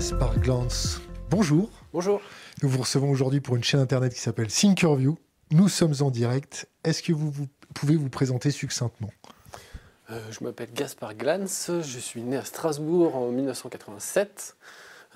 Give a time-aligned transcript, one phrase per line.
[0.00, 1.68] Gaspard Glantz, bonjour.
[1.92, 2.22] Bonjour.
[2.62, 5.18] Nous vous recevons aujourd'hui pour une chaîne internet qui s'appelle Thinkerview.
[5.50, 6.66] Nous sommes en direct.
[6.84, 9.10] Est-ce que vous, vous pouvez vous présenter succinctement?
[10.10, 14.56] Euh, je m'appelle Gaspard Glantz, je suis né à Strasbourg en 1987.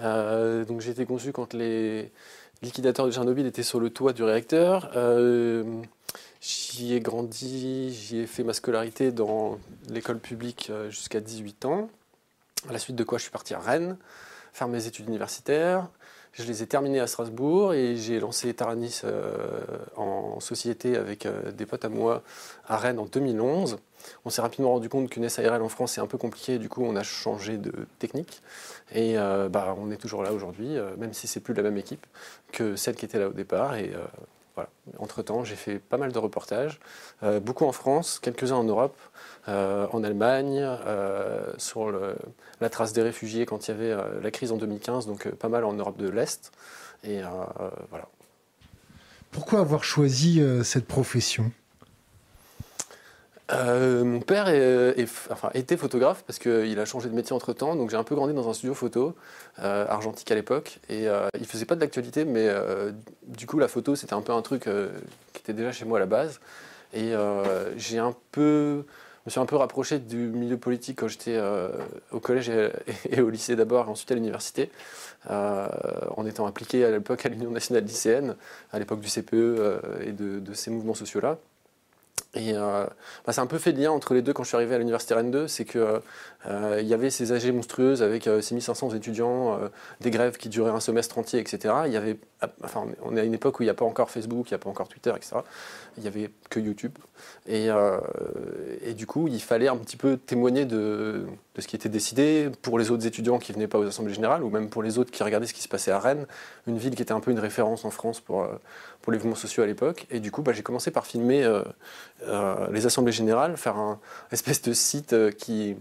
[0.00, 2.12] Euh, donc j'ai été conçu quand les
[2.61, 4.91] liquidateurs de Tchernobyl étaient sur le toit du réacteur.
[4.96, 5.80] Euh,
[6.43, 9.58] j'y ai grandi, j'y ai fait ma scolarité dans
[9.89, 11.89] l'école publique jusqu'à 18 ans.
[12.69, 13.96] À la suite de quoi je suis parti à Rennes
[14.54, 15.89] faire mes études universitaires.
[16.32, 19.58] Je les ai terminées à Strasbourg et j'ai lancé Taranis euh,
[19.96, 22.22] en société avec euh, des potes à moi
[22.67, 23.79] à Rennes en 2011.
[24.25, 26.85] On s'est rapidement rendu compte qu'une SARL en France c'est un peu compliqué, du coup
[26.85, 28.43] on a changé de technique
[28.93, 32.06] et euh, bah, on est toujours là aujourd'hui, même si c'est plus la même équipe
[32.52, 33.77] que celle qui était là au départ.
[33.77, 33.92] Et
[34.55, 34.70] voilà.
[34.98, 36.78] Entre temps, j'ai fait pas mal de reportages,
[37.22, 38.97] euh, beaucoup en France, quelques-uns en Europe,
[39.48, 41.92] euh, en Allemagne, euh, sur
[42.60, 45.64] la trace des réfugiés quand il y avait la crise en 2015, donc pas mal
[45.64, 46.52] en Europe de l'Est.
[47.02, 47.20] Et
[47.91, 48.08] voilà.
[49.30, 51.50] Pourquoi avoir choisi cette profession?
[53.53, 54.47] Euh, mon père
[55.31, 58.14] enfin, était photographe parce qu'il a changé de métier entre temps, donc j'ai un peu
[58.14, 59.14] grandi dans un studio photo
[59.59, 60.81] euh, argentique à l'époque.
[60.89, 62.92] Et euh, il faisait pas de l'actualité, mais euh,
[63.27, 64.89] du coup la photo c'était un peu un truc euh,
[65.34, 66.41] qui était déjà chez moi à la base.
[66.95, 71.09] Et euh, j'ai un peu, je me suis un peu rapproché du milieu politique quand
[71.09, 71.69] j'étais euh,
[72.12, 72.50] au collège
[73.11, 74.70] et, au lycée d'abord, et ensuite à l'université,
[75.31, 75.69] euh,
[76.17, 78.37] en étant impliqué à l'époque à l'Union nationale lycéenne,
[78.72, 81.39] à l'époque du CPE euh, et de, de ces mouvements sociaux-là.
[82.34, 82.84] Et euh,
[83.26, 84.78] bah, c'est un peu fait de lien entre les deux quand je suis arrivé à
[84.78, 86.00] l'université Rennes 2, c'est que
[86.46, 89.68] euh, y avait ces AG monstrueuses avec euh, 6500 étudiants, euh,
[90.00, 91.72] des grèves qui duraient un semestre entier, etc.
[92.40, 94.52] Ah, enfin, on est à une époque où il n'y a pas encore Facebook, il
[94.52, 95.36] n'y a pas encore Twitter, etc.
[95.96, 96.92] Il n'y avait que YouTube.
[97.46, 97.98] Et, euh,
[98.84, 101.24] et du coup, il fallait un petit peu témoigner de,
[101.58, 104.50] ce qui était décidé pour les autres étudiants qui venaient pas aux assemblées générales, ou
[104.50, 106.26] même pour les autres qui regardaient ce qui se passait à Rennes,
[106.66, 108.47] une ville qui était un peu une référence en France pour,
[109.00, 110.06] pour les mouvements sociaux à l'époque.
[110.10, 111.48] Et du coup, bah, j'ai commencé par filmer
[112.26, 113.98] euh, les assemblées générales, faire un
[114.32, 115.76] espèce de site euh, qui,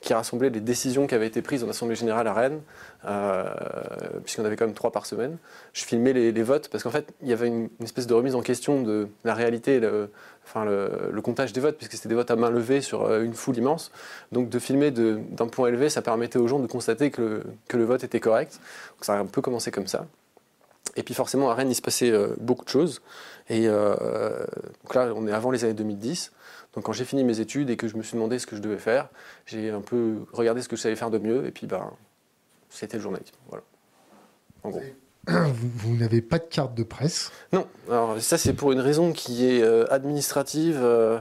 [0.00, 2.60] qui rassemblait les décisions qui avaient été prises en assemblée générale à Rennes,
[3.04, 3.44] euh,
[4.24, 5.38] puisqu'on avait quand même trois par semaine.
[5.72, 8.42] Je filmais les, votes parce qu'en fait, il y avait une, espèce de remise en
[8.42, 10.10] question de la réalité, le,
[10.44, 13.34] enfin le, comptage des votes, puisque c'était des votes à main levée sur euh, une
[13.34, 13.90] foule immense.
[14.32, 17.76] Donc de filmer d'un point élevé, ça permettait aux gens de constater que le, que
[17.76, 18.60] le vote était correct.
[18.96, 20.06] Donc ça a un peu commencé comme ça.
[20.96, 23.00] Et puis forcément, à Rennes, il se passait beaucoup de choses.
[23.48, 24.44] Et euh,
[24.82, 26.32] donc là, on est avant les années 2010.
[26.74, 28.62] Donc quand j'ai fini mes études et que je me suis demandé ce que je
[28.62, 29.08] devais faire,
[29.46, 31.46] j'ai un peu regardé ce que je savais faire de mieux.
[31.46, 31.90] Et puis, ben,
[32.70, 33.34] c'était le journalisme.
[33.48, 33.64] Voilà.
[34.62, 34.82] En gros.
[35.28, 37.30] Vous, vous n'avez pas de carte de presse?
[37.52, 40.80] Non, alors ça c'est pour une raison qui est euh, administrative.
[40.82, 41.20] euh,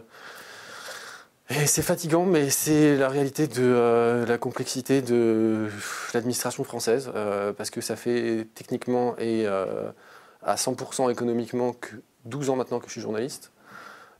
[1.50, 5.68] et c'est fatigant, mais c'est la réalité de euh, la complexité de
[6.14, 7.12] l'administration française,
[7.58, 12.92] parce que ça fait techniquement et à 100% économiquement que 12 ans maintenant que je
[12.92, 13.52] suis journaliste.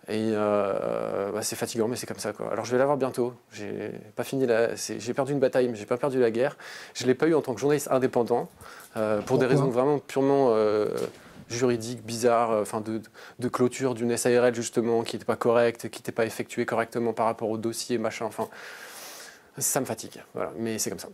[0.08, 2.34] Et euh, bah, c'est fatigant, mais c'est comme ça.
[2.34, 2.52] Quoi.
[2.52, 3.34] Alors je vais l'avoir bientôt.
[3.52, 4.76] J'ai pas fini la...
[4.76, 6.58] J'ai perdu une bataille, mais j'ai pas perdu la guerre.
[6.96, 8.50] Je l'ai pas eu en tant que journaliste indépendant,
[8.98, 10.90] euh, pour des raisons vraiment purement euh,
[11.50, 13.02] juridiques, bizarres, enfin de,
[13.40, 17.28] de clôture d'une SARL justement qui n'était pas correcte, qui n'était pas effectuée correctement par
[17.28, 18.26] rapport au dossier, machin.
[18.26, 18.50] Enfin,
[19.60, 20.24] ça me fatigue.
[20.34, 21.10] Voilà, mais c'est comme ça.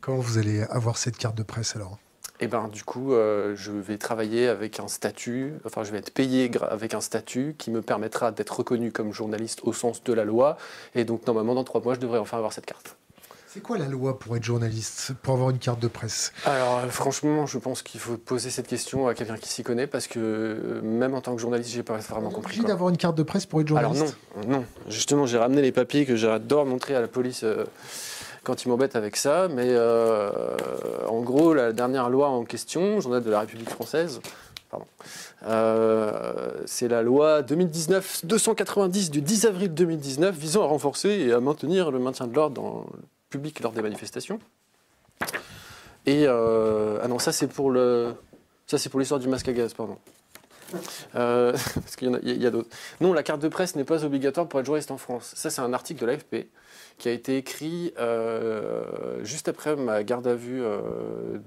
[0.00, 1.98] Comment vous allez avoir cette carte de presse alors?
[2.40, 6.12] Et ben du coup, euh, je vais travailler avec un statut, enfin je vais être
[6.12, 10.24] payé avec un statut qui me permettra d'être reconnu comme journaliste au sens de la
[10.24, 10.58] loi.
[10.94, 12.96] Et donc normalement dans trois mois, je devrais enfin avoir cette carte.
[13.48, 16.34] C'est quoi la loi pour être journaliste, pour avoir une carte de presse?
[16.44, 19.86] Alors euh, franchement, je pense qu'il faut poser cette question à quelqu'un qui s'y connaît
[19.86, 22.56] parce que euh, même en tant que journaliste, j'ai pas vraiment On est compris.
[22.58, 24.18] obligé d'avoir une carte de presse pour être Alors journaliste?
[24.46, 24.64] non, non.
[24.88, 27.64] Justement, j'ai ramené les papiers que j'adore montrer à la police euh,
[28.46, 29.48] quand ils m'embêtent avec ça.
[29.48, 30.30] Mais euh,
[31.08, 34.20] en gros, la dernière loi en question, journal de la République française,
[35.46, 41.90] euh, c'est la loi 2019-290 du 10 avril 2019 visant à renforcer et à maintenir
[41.90, 44.38] le maintien de l'ordre dans le public lors des manifestations.
[46.06, 48.14] Et euh, ah non, ça c'est pour le,
[48.66, 49.98] ça c'est pour l'histoire du masque à gaz, pardon.
[51.14, 52.68] Euh, parce qu'il y en a, a d'autres.
[53.00, 55.32] Non, la carte de presse n'est pas obligatoire pour être journaliste en France.
[55.34, 56.48] Ça, c'est un article de l'AFP
[56.98, 58.82] qui a été écrit euh,
[59.24, 60.78] juste après ma garde à vue euh,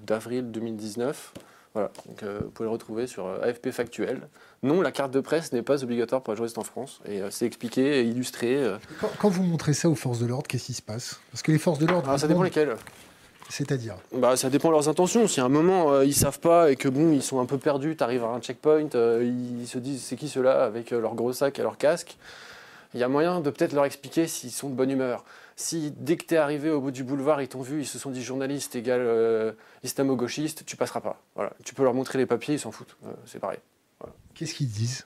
[0.06, 1.34] d'avril 2019.
[1.74, 4.22] Voilà, donc euh, vous pouvez le retrouver sur AFP Factuel.
[4.64, 7.00] Non, la carte de presse n'est pas obligatoire pour être journaliste en France.
[7.08, 8.60] Et c'est expliqué et illustré.
[9.00, 11.20] quand, quand vous montrez ça aux forces de l'ordre, qu'est-ce qui se passe?
[11.32, 12.76] Parce que les forces de l'ordre, Ah, ça dépend lesquelles.
[13.50, 13.96] c'est-à-dire?
[14.14, 15.28] Bah, ça dépend de leurs intentions.
[15.28, 17.58] Si à un moment euh, ils savent pas et que bon, ils sont un peu
[17.58, 19.24] perdus, t'arrives à un checkpoint, euh,
[19.62, 22.18] ils se disent c'est qui ceux-là avec euh, leur gros sac et leur casque?
[22.94, 25.24] Il y a moyen de peut-être leur expliquer s'ils sont de bonne humeur.
[25.56, 28.00] Si dès que tu es arrivé au bout du boulevard, ils t'ont vu, ils se
[28.00, 29.52] sont dit journaliste égale euh,
[29.84, 31.22] islamo-gauchiste, tu passeras pas.
[31.36, 31.54] Voilà.
[31.64, 32.98] Tu peux leur montrer les papiers, ils s'en foutent.
[33.06, 33.60] Euh, c'est pareil.
[34.34, 35.06] Qu'est-ce qu'ils disent?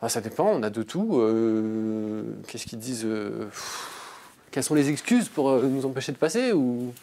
[0.00, 1.18] Ah, Ça dépend, on a de tout.
[1.18, 3.06] Euh, qu'est-ce qu'ils disent
[4.50, 6.94] Quelles sont les excuses pour nous empêcher de passer ou...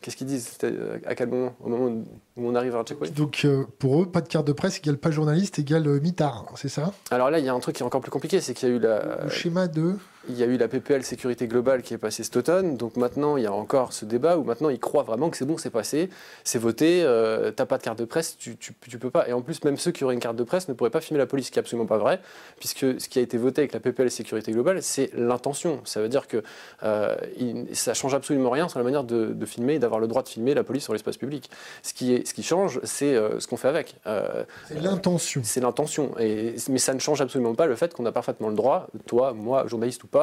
[0.00, 0.58] Qu'est-ce qu'ils disent
[1.06, 2.04] À quel moment Au moment
[2.36, 3.46] où on arrive à un checkpoint Donc
[3.78, 6.92] pour eux, pas de carte de presse égale pas journaliste égale mitard, c'est ça?
[7.10, 8.72] Alors là, il y a un truc qui est encore plus compliqué, c'est qu'il y
[8.72, 9.24] a eu la...
[9.24, 9.96] Le schéma de
[10.28, 12.76] il y a eu la PPL sécurité globale qui est passée cet automne.
[12.76, 15.44] Donc maintenant, il y a encore ce débat où maintenant ils croient vraiment que c'est
[15.44, 16.10] bon, c'est passé,
[16.44, 19.28] c'est voté, euh, t'as pas de carte de presse, tu, tu, peux pas.
[19.28, 21.18] Et en plus, même ceux qui auraient une carte de presse ne pourraient pas filmer
[21.18, 22.20] la police, ce qui est absolument pas vrai,
[22.58, 25.80] puisque ce qui a été voté avec la PPL sécurité globale, c'est l'intention.
[25.84, 26.42] Ça veut dire que
[26.82, 30.22] euh, il, ça change absolument rien sur la manière de, filmer et d'avoir le droit
[30.22, 31.50] de filmer la police sur l'espace public.
[31.82, 33.94] Ce qui, est, ce qui change, c'est euh, ce qu'on fait avec.
[34.06, 35.40] Euh, c'est l'intention.
[35.44, 36.10] C'est l'intention.
[36.18, 39.66] mais ça ne change absolument pas le fait qu'on a parfaitement le droit, toi, moi,
[39.66, 40.15] journaliste ou pas,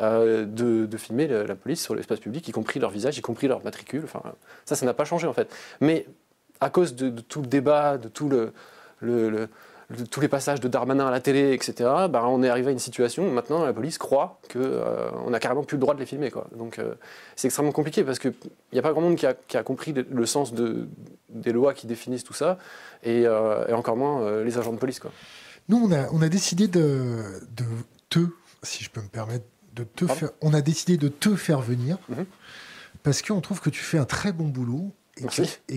[0.00, 3.62] euh, de, filmer la, police sur l'espace public, y compris leur visage, y compris leur
[3.64, 4.02] matricule.
[4.04, 4.22] Enfin,
[4.64, 5.54] ça, ça n'a pas changé en fait.
[5.80, 6.06] Mais
[6.60, 8.30] à cause de, tout le débat, de tous
[10.20, 11.74] les passages de Darmanin à la télé, etc.,
[12.10, 15.32] bah, on est arrivé à une situation où maintenant la police croit qu'on euh, on
[15.32, 16.30] a carrément plus le droit de les filmer.
[16.56, 16.94] Donc euh,
[17.36, 18.34] c'est extrêmement compliqué parce qu'il
[18.72, 20.88] n'y a pas grand monde qui a, compris le, sens de,
[21.28, 22.58] des lois qui définissent tout ça,
[23.02, 25.00] et, et encore moins les agents de police.
[25.68, 27.18] Nous, on a, on a décidé de,
[27.56, 27.64] de
[28.08, 28.20] te,
[28.66, 29.46] si je peux me permettre,
[29.84, 32.26] te faire, on a décidé de te faire venir mhm.
[33.02, 35.26] parce qu'on trouve que tu fais un très bon boulot et,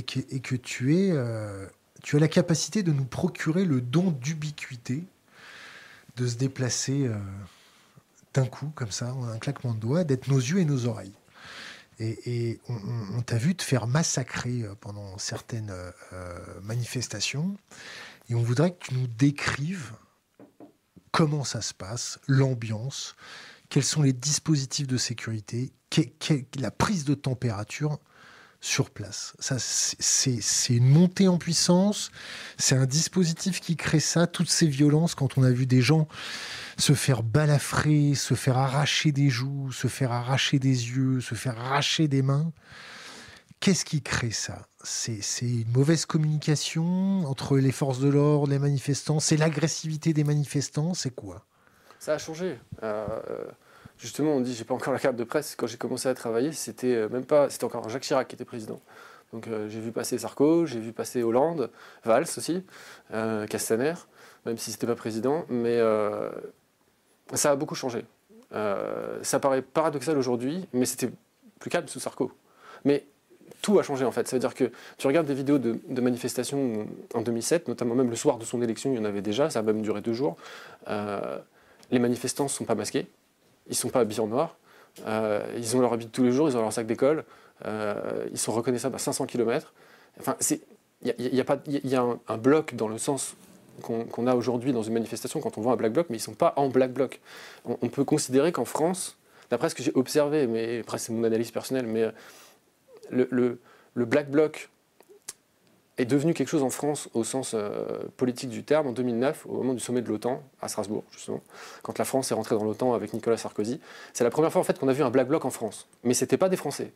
[0.03, 1.65] que, et que, tu, es, euh,
[2.03, 5.03] tu as la capacité de nous procurer le don d'ubiquité,
[6.17, 7.17] de se déplacer euh,
[8.33, 11.13] d'un coup, comme ça, un claquement de doigts, d'être nos yeux et nos oreilles.
[12.01, 15.73] Et, on, t'a vu te faire massacrer euh, pendant certaines
[16.63, 17.57] manifestations.
[18.29, 19.91] Et on voudrait que tu nous décrives
[21.11, 23.15] comment ça se passe, l'ambiance,
[23.69, 25.71] quels sont les dispositifs de sécurité,
[26.57, 27.99] la prise de température
[28.61, 29.33] sur place?
[29.39, 32.11] Ça, c'est une montée en puissance,
[32.57, 36.07] c'est un dispositif qui crée ça, toutes ces violences, quand on a vu des gens
[36.77, 41.59] se faire balafrer, se faire arracher des joues, se faire arracher des yeux, se faire
[41.59, 42.51] arracher des mains?
[43.59, 44.59] Qu'est-ce qui crée ça?
[44.83, 49.19] C'est une mauvaise communication entre les forces de l'ordre, les manifestants?
[49.19, 50.93] C'est l'agressivité des manifestants?
[50.93, 51.43] C'est quoi?
[51.99, 52.57] Ça a changé.
[52.83, 53.05] Euh,
[53.97, 55.57] justement, on dit j'ai pas encore la carte de presse.
[55.57, 58.45] Quand j'ai commencé à travailler, c'était euh, même pas, c'était encore Jacques Chirac qui était
[58.45, 58.79] président.
[59.33, 61.69] Donc euh, j'ai vu passer Sarko, j'ai vu passer Hollande,
[62.05, 62.63] Valls aussi,
[63.11, 63.95] Castaner,
[64.45, 65.45] même si c'était pas président.
[65.49, 65.79] Mais
[67.33, 68.05] ça a beaucoup changé.
[68.51, 71.11] ça paraît paradoxal aujourd'hui, mais c'était
[71.59, 72.31] plus calme sous Sarko.
[72.85, 73.05] Mais
[73.61, 74.27] tout a changé en fait.
[74.27, 78.15] Ça veut dire que tu regardes des vidéos de, manifestations en 2007, notamment même le
[78.15, 80.37] soir de son élection, il y en avait déjà, ça a même duré deux jours
[81.91, 83.07] les manifestants ne sont pas masqués,
[83.67, 84.57] ils ne sont pas habillés en noir,
[85.05, 87.23] euh, ils ont leur habit de tous les jours, ils ont leur sac d'école,
[87.65, 89.73] euh, ils sont reconnaissables à 500 km.
[90.19, 90.35] Enfin,
[91.01, 93.35] il y, a, un, bloc dans le sens
[93.81, 96.23] qu'on a aujourd'hui dans une manifestation quand on voit un black bloc, mais ils ne
[96.23, 97.21] sont pas en black bloc.
[97.65, 99.17] On, peut considérer qu'en France,
[99.49, 102.11] d'après ce que j'ai observé, mais après c'est mon analyse personnelle, mais
[103.13, 103.59] euh, le,
[103.93, 104.69] le black bloc
[105.97, 109.57] est devenu quelque chose en France au sens euh, politique du terme en 2009, au
[109.57, 111.41] moment du sommet de l'OTAN à Strasbourg, justement,
[111.83, 113.81] quand la France est rentrée dans l'OTAN avec Nicolas Sarkozy.
[114.13, 116.13] C'est la première fois en fait qu'on a vu un black bloc en France, mais
[116.13, 116.93] c'était pas des Français.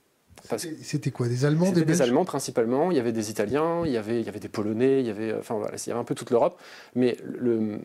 [0.57, 2.91] C'était quoi Des Allemands, des Des Allemands principalement.
[2.91, 5.09] Il y avait des Italiens, il y avait, il y avait des Polonais, il y
[5.09, 6.59] avait, enfin voilà, il y avait un peu toute l'Europe,
[6.95, 7.79] mais le,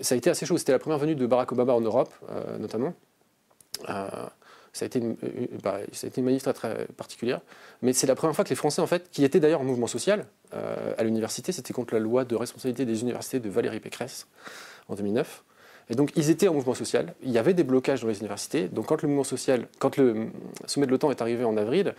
[0.00, 0.58] ça a été assez chaud.
[0.58, 2.94] C'était la première venue de Barack Obama en Europe, euh, notamment.
[3.88, 4.08] Euh,
[4.72, 5.16] ça a été une,
[5.62, 7.40] bah, a été une manif très, particulière.
[7.82, 9.86] Mais c'est la première fois que les Français, en fait, qui étaient d'ailleurs en mouvement
[9.86, 14.26] social euh, à l'université, c'était contre la loi de responsabilité des universités de Valérie Pécresse
[14.88, 15.44] en 2009.
[15.90, 17.14] Et donc, ils étaient en mouvement social.
[17.22, 18.68] Il y avait des blocages dans les universités.
[18.68, 20.28] Donc, quand le mouvement social, quand le
[20.66, 21.94] sommet de l'OTAN est arrivé en avril,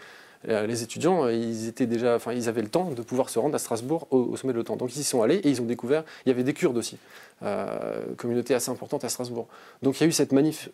[0.48, 3.54] euh, les étudiants, ils étaient déjà, enfin, ils avaient le temps de pouvoir se rendre
[3.54, 4.78] à Strasbourg au, sommet de l'OTAN.
[4.78, 6.06] Donc, ils y sont allés et ils ont découvert.
[6.25, 6.98] Il y avait des Kurdes aussi,
[7.44, 9.48] euh, communauté assez importante à Strasbourg.
[9.82, 10.70] Donc, il y a eu cette manif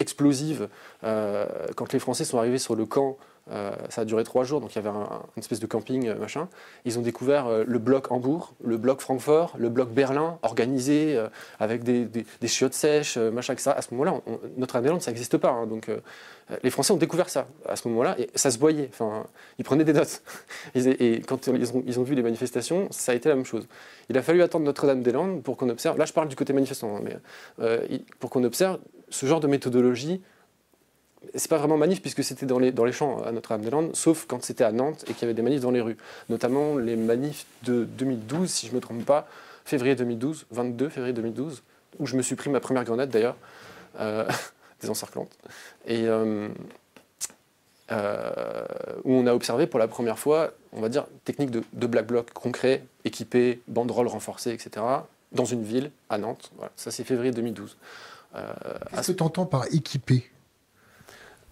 [0.00, 0.68] explosive
[1.04, 3.16] euh, quand les Français sont arrivés sur le camp.
[3.52, 6.08] Euh, ça a duré trois jours, donc il y avait un, une espèce de camping,
[6.08, 6.48] euh, machin.
[6.84, 11.18] Ils ont découvert le bloc Hambourg, le bloc Francfort, le bloc Berlin, organisé
[11.60, 13.72] avec des, chiottes sèches, machin, ça.
[13.72, 14.20] À ce moment-là,
[14.56, 15.50] Notre-Dame-des-Landes, ça n'existe pas.
[15.50, 15.90] Hein, donc
[16.62, 18.88] les Français ont découvert ça à ce moment-là, et ça se voyait.
[18.92, 19.24] Enfin,
[19.58, 20.22] ils prenaient des notes.
[20.74, 23.66] et quand ils ont, ils ont, vu les manifestations, ça a été la même chose.
[24.08, 25.98] Il a fallu attendre Notre-Dame-des-Landes pour qu'on observe.
[25.98, 27.02] Là, je parle du côté manifestant, hein,
[27.58, 30.20] mais pour qu'on observe ce genre de méthodologie,
[31.34, 34.42] c'est pas vraiment manif puisque c'était dans les, dans les champs à Notre-Dame-des-Landes, sauf quand
[34.44, 35.96] c'était à Nantes et qu'il y avait des manifs dans les rues.
[36.28, 39.28] Notamment les manifs de 2012, si je ne me trompe pas,
[39.64, 41.62] février 2012, 22 février 2012,
[41.98, 43.36] où je me suis pris ma première grenade d'ailleurs,
[44.80, 45.36] des encerclantes,
[45.86, 46.50] et où
[49.12, 52.84] on a observé pour la première fois, on va dire, technique de, black bloc concret,
[53.04, 54.84] équipé, banderole renforcée, etc.,
[55.32, 56.50] dans une ville, à Nantes.
[56.76, 57.76] ça c'est février 2012.
[58.94, 60.30] Qu'est-ce que tu entends par équipé?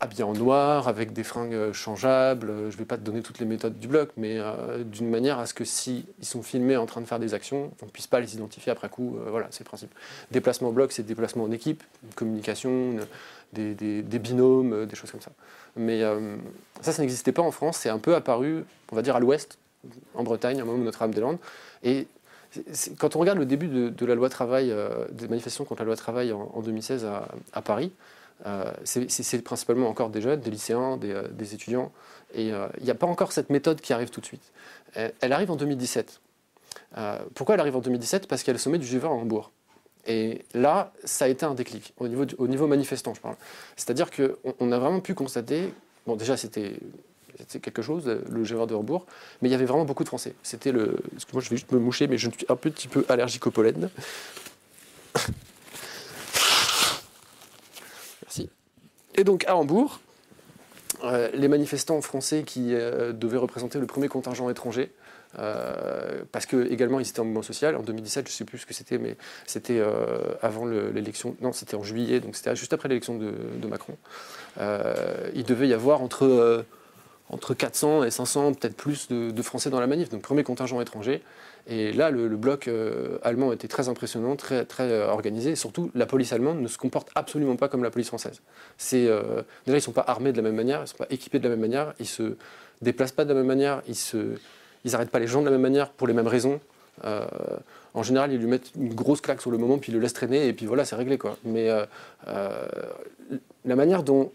[0.00, 2.50] Habillé en noir, avec des fringues euh, changeables.
[2.50, 5.08] Euh, je ne vais pas te donner toutes les méthodes du bloc, mais euh, d'une
[5.08, 7.90] manière à ce que s'ils sont filmés en train de faire des actions, on ne
[7.90, 9.16] puisse pas les identifier après coup.
[9.28, 9.94] voilà, c'est le principe.
[10.30, 11.82] Déplacement au bloc, c'est déplacement en équipe,
[12.16, 12.96] communication,
[13.52, 15.30] des, binômes, des choses comme ça.
[15.76, 16.02] Mais
[16.80, 17.78] ça, ça n'existait pas en France.
[17.78, 19.58] C'est un peu apparu, on va dire, à l'ouest,
[20.14, 21.38] en Bretagne, à un moment de Notre-Dame-des-Landes.
[21.82, 22.06] Et
[22.98, 24.74] quand on regarde le début de, la loi travail,
[25.12, 27.06] des manifestations contre la loi travail en, 2016
[27.52, 27.92] à Paris,
[28.46, 31.92] euh, c'est principalement encore des jeunes, des lycéens, des, euh, étudiants.
[32.34, 34.52] Et euh, il n'y a pas encore cette méthode qui arrive tout de suite.
[34.94, 36.20] Elle, arrive en 2017.
[37.34, 39.50] pourquoi elle arrive en 2017 Parce qu'elle est au sommet du G20 à Hambourg.
[40.06, 43.36] Et là, ça a été un déclic, au niveau, au niveau manifestant, je parle.
[43.74, 45.72] C'est-à-dire qu'on on a vraiment pu constater,
[46.06, 46.76] bon déjà c'était
[47.60, 49.06] quelque chose, le G20 de Hambourg,
[49.40, 50.34] mais il y avait vraiment beaucoup de Français.
[50.42, 50.98] C'était le...
[51.14, 53.88] Excuse-moi, je vais juste me moucher, mais je suis un petit peu allergique au pollen.
[59.14, 60.00] Et donc à Hambourg,
[61.04, 64.90] euh, les manifestants français qui euh, devaient représenter le premier contingent étranger,
[65.38, 67.76] euh, parce que également ils étaient en mouvement social.
[67.76, 69.16] En 2017, je ne sais plus ce que c'était, mais
[69.46, 69.82] c'était
[70.42, 71.36] avant l'élection.
[71.40, 73.96] Non, c'était en juillet, donc c'était juste après l'élection de, Macron.
[75.34, 76.64] il devait y avoir entre
[77.34, 80.08] entre 400 et 500, peut-être plus de, Français dans la manif.
[80.08, 81.20] Donc premier contingent étranger.
[81.66, 85.50] Et là, le, bloc euh, allemand était très impressionnant, très, très euh, organisé.
[85.50, 88.40] Et surtout, la police allemande ne se comporte absolument pas comme la police française.
[88.92, 91.06] Euh, déjà, ils ne sont pas armés de la même manière, ils ne sont pas
[91.10, 92.36] équipés de la même manière, ils ne se
[92.82, 93.96] déplacent pas de la même manière, ils
[94.90, 96.60] n'arrêtent ils pas les gens de la même manière pour les mêmes raisons.
[97.02, 100.12] en général, ils lui mettent une grosse claque sur le moment, puis ils le laissent
[100.12, 101.18] traîner, et puis voilà, c'est réglé.
[101.18, 101.36] Quoi.
[101.44, 101.68] Mais
[102.26, 104.30] la manière dont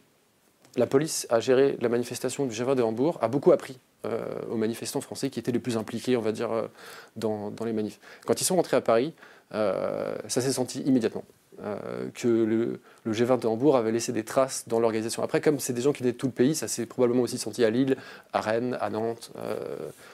[0.80, 4.56] la police a géré la manifestation du G20 de Hambourg a beaucoup appris euh, aux
[4.56, 6.68] manifestants français qui étaient les plus impliqués, on va dire, euh,
[7.18, 8.00] dans, les manifs.
[8.26, 9.14] Quand ils sont rentrés à Paris,
[9.54, 11.26] euh, ça s'est senti immédiatement.
[12.14, 15.22] que le, G20 de Hambourg avait laissé des traces dans l'organisation.
[15.22, 17.38] Après, comme c'est des gens qui étaient de tout le pays, ça s'est probablement aussi
[17.38, 17.98] senti à Lille,
[18.32, 19.34] à Rennes, à Nantes,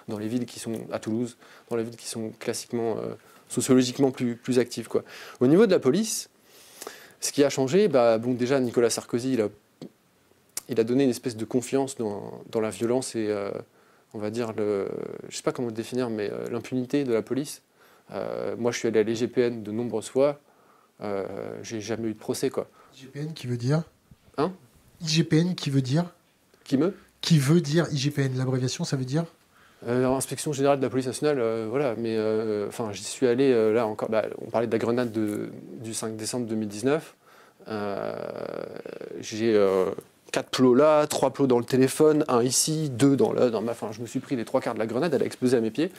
[0.07, 1.37] dans les villes qui sont à Toulouse,
[1.69, 2.97] dans les villes qui sont classiquement,
[3.49, 4.89] sociologiquement plus, actives.
[5.39, 6.29] Au niveau de la police,
[7.19, 9.49] ce qui a changé, bah, bon, déjà Nicolas Sarkozy, il a
[10.69, 13.51] il a donné une espèce de confiance dans, la violence et, euh,
[14.13, 14.87] on va dire, le,
[15.23, 17.61] je ne sais pas comment le définir, mais euh, l'impunité de la police.
[18.11, 20.39] Euh, moi, je suis allé à l'IGPN de nombreuses fois.
[21.61, 22.67] j'ai jamais eu de procès, quoi.
[22.95, 23.83] IGPN qui veut dire?
[24.37, 24.53] Hein?
[25.01, 26.05] IGPN qui veut dire?
[26.63, 26.95] Qui me?
[27.21, 29.25] Qui veut dire IGPN L'abréviation, ça veut dire?
[29.87, 31.95] Inspection générale de la police nationale, voilà.
[31.95, 32.17] Mais
[32.67, 34.09] enfin, j'y suis allé là encore.
[34.09, 37.15] Bah, on parlait de la grenade du 5 décembre 2019.
[39.19, 39.53] j'ai
[40.35, 43.73] quatre plots là, trois plots dans le téléphone, un ici, deux dans là, dans ma
[43.73, 43.93] fin.
[43.93, 45.71] Je me suis pris les trois quarts de la grenade, elle a explosé à mes
[45.71, 45.93] pieds.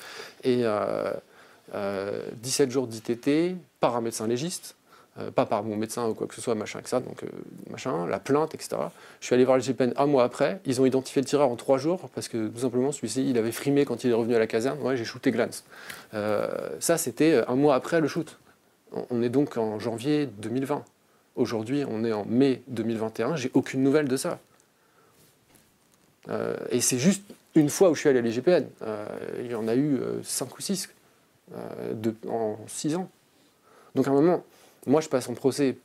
[0.45, 1.41] Et 17 euh,
[1.75, 4.77] euh, jours d'ITT par un médecin légiste,
[5.19, 7.23] euh, pas par mon médecin ou quoi que ce soit, machin, que ça, donc
[7.71, 8.77] machin, la plainte, etc.
[9.21, 10.61] Je suis allé voir le GPN un mois après.
[10.67, 13.53] Ils ont identifié le tireur en trois jours parce que tout simplement celui-ci, il avait
[13.53, 14.79] frimé quand il est revenu à la caserne.
[14.83, 15.65] Ouais, j'ai shooté Glance.
[16.13, 18.37] ça, c'était un mois après le shoot.
[19.09, 20.85] On est donc en janvier 2020.
[21.37, 24.41] Aujourd'hui, on est en mai 2021, j'ai aucune nouvelle de ça.
[26.31, 27.23] Euh, et c'est juste
[27.55, 28.65] une fois où je suis allé à l'IGPN.
[28.83, 29.07] Euh,
[29.41, 30.89] il y en a eu euh, cinq ou six
[32.29, 33.09] en six ans.
[33.95, 34.45] Donc à un moment,
[34.87, 35.77] moi je passe en procès.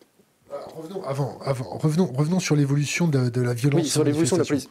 [0.75, 3.81] Revenons, avant, avant, revenons, revenons sur l'évolution de, la violence.
[3.81, 4.69] Oui, sur l'évolution de la police.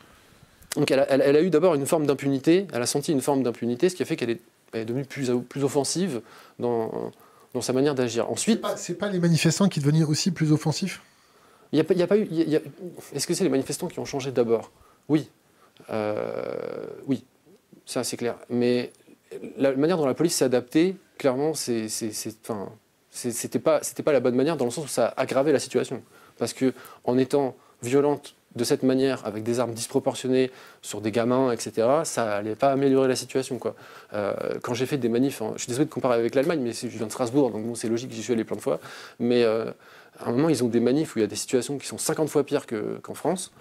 [0.76, 3.96] Donc elle a, eu d'abord une forme d'impunité, elle a senti une forme d'impunité, ce
[3.96, 4.40] qui a fait qu'elle est,
[4.72, 6.22] est, devenue plus, plus offensive
[6.58, 7.12] dans,
[7.54, 8.30] dans sa manière d'agir.
[8.30, 11.02] Ensuite, c'est pas, pas, les manifestants qui devenaient aussi plus offensifs?
[11.72, 12.28] Il y a, y a, pas eu.
[13.12, 14.70] Est-ce que c'est les manifestants qui ont changé d'abord?
[15.08, 15.28] Oui,
[15.90, 17.24] euh, oui,
[17.86, 18.36] ça c'est clair.
[18.48, 18.92] Mais
[19.56, 24.34] la manière dont la police s'est adaptée, clairement, c'est, c'était pas, c'était pas la bonne
[24.34, 26.02] manière dans le sens où ça a aggravé la situation.
[26.38, 26.72] Parce que
[27.04, 30.50] en étant violente de cette manière, avec des armes disproportionnées
[30.82, 33.60] sur des gamins, etc., ça n'allait pas améliorer la situation.
[34.12, 36.88] Euh, quand j'ai fait des manifs, je suis désolé de comparer avec l'Allemagne, mais je
[36.88, 38.80] viens de Strasbourg, donc c'est logique, j'y suis allé plein de fois.
[39.20, 39.70] Mais euh,
[40.18, 41.98] à un moment, ils ont des manifs où il y a des situations qui sont
[41.98, 42.66] 50 fois pires
[43.02, 43.52] qu'en France.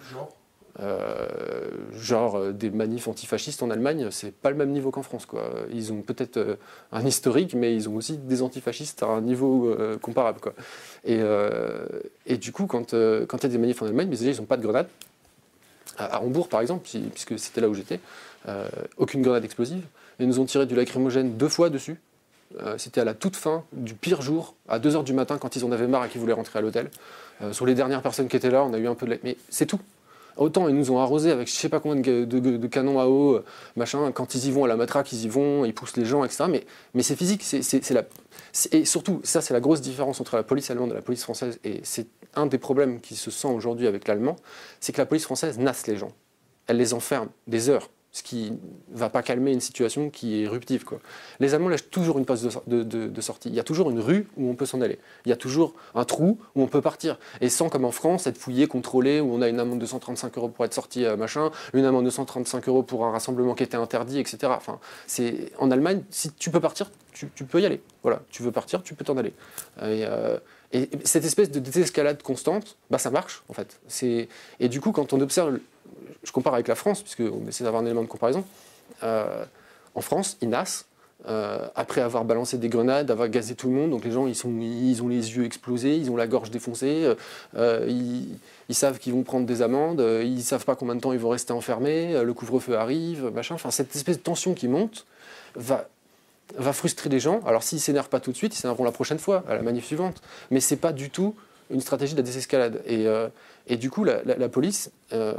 [1.93, 5.25] Genre euh, des manifs antifascistes en Allemagne, c'est pas le même niveau qu'en France.
[5.25, 5.43] Quoi.
[5.71, 6.55] Ils ont peut-être euh,
[6.91, 10.39] un historique, mais ils ont aussi des antifascistes à un niveau comparable.
[10.39, 10.53] Quoi.
[11.05, 14.57] Et, du coup, quand, il y a des manifs en Allemagne, déjà, ils n'ont pas
[14.57, 14.87] de grenades.
[15.97, 17.99] À, Hambourg, par exemple, puisque c'était là où j'étais,
[18.97, 19.83] aucune grenade explosive.
[20.19, 21.99] Ils nous ont tiré du lacrymogène deux fois dessus.
[22.77, 25.71] C'était à la toute fin du pire jour, à 2h du matin, quand ils en
[25.71, 26.89] avaient marre et qu'ils voulaient rentrer à l'hôtel.
[27.51, 29.19] sur les dernières personnes qui étaient là, on a eu un peu de...
[29.23, 29.79] Mais c'est tout.
[30.39, 33.45] Autant ils nous ont arrosé avec je sais pas combien de, canons à eau, euh,
[33.75, 34.11] machin.
[34.13, 36.45] Quand ils y vont à la matraque, ils y vont, ils poussent les gens, etc.
[36.49, 37.43] Mais, mais c'est physique.
[37.43, 38.03] C'est, la,
[38.71, 41.59] et surtout, ça, c'est la grosse différence entre la police allemande et la police française.
[41.65, 44.37] Et c'est un des problèmes qui se sent aujourd'hui avec l'allemand,
[44.79, 46.13] c'est que la police française nasse les gens.
[46.67, 48.51] Elle les enferme des heures ce qui
[48.91, 50.83] va pas calmer une situation qui est éruptive.
[50.83, 50.99] Quoi.
[51.39, 53.47] Les Allemands lâchent toujours une passe de, sortie.
[53.47, 54.99] Il y a toujours une rue où on peut s'en aller.
[55.25, 57.17] Il y a toujours un trou où on peut partir.
[57.39, 60.37] Et sans, comme en France, être fouillé, contrôlé, où on a une amende de 135
[60.37, 63.63] euros pour être sorti, euh, machin, une amende de 135 euros pour un rassemblement qui
[63.63, 64.51] était interdit, etc.
[65.57, 67.81] En Allemagne, si tu peux partir, tu, peux y aller.
[68.03, 69.33] Voilà, tu veux partir, tu peux t'en aller.
[69.81, 70.37] Et, euh,
[71.03, 73.79] cette espèce de désescalade constante, bah, ça marche, en fait.
[74.59, 75.59] Et du coup, quand on observe
[76.23, 78.43] je compare avec la France, puisqu'on essaie d'avoir un élément de comparaison.
[79.03, 79.43] Euh,
[79.95, 80.85] en France, INAS,
[81.27, 85.03] euh, après avoir balancé des grenades, avoir gazé tout le monde, donc les gens ils,
[85.03, 87.13] ont les yeux explosés, ils ont la gorge défoncée,
[87.57, 87.85] euh,
[88.69, 91.29] ils, savent qu'ils vont prendre des amendes, ils savent pas combien de temps ils vont
[91.29, 93.55] rester enfermés, le couvre-feu arrive, machin.
[93.55, 95.05] Enfin, cette espèce de tension qui monte
[95.55, 95.89] va,
[96.57, 97.41] va frustrer les gens.
[97.45, 99.85] Alors s'ils s'énervent pas tout de suite, ils s'énerveront la prochaine fois, à la manif
[99.85, 100.21] suivante.
[100.51, 101.35] Mais c'est pas du tout
[101.69, 102.81] une stratégie de la désescalade.
[102.85, 103.07] Et,
[103.69, 105.33] et du coup, la, police euh,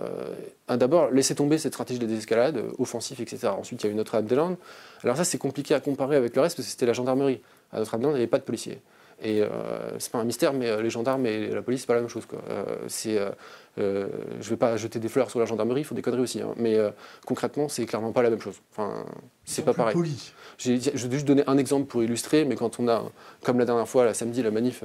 [0.68, 3.48] a d'abord laissé tomber cette stratégie de désescalade, euh, offensif, etc.
[3.48, 4.56] Ensuite, il y a eu Notre-Dame-des-Landes.
[5.02, 7.40] Alors ça, c'est compliqué à comparer avec le reste parce que c'était la gendarmerie.
[7.72, 8.80] À Notre-Dame-des-Landes, il n'y avait pas de policiers.
[9.22, 9.48] Et euh,
[9.98, 12.26] c'est pas un mystère, mais les gendarmes et la police, c'est pas la même chose.
[12.26, 12.40] Quoi.
[12.88, 13.18] c'est,
[13.76, 16.40] je vais pas jeter des fleurs sur la gendarmerie, il faut des conneries aussi.
[16.40, 16.54] Hein.
[16.56, 16.78] mais
[17.26, 18.60] concrètement, c'est clairement pas la même chose.
[18.72, 19.04] Enfin,
[19.44, 19.96] c'est pas pareil.
[20.58, 23.04] Je vais juste donner un exemple pour illustrer, mais quand on a,
[23.42, 24.84] comme la dernière fois, la samedi, la manif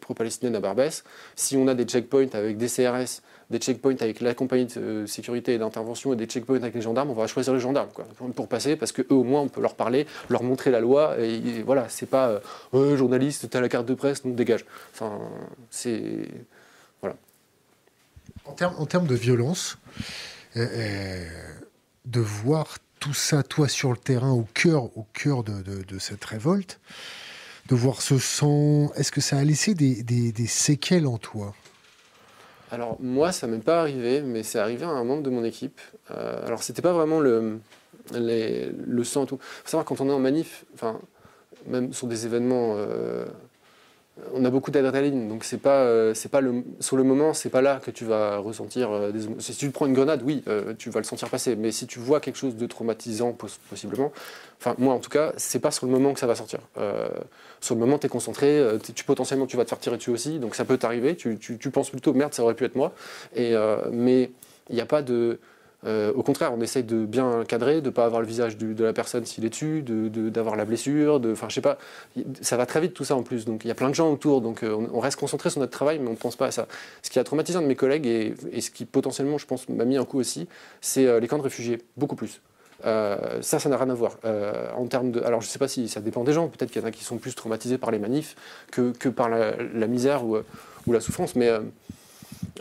[0.00, 4.34] pro-palestinienne à Barbès, si on a des checkpoints avec des CRS, des checkpoints avec la
[4.34, 7.60] compagnie de sécurité et d'intervention et des checkpoints avec les gendarmes, on va choisir les
[7.60, 10.80] gendarmes quoi, pour passer parce qu'eux au moins on peut leur parler, leur montrer la
[10.80, 12.40] loi et, voilà, c'est pas
[12.74, 14.64] euh, journaliste, t'as la carte de presse, donc dégage.
[14.94, 15.18] Enfin,
[15.70, 16.28] c'est
[17.00, 17.16] voilà.
[18.46, 19.78] En termes de violence,
[20.56, 21.24] euh, euh,
[22.06, 26.80] de voir tout ça, toi sur le terrain, au cœur, au cœur de, cette révolte,
[27.68, 31.54] de voir ce sang, est-ce que ça a laissé des séquelles en toi?
[32.70, 35.80] Alors moi, ça m'est pas arrivé, mais c'est arrivé à un membre de mon équipe.
[36.10, 37.58] Euh, alors c'était pas vraiment le,
[38.12, 39.38] le sang et tout.
[39.40, 41.00] Faut savoir quand on est en manif, enfin
[41.66, 43.26] même sur des événements, euh,
[44.34, 47.62] on a beaucoup d'adrénaline, donc c'est pas, euh, pas le, sur le moment, c'est pas
[47.62, 50.44] là que tu vas ressentir euh, des Si tu prends une grenade, oui,
[50.78, 53.36] tu vas le sentir passer, mais si tu vois quelque chose de traumatisant
[53.68, 54.12] possiblement,
[54.58, 56.60] enfin moi en tout cas, c'est pas sur le moment que ça va sortir
[57.60, 60.10] sur le moment, tu es concentré, euh, tu, potentiellement tu vas te faire tirer dessus
[60.10, 61.36] aussi, donc ça peut t'arriver, tu,
[61.72, 62.92] penses plutôt merde, ça aurait pu être moi.
[63.34, 64.30] Et, euh, mais
[64.68, 65.38] il n'y a pas de.
[65.86, 68.84] Euh, au contraire, on essaye de bien cadrer, de ne pas avoir le visage de
[68.84, 71.78] la personne s'il est dessus, d'avoir de, la blessure, enfin je sais pas,
[72.42, 74.12] ça va très vite tout ça en plus, donc il y a plein de gens
[74.12, 76.66] autour, donc on, reste concentré sur notre travail, mais on ne pense pas à ça.
[77.02, 79.84] Ce qui a traumatisé un de mes collègues et, ce qui potentiellement, je pense, m'a
[79.84, 80.48] mis un coup aussi,
[80.82, 82.42] c'est les camps de réfugiés, beaucoup plus.
[82.84, 84.18] Euh, ça, ça n'a rien à voir.
[84.24, 86.48] Euh, en termes de, alors, je ne sais pas si ça dépend des gens.
[86.48, 88.36] Peut-être qu'il y en a qui sont plus traumatisés par les manifs
[88.70, 90.42] que, que par la, misère ou,
[90.86, 91.36] la souffrance.
[91.36, 91.50] Mais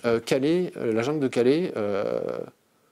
[0.06, 1.74] euh, Calais, la jungle de Calais,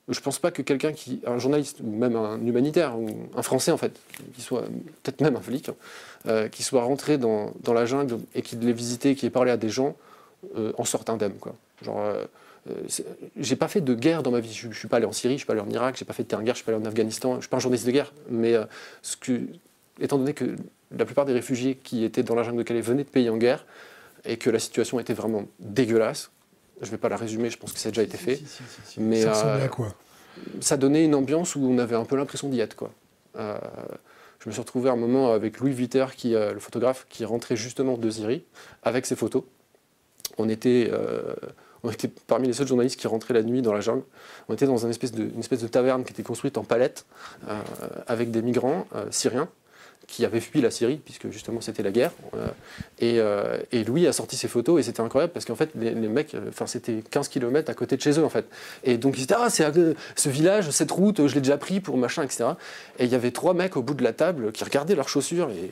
[0.08, 3.42] je ne pense pas que quelqu'un qui, un journaliste ou même un humanitaire ou un
[3.42, 4.00] Français en fait,
[4.34, 4.64] qui soit
[5.04, 5.70] peut-être même un flic,
[6.28, 9.58] hein, qui soit rentré dans, la jungle et qui l'ait visité, qui ait parlé à
[9.58, 9.96] des gens,
[10.78, 11.34] en sorte indemne.
[11.40, 11.56] Quoi.
[11.84, 12.02] Genre,
[12.70, 12.74] euh,
[13.38, 14.54] j'ai pas fait de guerre dans ma vie.
[14.54, 16.14] Je, ne suis pas allé en Syrie, je suis pas allé en Irak, j'ai pas
[16.14, 17.36] fait de terrain de guerre, je suis pas allé en Afghanistan.
[17.36, 18.66] Je suis pas un journaliste de guerre, mais euh,
[19.02, 19.42] ce que,
[20.00, 20.56] étant donné que
[20.96, 23.38] la plupart des réfugiés qui étaient dans la jungle de Calais venaient de pays en
[23.38, 23.66] guerre
[24.26, 26.32] et que la situation était vraiment dégueulasse,
[26.82, 28.42] je vais pas la résumer, je pense que ça a déjà été fait.
[28.98, 29.94] mais ça ressemblait à euh, quoi?
[30.62, 32.92] Ça donnait une ambiance où on avait un peu l'impression d'y être, quoi.
[33.36, 37.98] je me suis retrouvé un moment avec Louis Viter, qui, le photographe, qui rentrait justement
[37.98, 38.44] de Syrie
[38.84, 39.44] avec ses photos.
[40.38, 40.92] On était
[41.84, 44.04] on était parmi les seuls journalistes qui rentraient la nuit dans la jungle.
[44.50, 47.06] On était dans une espèce de, espèce de taverne qui était construite en palette
[47.48, 47.60] euh,
[48.08, 49.50] avec des migrants euh, syriens
[50.08, 52.12] qui avaient fui la Syrie, puisque justement c'était la guerre.
[53.02, 56.36] Euh, et, Louis a sorti ses photos et c'était incroyable parce qu'en fait les, mecs,
[56.48, 58.46] enfin c'était 15 km à côté de chez eux en fait.
[58.84, 59.66] Et donc ils disaient ah c'est
[60.16, 62.46] ce village, cette route, je l'ai déjà pris pour machin, etc.
[63.00, 65.50] Et il y avait trois mecs au bout de la table qui regardaient leurs chaussures
[65.50, 65.72] et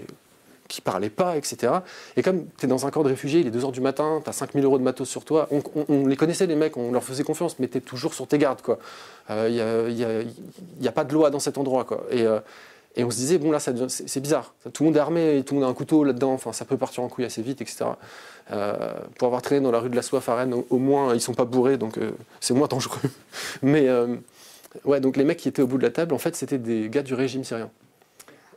[0.67, 1.71] qui parlaient pas, etc.
[2.17, 4.29] Et comme tu es dans un camp de réfugiés, il est 2h du matin, tu
[4.29, 5.47] as 5000 euros de matos sur toi,
[5.87, 8.61] on, les connaissait les mecs, on leur faisait confiance, mais tu toujours sur tes gardes.
[9.29, 11.83] Il n'y a, pas de loi dans cet endroit.
[11.83, 12.05] Quoi.
[12.09, 12.39] Et, euh,
[12.95, 14.53] et on se disait, bon là, c'est bizarre.
[14.73, 16.77] Tout le monde est armé, tout le monde a un couteau là-dedans, enfin, ça peut
[16.77, 17.85] partir en couille assez vite, etc.
[18.51, 21.21] Euh, pour avoir traîné dans la rue de la Soif à Rennes, au, moins, ils
[21.21, 23.09] sont pas bourrés, donc euh, c'est moins dangereux.
[23.61, 23.89] Mais
[24.85, 26.89] ouais, donc les mecs qui étaient au bout de la table, en fait, c'était des
[26.89, 27.69] gars du régime syrien.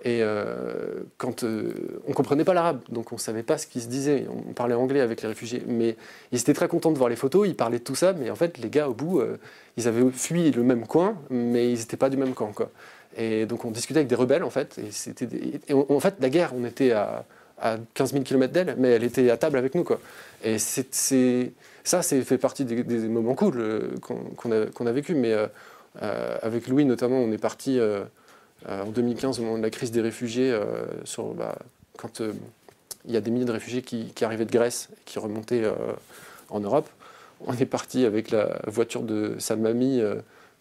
[0.05, 3.89] Et euh, quand euh, on comprenait pas l'arabe, donc on savait pas ce qui se
[3.89, 4.27] disait.
[4.31, 5.97] On parlait anglais avec les réfugiés, mais
[6.31, 7.49] ils étaient très contents de voir les photos.
[7.49, 9.39] Ils parlaient de tout ça, mais en fait, les gars au bout, euh,
[9.77, 12.71] ils avaient fui le même coin, mais ils n'étaient pas du même camp, quoi.
[13.19, 14.81] Et donc on discutait avec des rebelles, en fait.
[15.71, 17.25] En fait, la guerre, on était à,
[17.61, 20.01] à 15 000 km d'elle, mais elle était à table avec nous, quoi.
[20.43, 21.53] Et c'est,
[21.85, 25.15] ça, c'est fait partie des, moments cool qu'on, a, qu'on a vécu.
[25.15, 25.35] Mais
[26.01, 27.79] avec Louis, notamment, on est parti
[28.67, 30.87] euh, en 2015, au moment de la crise des réfugiés, euh,
[31.37, 31.57] bah,
[31.97, 32.33] quand euh,
[33.05, 35.65] il y a des milliers de réfugiés qui, arrivaient de Grèce et qui remontaient
[36.51, 36.89] en Europe,
[37.47, 40.03] on est parti avec la voiture de sa mamie,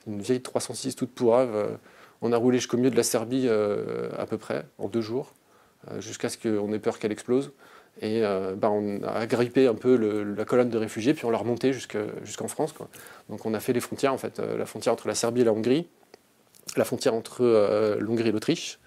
[0.07, 1.77] une vieille 306 toute pourrave.
[2.21, 5.33] On a roulé jusqu'au milieu de la Serbie à peu près, en deux jours,
[5.99, 7.51] jusqu'à ce qu'on ait peur qu'elle explose.
[8.01, 9.95] Et bah, on a grippé un peu
[10.35, 12.73] la colonne de réfugiés, puis on l'a remonté jusqu'en France.
[13.29, 15.53] Donc on a fait les frontières, en fait, la frontière entre la Serbie et la
[15.53, 15.87] Hongrie
[16.75, 18.79] la frontière entre euh, l'Hongrie et l'Autriche,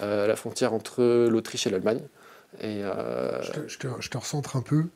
[0.00, 2.00] euh, la frontière entre l'Autriche et l'Allemagne.
[2.60, 4.86] Et, euh, je, te, recentre un peu.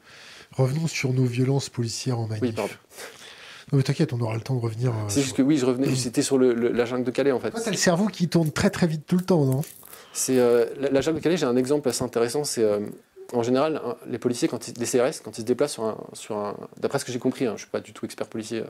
[0.53, 2.43] Revenons sur nos violences policières en manif.
[2.43, 2.73] Oui, pardon.
[3.73, 4.93] Non mais t'inquiète, on aura le temps de revenir.
[5.09, 5.95] c'est juste que oui, je revenais.
[5.95, 7.51] C'était sur la jungle de Calais en fait.
[7.51, 9.63] Toi, t'as le cerveau qui tourne très très vite tout le temps, non?
[10.13, 11.37] C'est la, jungle de Calais.
[11.39, 12.45] J'ai un exemple assez intéressant.
[12.45, 12.65] C'est
[13.33, 15.97] en général, hein, les policiers, quand ils, les CRS, quand ils se déplacent sur un,
[16.13, 18.27] sur un d'après ce que j'ai compris, hein, je ne suis pas du tout expert
[18.27, 18.63] policier,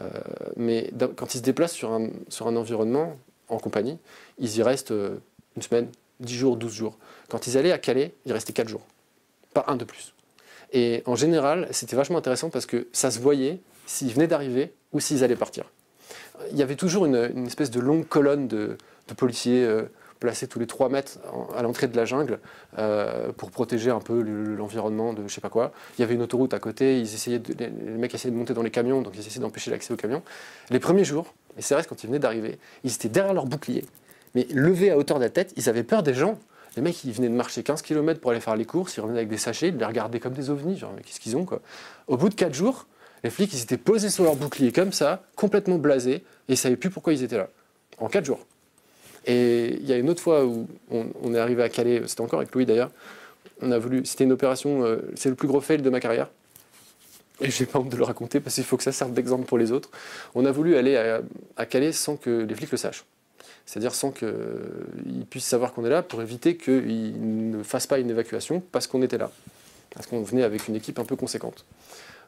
[0.00, 0.08] euh,
[0.56, 3.16] mais quand ils se déplacent sur un, sur un environnement
[3.48, 3.98] en compagnie,
[4.38, 5.16] ils y restent euh,
[5.56, 5.88] une semaine,
[6.20, 6.98] 10 jours, 12 jours.
[7.28, 8.82] Quand ils allaient à Calais, ils restaient 4 jours,
[9.52, 10.14] pas un de plus.
[10.72, 15.00] Et en général, c'était vachement intéressant parce que ça se voyait s'ils venaient d'arriver ou
[15.00, 15.64] s'ils allaient partir.
[16.50, 18.76] Il y avait toujours une, espèce de longue colonne de,
[19.16, 19.64] policiers.
[19.64, 19.84] Euh,
[20.24, 21.18] placés tous les 3 mètres
[21.54, 22.38] à l'entrée de la jungle
[22.78, 25.72] euh, pour protéger un peu l'environnement de je sais pas quoi.
[25.98, 28.62] Il y avait une autoroute à côté, ils essayaient les mecs essayaient de monter dans
[28.62, 30.22] les camions, donc ils essayaient d'empêcher l'accès aux camions.
[30.70, 33.84] Les premiers jours, les CRS, quand ils venaient d'arriver, ils étaient derrière leur bouclier,
[34.34, 36.38] mais levés à hauteur de la tête, ils avaient peur des gens.
[36.76, 39.18] Les mecs, ils venaient de marcher 15 km pour aller faire les courses, ils revenaient
[39.18, 41.60] avec des sachets, ils les regardaient comme des ovnis, genre, mais qu'est-ce qu'ils ont, quoi.
[42.08, 42.86] Au bout de 4 jours,
[43.24, 46.76] les flics, ils étaient posés sur leur bouclier comme ça, complètement blasés, et ils savaient
[46.76, 47.48] plus pourquoi ils étaient là.
[47.98, 48.46] En 4 jours.
[49.26, 52.40] Et il y a une autre fois où on, est arrivé à Calais, c'était encore
[52.40, 52.90] avec Louis d'ailleurs,
[53.62, 56.28] on a voulu, c'était une opération, euh, c'est le plus gros fail de ma carrière.
[57.40, 59.58] Et j'ai pas honte de le raconter parce qu'il faut que ça serve d'exemple pour
[59.58, 59.90] les autres.
[60.34, 60.96] On a voulu aller
[61.56, 63.04] à, Calais sans que les flics le sachent.
[63.66, 68.10] C'est-à-dire sans qu'ils puissent savoir qu'on est là pour éviter qu'ils ne fassent pas une
[68.10, 69.32] évacuation parce qu'on était là.
[69.90, 71.64] Parce qu'on venait avec une équipe un peu conséquente.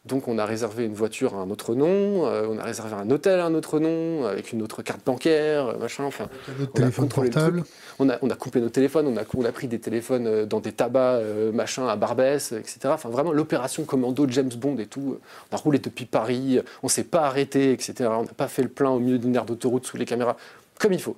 [0.06, 3.10] Donc on a réservé une voiture à un autre nom, euh, on a réservé un
[3.10, 6.04] hôtel à un autre nom, avec une autre carte bancaire, euh, machin.
[6.04, 6.28] Enfin,
[6.60, 7.64] notre téléphone portable.
[7.98, 10.46] On a, on a coupé nos téléphones, on a, on a pris des téléphones euh,
[10.46, 12.78] dans des tabacs, machin, à Barbès, etc.
[12.86, 15.18] Enfin vraiment l'opération commando James Bond et tout.
[15.50, 18.08] On a roulé depuis Paris, on s'est pas arrêté, etc.
[18.12, 20.36] On n'a pas fait le plein au milieu d'une aire d'autoroute sous les caméras,
[20.78, 21.16] comme il faut.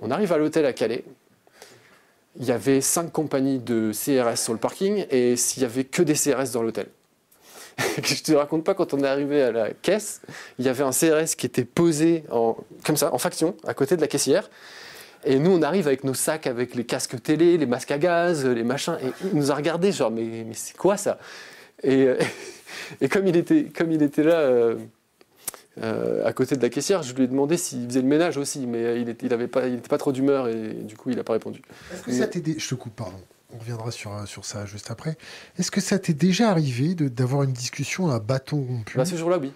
[0.00, 1.04] On arrive à l'hôtel à Calais.
[2.40, 6.02] Il y avait cinq compagnies de CRS sur le parking et s'il y avait que
[6.02, 6.86] des CRS dans l'hôtel.
[8.02, 10.20] je te raconte pas quand on est arrivé à la caisse,
[10.58, 13.96] il y avait un CRS qui était posé en, comme ça, en faction, à côté
[13.96, 14.50] de la caissière.
[15.24, 18.46] Et nous, on arrive avec nos sacs, avec les casques télé, les masques à gaz,
[18.46, 21.18] les machins, et il nous a regardé genre, mais, mais c'est quoi ça?
[21.82, 22.16] Et, euh,
[23.00, 24.76] et, comme, il était, comme il était là, euh,
[25.82, 28.66] euh, à côté de la caissière, je lui ai demandé s'il faisait le ménage aussi,
[28.66, 31.32] mais il n'était il pas, il pas trop d'humeur, et du coup, il n'a pas
[31.32, 31.62] répondu.
[31.92, 33.18] Est-ce que ça t'aidait Je te coupe, pardon
[33.52, 35.16] on reviendra sur, euh, sur ça juste après.
[35.58, 38.96] Est-ce que ça t'est déjà arrivé d'avoir une discussion à bâton rompu?
[38.96, 39.52] Bah, Ce jour-là, oui.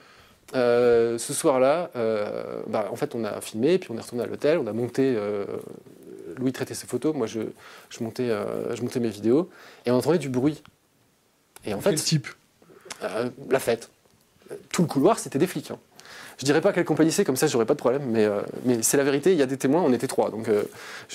[0.54, 4.26] Euh, ce soir-là, euh, bah, en fait, on a filmé, puis on est retourné à
[4.26, 5.16] l'hôtel, on a monté.
[6.36, 7.40] Louis traitait ses photos, moi je,
[7.90, 9.50] je montais, je montais mes vidéos,
[9.84, 10.62] et on entendait du bruit.
[11.64, 12.28] Et en fait, Quel type
[13.50, 13.90] La fête.
[14.70, 15.70] Tout le couloir, c'était des flics.
[15.70, 15.78] Hein.
[16.38, 18.40] Je dirais pas quelle compagnie c'est, comme ça j'aurais pas de problème, mais, euh,
[18.82, 20.64] c'est la vérité, il y a des témoins, on était trois, donc euh,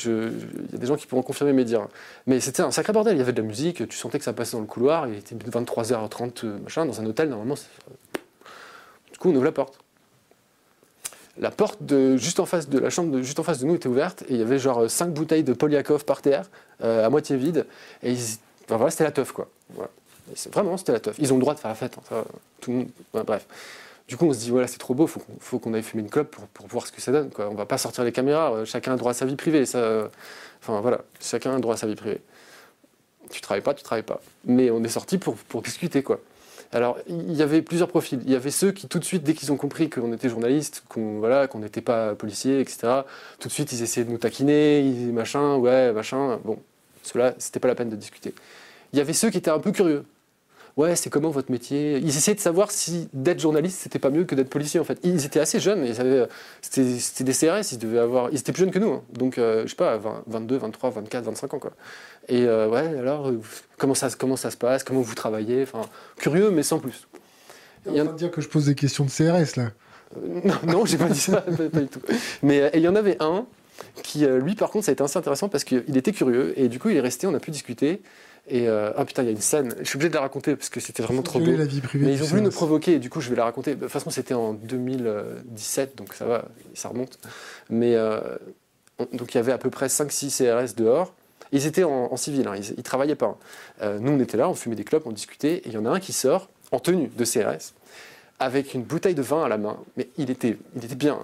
[0.06, 1.88] il y a des gens qui pourront confirmer mes dires.
[2.26, 4.34] Mais c'était un sacré bordel, il y avait de la musique, tu sentais que ça
[4.34, 7.56] passait dans le couloir, il était 23h30, euh, machin, dans un hôtel, normalement.
[9.12, 9.80] Du coup, on ouvre la porte.
[11.40, 11.80] La porte
[12.16, 14.40] juste en face de la chambre juste en face de nous était ouverte et il
[14.40, 16.50] y avait genre cinq bouteilles de Polyakov par terre,
[16.82, 17.68] à moitié vide,
[18.02, 18.16] et
[18.68, 19.48] voilà, c'était la teuf quoi.
[20.52, 21.16] Vraiment, c'était la teuf.
[21.20, 21.98] Ils ont le droit de faire la fête.
[22.12, 22.24] Hein,
[22.60, 23.46] tout le monde, bref.
[24.08, 26.10] Du coup, on se dit, voilà, c'est trop beau, il faut, qu'on aille fumer une
[26.10, 27.30] clope pour, voir ce que ça donne.
[27.30, 27.50] Quoi.
[27.50, 29.66] On va pas sortir les caméras, euh, chacun a droit à sa vie privée.
[29.66, 30.08] Ça, euh,
[30.62, 32.22] enfin voilà, chacun a droit à sa vie privée.
[33.30, 34.22] Tu travailles pas, tu travailles pas.
[34.46, 36.22] Mais on est sorti pour, discuter, quoi.
[36.72, 38.22] Alors, il y avait plusieurs profils.
[38.26, 40.84] Il y avait ceux qui, tout de suite, dès qu'ils ont compris qu'on était journaliste,
[40.88, 43.02] qu'on voilà, qu'on n'était pas policier, etc.,
[43.40, 46.40] tout de suite, ils essayaient de nous taquiner, ils, machin, ouais, machin.
[46.46, 46.60] Bon,
[47.04, 48.34] ceux-là, c'était pas la peine de discuter.
[48.94, 50.06] Il y avait ceux qui étaient un peu curieux
[50.78, 51.98] ouais, c'est comment votre métier?
[51.98, 55.00] Ils essayaient de savoir si d'être journaliste, c'était pas mieux que d'être policier en fait.
[55.04, 55.86] Ils étaient assez jeunes,
[56.62, 59.04] c'était des CRS, ils devaient avoir, ils étaient plus jeunes que nous, hein.
[59.12, 61.74] donc euh, je sais pas, 22, 23, 24, 25 ans quoi.
[62.30, 63.32] Et euh, ouais, alors
[63.78, 64.84] comment ça, comment ça se passe?
[64.84, 65.64] Comment vous travaillez?
[65.64, 65.82] Enfin,
[66.18, 67.08] curieux, mais sans plus.
[67.88, 68.06] Il y a...
[68.06, 69.72] dire que je pose des questions de CRS là.
[70.44, 72.02] non, non j'ai pas dit ça, pas, du tout.
[72.44, 73.46] Mais il y en avait un
[74.04, 76.80] qui, lui, par contre, ça a été assez intéressant parce qu'il était curieux et du
[76.80, 78.02] coup, il est resté, on a pu discuter.
[78.50, 80.56] Et euh, ah putain, il y a une scène, je suis obligé de la raconter
[80.56, 81.52] parce que c'était vraiment trop beau.
[81.52, 83.44] La vie privée Mais ils ont voulu nous provoquer et du coup je vais la
[83.44, 83.76] raconter.
[83.76, 87.20] De toute façon, c'était en 2017, donc ça va, ça remonte.
[87.70, 88.20] Mais euh,
[89.12, 91.14] donc il y avait à peu près 5-6 CRS dehors.
[91.52, 93.28] Ils étaient en, civil, hein, ils, ne travaillaient pas.
[93.28, 93.38] Hein.
[93.82, 95.86] Euh, nous on était là, on fumait des clopes, on discutait, et il y en
[95.86, 97.74] a un qui sort en tenue de CRS
[98.40, 101.18] avec une bouteille de vin à la main, mais il était, il était bien.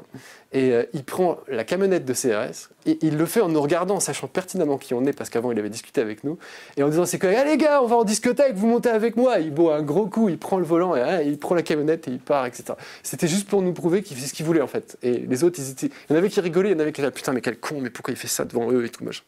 [0.52, 3.95] Et euh, il prend la camionnette de CRS et il le fait en nous regardant,
[3.95, 6.39] en sachant pertinemment qui on est, parce qu'avant il avait discuté avec nous,
[6.76, 9.15] et en disant c'est quoi, allez les gars, on va en discothèque, vous montez avec
[9.15, 9.39] moi.
[9.39, 12.08] Il boit un gros coup, il prend le volant, et, hein, il prend la camionnette
[12.08, 12.73] et il part, etc.
[13.04, 14.97] C'était juste pour nous prouver qu'il faisait ce qu'il voulait en fait.
[15.04, 17.12] Et les autres, il y en avait qui rigolaient, il y en avait qui disaient
[17.12, 19.23] putain mais quel con, mais pourquoi il fait ça devant eux et tout machin.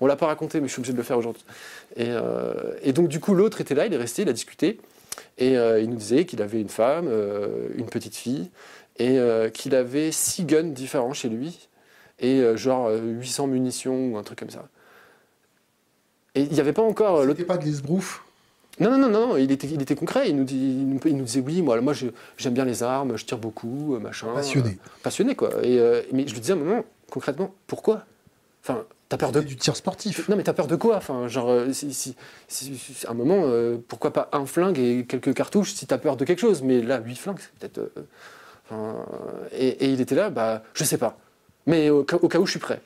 [0.00, 1.44] On l'a pas raconté, mais je suis obligé de le faire aujourd'hui.
[1.96, 4.78] Et, euh, et donc du coup l'autre était là, il est resté, il a discuté.
[5.38, 8.50] Et euh, il nous disait qu'il avait une femme, euh, une petite fille,
[8.98, 11.68] et euh, qu'il avait six guns différents chez lui,
[12.20, 14.68] et genre 800 munitions ou un truc comme ça.
[16.34, 17.22] Et il n'y avait pas encore.
[17.28, 18.24] C'était pas de l'esbrouf?
[18.80, 20.28] Non, non, non, non, il était, il était concret.
[20.28, 21.94] Il nous, dit, il nous disait oui, moi, moi
[22.36, 24.28] j'aime bien les armes, je tire beaucoup, machin.
[24.34, 24.78] Passionné.
[25.02, 25.50] passionné, quoi.
[25.64, 25.78] Et,
[26.12, 28.04] mais je lui disais à un moment, concrètement, pourquoi?
[28.62, 30.28] Enfin, T'as peur de du tir sportif.
[30.28, 32.14] Non, mais t'as peur de quoi Enfin, genre, euh, si,
[33.06, 36.26] à un moment, euh, pourquoi pas un flingue et quelques cartouches si t'as peur de
[36.26, 37.90] quelque chose Mais là, huit flingues, c'est peut-être.
[38.72, 38.92] Euh,
[39.52, 41.16] et, il était là, bah, je sais pas.
[41.66, 42.82] Mais au, cas où je suis prêt.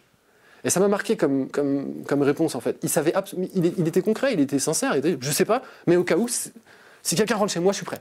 [0.62, 2.78] Et ça m'a marqué comme, comme, comme, réponse en fait.
[2.84, 4.94] Il savait il, il, était concret, il était sincère.
[4.94, 7.78] Il était, je sais pas, mais au cas où, si quelqu'un rentre chez moi, je
[7.78, 8.00] suis prêt.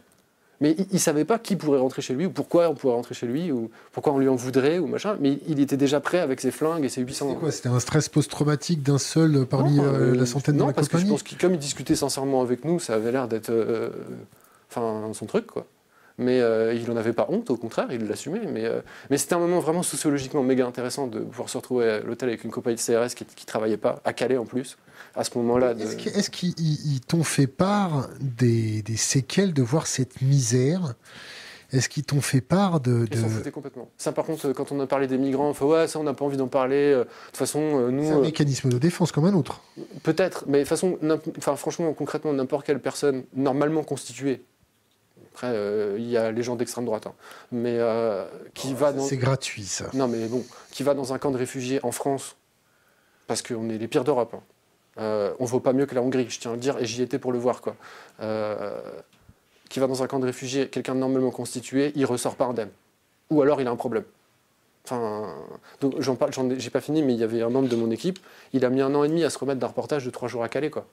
[0.61, 3.15] Mais il ne savait pas qui pourrait rentrer chez lui, ou pourquoi on pourrait rentrer
[3.15, 5.17] chez lui, ou pourquoi on lui en voudrait, ou machin.
[5.19, 7.27] Mais il était déjà prêt avec ses flingues et ses 800.
[7.27, 7.51] C'était quoi?
[7.51, 11.07] C'était un stress post-traumatique d'un seul parmi euh, la centaine de la parce que je
[11.07, 13.89] pense que comme il discutait sincèrement avec nous, ça avait l'air d'être euh,
[14.69, 15.65] enfin, son truc, quoi.
[16.21, 18.45] Mais euh, il n'en avait pas honte, au contraire, il l'assumait.
[18.45, 18.69] Mais,
[19.09, 22.43] mais c'était un moment vraiment sociologiquement méga intéressant de pouvoir se retrouver à l'hôtel avec
[22.43, 24.77] une compagnie de CRS qui ne travaillait pas, à Calais en plus
[25.15, 25.73] à ce moment-là.
[25.73, 30.95] Est-ce qu'ils t'ont fait part des, séquelles de voir cette misère?
[31.71, 33.05] Est-ce qu'ils t'ont fait part de.
[33.09, 33.89] Ils s'en foutaient complètement.
[33.97, 36.13] Ça, par contre, quand on a parlé des migrants, on fait ouais, ça, on n'a
[36.13, 36.91] pas envie d'en parler.
[36.91, 38.03] Euh, de toute façon, euh, nous.
[38.03, 39.61] C'est un euh, mécanisme de défense comme un autre.
[40.03, 40.97] Peut-être, mais de façon,
[41.37, 44.43] enfin, franchement, concrètement, n'importe quelle personne normalement constituée.
[45.41, 47.13] Après, il y a les gens d'extrême droite, hein,
[47.51, 47.79] mais
[48.53, 49.03] qui va dans.
[49.03, 49.85] C'est gratuit, ça.
[49.93, 52.35] Non, mais bon, qui va dans un camp de réfugiés en France,
[53.27, 54.35] parce qu'on est les pires d'Europe.
[54.35, 54.43] Hein.
[54.99, 56.85] Euh, on ne vaut pas mieux que la Hongrie, je tiens à le dire, et
[56.85, 57.61] j'y étais pour le voir.
[57.61, 57.75] Quoi.
[58.21, 58.79] Euh,
[59.69, 62.71] qui va dans un camp de réfugiés, quelqu'un de normalement constitué, il ressort pas indemne.
[63.29, 64.03] Ou alors il a un problème.
[64.83, 65.33] Enfin,
[65.79, 68.19] donc j'en parle, j'ai pas fini, mais il y avait un membre de mon équipe,
[68.51, 70.43] il a mis un an et demi à se remettre d'un reportage de trois jours
[70.43, 70.85] à Calais, quoi.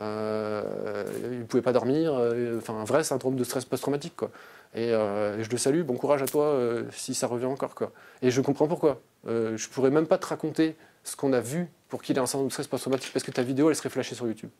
[0.00, 2.14] Euh, il ne pouvait pas dormir,
[2.56, 4.30] enfin un vrai syndrome de stress post-traumatique, quoi.
[4.74, 6.58] Et, je le salue, bon courage à toi
[6.92, 7.92] si ça revient encore, quoi.
[8.22, 9.00] Et je comprends pourquoi.
[9.26, 12.48] je pourrais même pas te raconter ce qu'on a vu pour qu'il ait un syndrome
[12.48, 14.50] de stress post-traumatique parce que ta vidéo, elle serait flashée sur YouTube.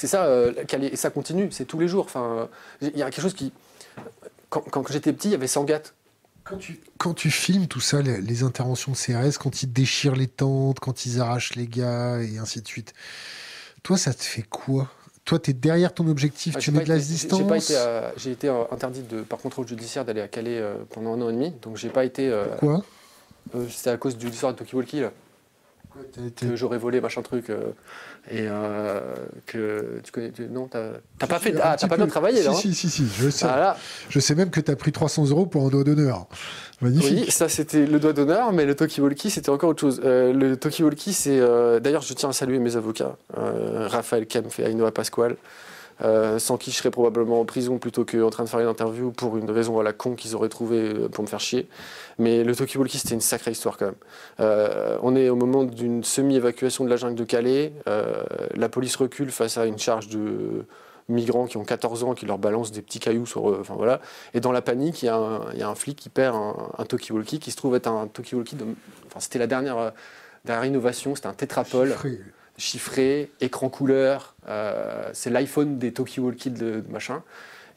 [0.00, 2.06] C'est ça, euh, et ça continue, c'est tous les jours.
[2.06, 2.48] Enfin,
[2.80, 3.52] il y a quelque chose qui.
[4.48, 5.94] Quand, j'étais petit, il y avait 100 gâtes.
[6.50, 10.26] Quand tu, quand tu filmes tout ça, les, interventions de CRS, quand ils déchirent les
[10.26, 12.92] tentes, quand ils arrachent les gars et ainsi de suite,
[13.84, 14.90] toi, ça te fait quoi?
[15.24, 17.72] Toi, tu es derrière ton objectif, tu mets de la distance
[18.16, 21.30] J'ai été, euh, interdit de, par contrôle judiciaire d'aller à Calais euh, pendant un an
[21.30, 22.28] et demi, donc j'ai pas été.
[22.28, 22.84] Euh, Pourquoi?
[23.68, 25.02] C'était à cause du l'histoire de Toki Walkie.
[26.36, 27.50] que j'aurais volé machin truc
[28.30, 28.46] et
[29.46, 32.72] que tu connais non t'as pas fait ah, t'as pas bien travaillé là si, hein
[32.72, 33.76] si si si je sais ah,
[34.08, 36.26] je sais même que tu as pris 300 euros pour un doigt d'honneur
[36.80, 37.24] Magnifique.
[37.26, 40.00] Oui, ça c'était le doigt d'honneur, mais le talkie-walkie c'était encore autre chose.
[40.02, 41.38] Euh, le talkie-walkie, c'est.
[41.38, 45.36] Euh, d'ailleurs, je tiens à saluer mes avocats, euh, Raphaël Kempf et Ainoa Pasquale,
[46.00, 49.36] sans qui je serais probablement en prison plutôt qu'en train de faire une interview pour
[49.36, 51.68] une raison à con qu'ils auraient trouvé pour me faire chier.
[52.18, 54.98] Mais le talkie-walkie c'était une sacrée histoire quand même.
[55.02, 57.72] on est au moment d'une semi-évacuation de la jungle de Calais.
[57.86, 60.64] la police recule face à une charge de
[61.10, 63.58] migrants qui ont 14 ans qui leur balancent des petits cailloux sur eux.
[63.60, 64.00] Enfin, voilà.
[64.32, 67.50] Et dans la panique, il y, a un, flic qui perd un, un talkie-walkie qui
[67.50, 68.56] se trouve être un talkie-walkie.
[68.56, 68.64] De...
[69.06, 69.92] Enfin, c'était la dernière,
[70.44, 71.94] dernière innovation, c'était un tétrapole.
[72.60, 73.30] Chiffré.
[73.40, 74.34] écran couleur.
[74.48, 77.22] Euh, c'est l'iPhone des talkie-walkie de, machin.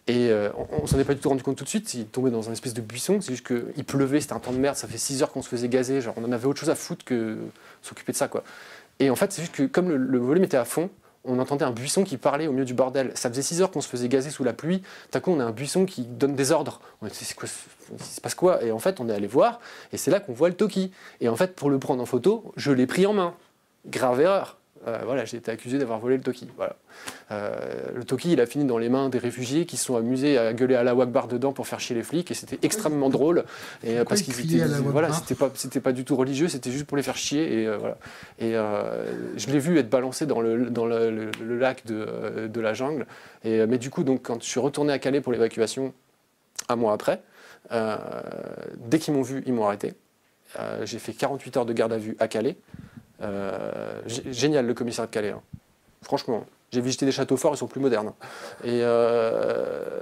[0.08, 1.94] Et euh, on, s'en est pas du tout rendu compte tout de suite.
[1.94, 3.22] Il tombait dans un espèce de buisson.
[3.22, 4.76] C'est juste qu'il pleuvait, c'était un temps de merde.
[4.76, 6.02] Ça fait 6 heures qu'on se faisait gazer.
[6.02, 7.38] Genre, on en avait autre chose à foutre que
[7.82, 8.44] s'occuper de ça, quoi.
[9.00, 10.90] Et en fait, c'est juste que comme le, volume était à fond,
[11.24, 13.12] on entendait un buisson qui parlait au milieu du bordel.
[13.16, 14.82] Ça faisait 6 heures qu'on se faisait gazer sous la pluie.
[15.10, 16.82] Tout à coup, on a un buisson qui donne des ordres.
[17.02, 17.48] On dit, c'est quoi,
[17.98, 18.62] il se passe quoi?
[18.62, 19.62] Et en fait, on est allé voir,
[19.94, 20.92] et c'est là qu'on voit le Toki.
[21.22, 23.36] Et en fait, pour le prendre en photo, je l'ai pris en main.
[23.86, 24.58] Grave erreur.
[24.88, 26.48] Euh, voilà, j'ai été accusé d'avoir volé le Toki.
[26.58, 26.76] Voilà.
[27.32, 27.56] Euh,
[27.96, 30.54] le Toki, il a fini dans les mains des réfugiés qui se sont amusés à
[30.54, 33.46] gueuler à la Wakbar dedans pour faire chier les flics, et c'était extrêmement drôle.
[33.84, 36.98] Et parce qu'ils étaient, voilà, c'était pas, c'était pas du tout religieux, c'était juste pour
[36.98, 37.62] les faire chier.
[37.62, 37.98] Et euh, voilà.
[38.40, 38.54] Et
[39.38, 43.06] je l'ai vu être balancé dans le, dans le, lac de, de, la jungle.
[43.44, 45.94] Et, mais du coup, donc, quand je suis retourné à Calais pour l'évacuation,
[46.68, 47.22] un mois après,
[47.72, 49.94] dès qu'ils m'ont vu, ils m'ont arrêté.
[50.84, 52.58] j'ai fait 48 heures de garde à vue à Calais.
[53.24, 55.30] Euh, génial le commissaire de Calais.
[55.30, 55.42] Hein.
[56.02, 58.14] Franchement, j'ai visité des châteaux forts, ils sont plus modernes.
[58.64, 60.02] Et euh,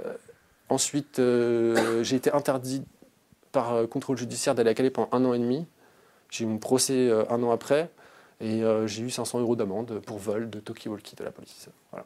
[0.69, 2.83] ensuite, euh, j'ai été interdit
[3.51, 5.67] par contrôle judiciaire d'aller à Calais pendant un an et demi.
[6.29, 7.91] J'ai eu mon procès un an après
[8.39, 11.67] et j'ai eu 500 euros d'amende pour vol de Tokyo Walkie de la police.
[11.91, 12.05] Voilà.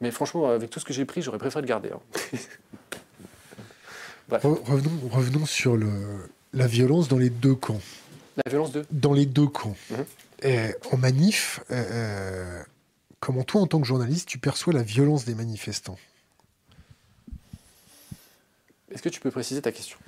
[0.00, 1.90] Mais franchement, avec tout ce que j'ai pris, j'aurais préféré le garder.
[1.92, 2.00] Hein.
[4.42, 5.90] revenons, revenons, sur le,
[6.54, 7.82] la violence dans les deux camps.
[8.42, 9.76] La violence de Dans les deux camps.
[10.42, 12.62] Mhm en manif, euh, euh,
[13.20, 15.98] comment toi, en tant que journaliste, tu perçois la violence des manifestants?
[18.90, 19.98] Est-ce que tu peux préciser ta question?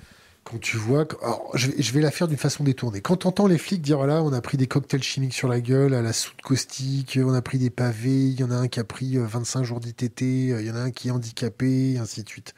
[0.43, 1.07] Quand tu vois,
[1.53, 2.99] je, vais, la faire d'une façon détournée.
[2.99, 5.61] Quand tu entends les flics dire là, on a pris des cocktails chimiques sur la
[5.61, 8.67] gueule, à la soude caustique, on a pris des pavés, il y en a un
[8.67, 11.93] qui a pris 25 euh, jours d'ITT, il y en a un qui est handicapé,
[11.93, 12.53] et ainsi de suite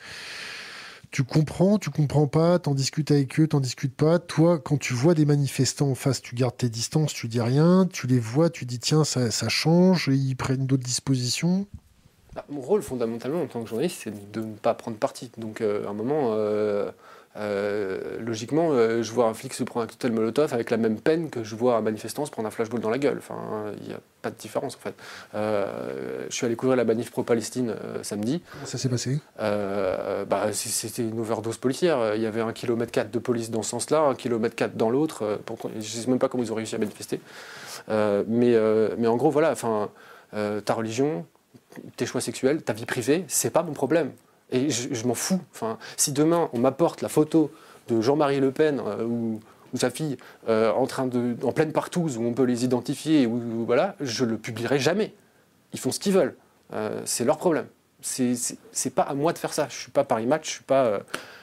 [1.12, 4.20] tu comprends, tu comprends pas, t'en discutes avec eux, t'en discutes pas.
[4.20, 7.88] Toi, quand tu vois des manifestants en face, tu gardes tes distances, tu dis rien,
[7.91, 11.68] tu les vois, tu dis tiens, ça, change, ils prennent d'autres dispositions.
[12.34, 15.32] Bah, mon rôle fondamentalement en tant que journaliste, c'est de ne pas prendre parti.
[15.38, 16.91] Donc euh, à un moment, euh,
[17.38, 21.00] euh, logiquement, euh, je vois un flic se prendre un cocktail Molotov avec la même
[21.00, 23.17] peine que je vois un manifestant se prendre un flashball dans la gueule.
[23.17, 24.95] Enfin, il n'y a pas de différence en fait.
[25.34, 28.41] Euh, je suis allé couvrir la manif pro-Palestine samedi.
[28.52, 29.19] Comment ça s'est passé?
[29.38, 32.15] Bah, C'était une overdose policière.
[32.15, 34.89] Il y avait un km 4 de police dans ce sens-là, un km 4 dans
[34.89, 35.39] l'autre.
[35.74, 37.19] je ne sais même pas comment ils ont réussi à manifester.
[37.89, 38.56] mais,
[38.98, 39.89] mais en gros, voilà, enfin,
[40.32, 41.26] ta religion,
[41.98, 44.12] tes choix sexuels, ta vie privée, c'est pas mon problème.
[44.52, 45.42] Et je, m'en fous.
[45.54, 47.52] Enfin, si demain on m'apporte la photo
[47.88, 49.40] de Jean-Marie Le Pen euh, ou,
[49.74, 50.16] sa fille
[50.48, 54.24] euh, en, train de, en pleine partouze où on peut les identifier, ou, voilà, je
[54.24, 55.14] le publierai jamais.
[55.74, 56.36] Ils font ce qu'ils veulent.
[56.74, 57.68] Euh, c'est leur problème.
[58.02, 59.68] C'est pas à moi de faire ça.
[59.70, 61.00] Je suis pas Paris Match, je suis pas,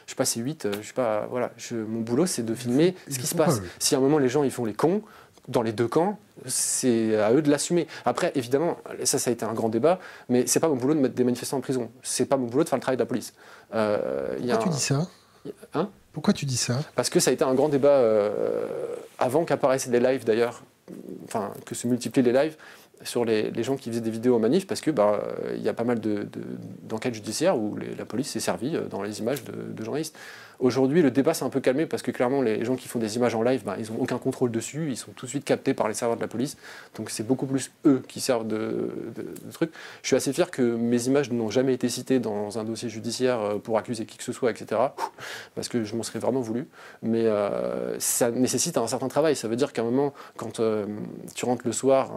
[0.06, 1.50] je suis pas C8, je suis pas voilà.
[1.72, 3.60] mon boulot c'est de filmer ce qui se passe.
[3.80, 5.02] Si à un moment les gens ils font les cons,
[5.48, 7.86] dans les deux camps, c'est à eux de l'assumer.
[8.04, 11.00] Après, évidemment, ça, ça a été un grand débat, mais c'est pas mon boulot de
[11.00, 11.90] mettre des manifestants en prison.
[12.02, 13.34] C'est pas mon boulot de faire le travail de la police.
[13.74, 15.08] Euh, Pourquoi tu dis ça?
[15.74, 15.88] Hein?
[16.12, 16.78] Pourquoi tu dis ça?
[16.94, 18.66] Parce que ça a été un grand débat euh,
[19.18, 20.62] avant qu'apparaissent les lives d'ailleurs,
[21.24, 22.56] enfin que se multiplient les lives
[23.04, 25.22] sur les, gens qui faisaient des vidéos en manif parce que bah,
[25.54, 26.00] il y a pas mal
[26.82, 30.16] d'enquêtes judiciaires où la police s'est servie euh, dans les images de, journalistes.
[30.62, 33.16] Aujourd'hui, le débat s'est un peu calmé parce que clairement, les gens qui font des
[33.16, 35.74] images en live, bah, ils n'ont aucun contrôle dessus, ils sont tout de suite captés
[35.74, 36.56] par les serveurs de la police.
[36.94, 38.90] Donc c'est beaucoup plus eux qui servent de,
[39.52, 39.72] trucs.
[40.02, 43.40] Je suis assez fier que mes images n'ont jamais été citées dans un dossier judiciaire
[43.40, 44.80] euh, pour accuser qui que ce soit, etc.
[45.56, 46.68] Parce que je m'en serais vraiment voulu.
[47.02, 49.34] Mais euh, ça nécessite un certain travail.
[49.34, 50.60] Ça veut dire qu'à un moment, quand
[51.34, 52.12] tu rentres le soir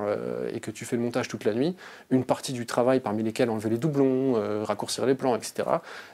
[0.54, 1.76] et que tu fais le montage toute la nuit,
[2.12, 5.64] une partie du travail, parmi lesquels enlever les doublons, euh, raccourcir les plans, etc.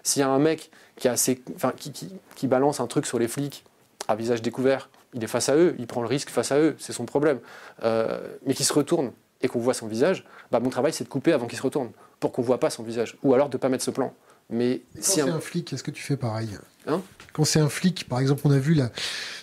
[0.03, 1.91] S'il y a un mec qui, a assez, enfin, qui,
[2.35, 3.65] qui, balance un truc sur les flics
[4.07, 6.75] à visage découvert, il est face à eux, il prend le risque face à eux,
[6.77, 7.39] c'est son problème.
[7.83, 9.11] Euh, mais qui se retourne
[9.41, 11.89] et qu'on voit son visage, bah, mon travail c'est de couper avant qu'il se retourne,
[12.19, 14.13] pour qu'on ne voit pas son visage, ou alors de ne pas mettre ce plan.
[14.51, 15.39] Mais si c'est un...
[15.39, 16.49] flic, est-ce que tu fais pareil?
[16.85, 17.01] Hein?
[17.33, 18.91] Quand c'est un flic, par exemple, on a vu là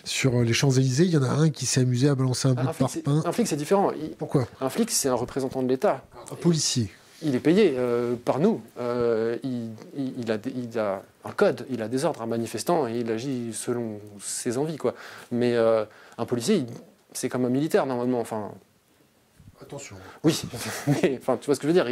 [0.05, 2.53] sur euh, les Champs-Élysées, il y en a un qui s'est amusé à balancer un,
[2.53, 3.21] bout de parpaing.
[3.25, 3.91] Un flic, c'est différent.
[4.17, 4.47] Pourquoi?
[4.61, 6.05] Un flic, c'est un représentant de l'État.
[6.31, 6.89] Un policier.
[7.21, 8.61] Il est payé euh, par nous.
[8.79, 12.21] Euh, il, a, un code, il a des ordres.
[12.21, 14.77] Un manifestant, et il agit selon ses envies.
[14.77, 14.95] Quoi.
[15.31, 16.65] Mais un policier,
[17.13, 18.19] c'est comme un militaire, normalement.
[18.19, 18.51] Enfin,
[20.23, 20.41] Oui,
[20.87, 21.87] mais enfin, tu vois ce que je veux dire.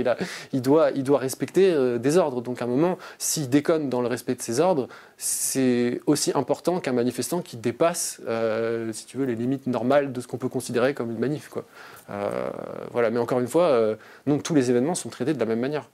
[0.54, 2.42] Il, doit, respecter euh, des ordres.
[2.42, 4.88] Donc, à un moment, s'il déconne dans le respect de ses ordres,
[5.18, 10.22] c'est aussi important qu'un manifestant qui dépasse, euh, si tu veux, les limites normales de
[10.22, 11.50] ce qu'on peut considérer comme une manif.
[12.10, 12.50] Euh,
[12.92, 13.10] voilà.
[13.10, 13.96] Mais encore une fois,
[14.26, 15.90] non, tous les événements sont traités de la même manière.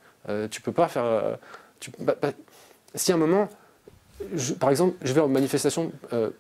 [0.50, 1.38] tu peux pas faire.
[2.00, 2.32] Bah, bah,
[2.96, 3.50] si à un moment,
[4.60, 5.92] par exemple, je vais en manifestation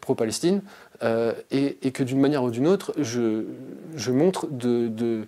[0.01, 0.61] pro-Palestine
[1.51, 5.27] et, que d'une manière ou d'une autre, je, montre de,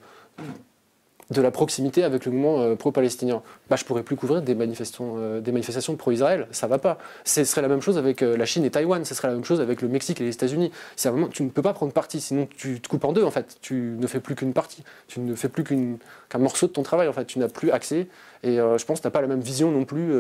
[1.36, 3.42] la proximité avec le mouvement euh, pro-palestinien.
[3.70, 6.98] Bah, je pourrais plus couvrir des, manifestations, euh, pro-Israël, ça va pas.
[7.24, 9.44] Ce serait la même chose avec euh, la Chine et Taïwan, ce serait la même
[9.44, 10.72] chose avec le Mexique et les États-Unis.
[10.96, 13.32] C'est un tu ne peux pas prendre parti, sinon tu te coupes en deux en
[13.32, 13.58] fait.
[13.62, 17.08] Tu ne fais plus qu'une partie, tu ne fais plus qu'un morceau de ton travail
[17.08, 17.26] en fait.
[17.26, 18.08] Tu n'as plus accès
[18.44, 20.14] et je pense que tu n'as pas la même vision non plus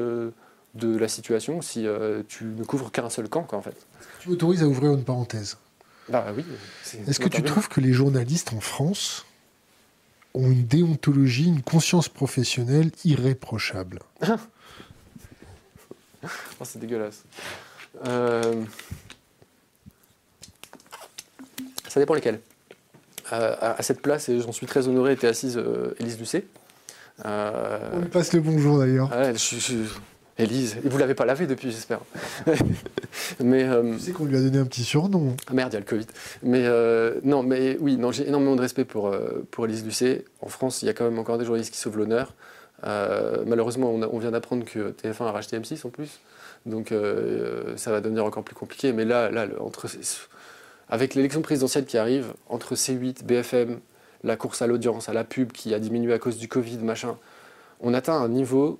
[0.76, 1.88] de la situation si
[2.28, 3.76] tu ne couvres qu'un seul camp en fait.
[4.22, 5.58] Tu m'autorises à ouvrir une parenthèse?
[6.10, 6.46] Bah oui.
[7.08, 9.26] Est-ce que tu trouves que les journalistes en France
[10.34, 14.00] ont une déontologie, une conscience professionnelle irréprochable?
[16.60, 17.24] Oh, c'est dégueulasse.
[18.08, 18.64] Euh,
[21.88, 22.40] ça dépend lesquels.
[23.32, 26.46] Euh, à, cette place, et j'en suis très honoré, était assise euh, Élise Lucet.
[27.24, 29.12] On lui passe le bonjour d'ailleurs.
[30.38, 32.02] Élise, et vous l'avez pas lavé depuis, j'espère.
[33.40, 35.34] mais euh, tu sais qu'on lui a donné un petit surnom.
[35.48, 36.08] Ah merde, il y a le Covid.
[36.44, 40.26] Mais euh, non, mais oui, non, j'ai énormément de respect pour euh, pour Élise Lucet.
[40.42, 42.34] En France, il y a quand même encore des journalistes qui sauvent l'honneur.
[42.84, 46.20] malheureusement, on, vient d'apprendre que TF1 a racheté M6 en plus,
[46.66, 46.94] donc
[47.78, 48.92] ça va devenir encore plus compliqué.
[48.92, 49.88] Mais là, là, entre
[50.90, 53.80] avec l'élection présidentielle qui arrive, entre C8, BFM,
[54.24, 57.18] la course à l'audience, à la pub qui a diminué à cause du Covid, machin,
[57.80, 58.80] on atteint un niveau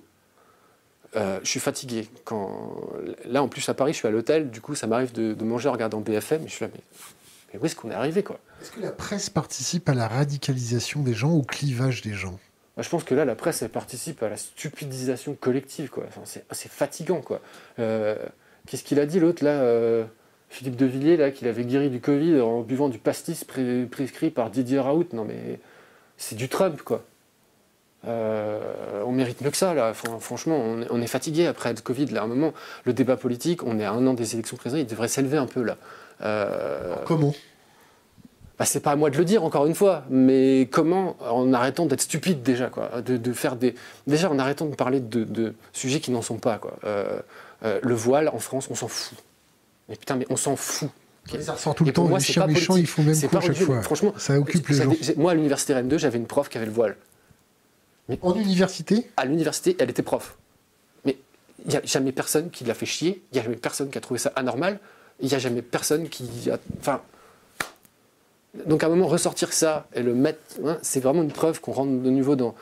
[1.16, 2.08] euh, je suis fatigué.
[2.24, 2.76] Quand...
[3.24, 4.50] Là, en plus, à Paris, je suis à l'hôtel.
[4.50, 6.44] Du coup, ça m'arrive de, manger en regardant BFM.
[6.44, 8.38] Et je suis là, mais, où est-ce qu'on est arrivé quoi?
[8.60, 12.38] Est-ce que la presse participe à la radicalisation des gens, au clivage des gens?
[12.76, 15.88] Bah, Je pense que là, la presse, elle participe à la stupidisation collective.
[15.88, 16.04] Quoi.
[16.24, 17.22] c'est, fatigant.
[17.22, 17.40] Quoi.
[17.78, 18.16] Euh,
[18.66, 20.04] qu'est-ce qu'il a dit, l'autre, là euh,
[20.50, 23.44] Philippe Devilliers, là, qu'il avait guéri du Covid en buvant du pastis
[23.90, 25.08] prescrit par Didier Raoult?
[25.14, 25.60] Non, mais
[26.18, 27.04] c'est du Trump, quoi.
[28.06, 29.92] Euh, on mérite mieux que ça, là.
[29.94, 30.58] franchement,
[30.90, 32.06] on, est fatigué après le Covid.
[32.06, 32.52] Là, à un moment,
[32.84, 35.46] le débat politique, on est à un an des élections présidentielles, il devrait s'élever un
[35.46, 35.76] peu, là.
[36.22, 37.34] Euh, comment?
[38.58, 41.84] bah, c'est pas à moi de le dire encore une fois, mais comment en arrêtant
[41.84, 43.74] d'être stupide déjà, quoi, de, faire des,
[44.06, 46.74] déjà en arrêtant de parler de, sujets qui n'en sont pas, quoi.
[46.84, 47.20] Euh,
[47.82, 49.18] le voile en France, on s'en fout.
[49.88, 50.90] Mais putain, mais on s'en fout.
[51.40, 52.08] Ça ressort tout le temps.
[52.08, 53.82] les chiens méchants, ils font même coup à chaque fois.
[53.82, 54.92] Franchement, ça occupe les gens.
[55.16, 56.96] Moi, à l'université Rennes 2, j'avais une prof qui avait le voile.
[58.22, 60.36] En université À l'université, elle était prof.
[61.04, 61.16] Mais
[61.64, 63.98] il n'y a jamais personne qui l'a fait chier, il n'y a jamais personne qui
[63.98, 64.78] a trouvé ça anormal,
[65.20, 66.58] il n'y a jamais personne qui a.
[66.78, 67.00] Enfin.
[68.66, 71.72] Donc à un moment, ressortir ça et le mettre, hein, c'est vraiment une preuve qu'on
[71.72, 72.54] rentre de nouveau dans,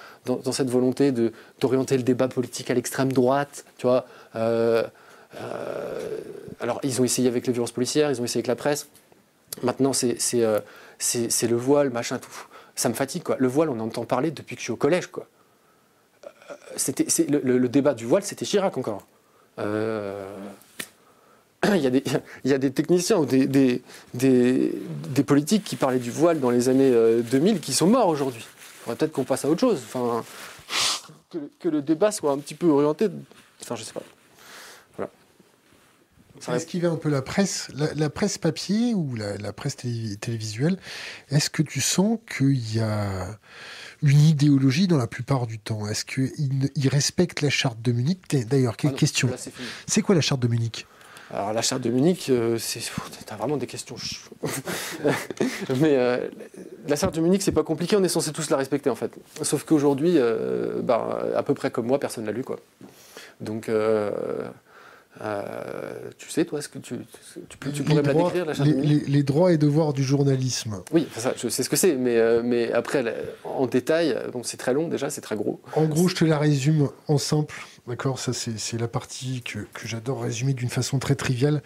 [0.50, 1.12] cette volonté
[1.60, 4.04] d'orienter le débat politique à l'extrême droite, tu vois.
[4.34, 4.82] Euh,
[5.36, 6.18] euh,
[6.60, 8.88] alors ils ont essayé avec les violences policières, ils ont essayé avec la presse.
[9.62, 10.58] Maintenant, c'est euh,
[11.42, 12.46] le voile, machin, tout.
[12.74, 13.36] Ça me fatigue, quoi.
[13.38, 15.28] Le voile, on entend parler depuis que je suis au collège, quoi
[16.76, 19.06] c'était, le, débat du voile, c'était Chirac encore.
[19.58, 20.26] Euh,
[21.74, 22.02] il, y a des,
[22.44, 23.82] il, y a, des, techniciens ou des, des,
[24.14, 26.90] des, politiques qui parlaient du voile dans les années
[27.22, 28.44] 2000 euh, qui sont morts aujourd'hui.
[28.44, 29.82] Il faudrait peut-être qu'on passe à autre chose.
[29.84, 30.24] Enfin,
[31.60, 33.08] que, le débat soit un petit peu orienté.
[33.62, 34.02] Enfin, je sais pas.
[34.96, 35.10] Voilà.
[36.56, 39.76] Est-ce qu'il y a un peu la presse, la, presse papier ou la, la presse
[39.76, 40.78] télévisuelle?
[41.30, 43.38] Est-ce que tu sens qu'il y a
[44.02, 48.20] une idéologie dans la plupart du temps Est-ce qu'ils respectent la charte de Munich?
[48.48, 49.30] D'ailleurs, quelle ah question?
[49.86, 50.86] C'est quoi la charte de Munich?
[51.32, 52.80] Alors la charte de Munich, euh, c'est
[53.26, 53.96] t'as vraiment des questions.
[55.80, 56.28] Mais euh,
[56.86, 59.10] la charte de Munich, c'est pas compliqué, on est censé tous la respecter en fait.
[59.42, 62.60] Sauf qu'aujourd'hui, euh, bah, à peu près comme moi, personne l'a lu quoi.
[63.40, 63.68] Donc
[65.20, 66.96] euh, tu sais, toi, ce que tu,
[67.48, 70.82] tu, pourrais me la décrire, la les, droits et devoirs du journalisme.
[70.92, 74.74] Oui, ça, je sais ce que c'est, mais, euh, mais après, en détail, c'est très
[74.74, 75.60] long déjà, c'est très gros.
[75.74, 77.54] En gros, je te la résume en simple,
[77.86, 78.18] d'accord?
[78.18, 81.62] Ça, c'est la partie que, que j'adore résumer d'une façon très triviale.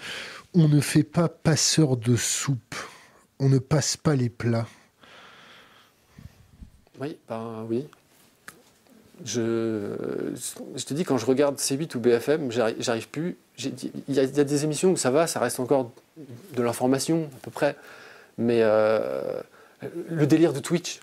[0.55, 2.75] On ne fait pas passeur de soupe,
[3.39, 4.67] on ne passe pas les plats.
[7.01, 7.87] Oui, ben oui,
[9.25, 10.35] je,
[10.85, 13.37] te dis, quand je regarde C8 ou BFM, j'arrive plus.
[13.59, 15.91] Il y, a des émissions où ça va, ça reste encore
[16.55, 17.77] de l'information, à peu près.
[18.39, 19.41] Mais euh,
[20.09, 21.01] le délire de Twitch,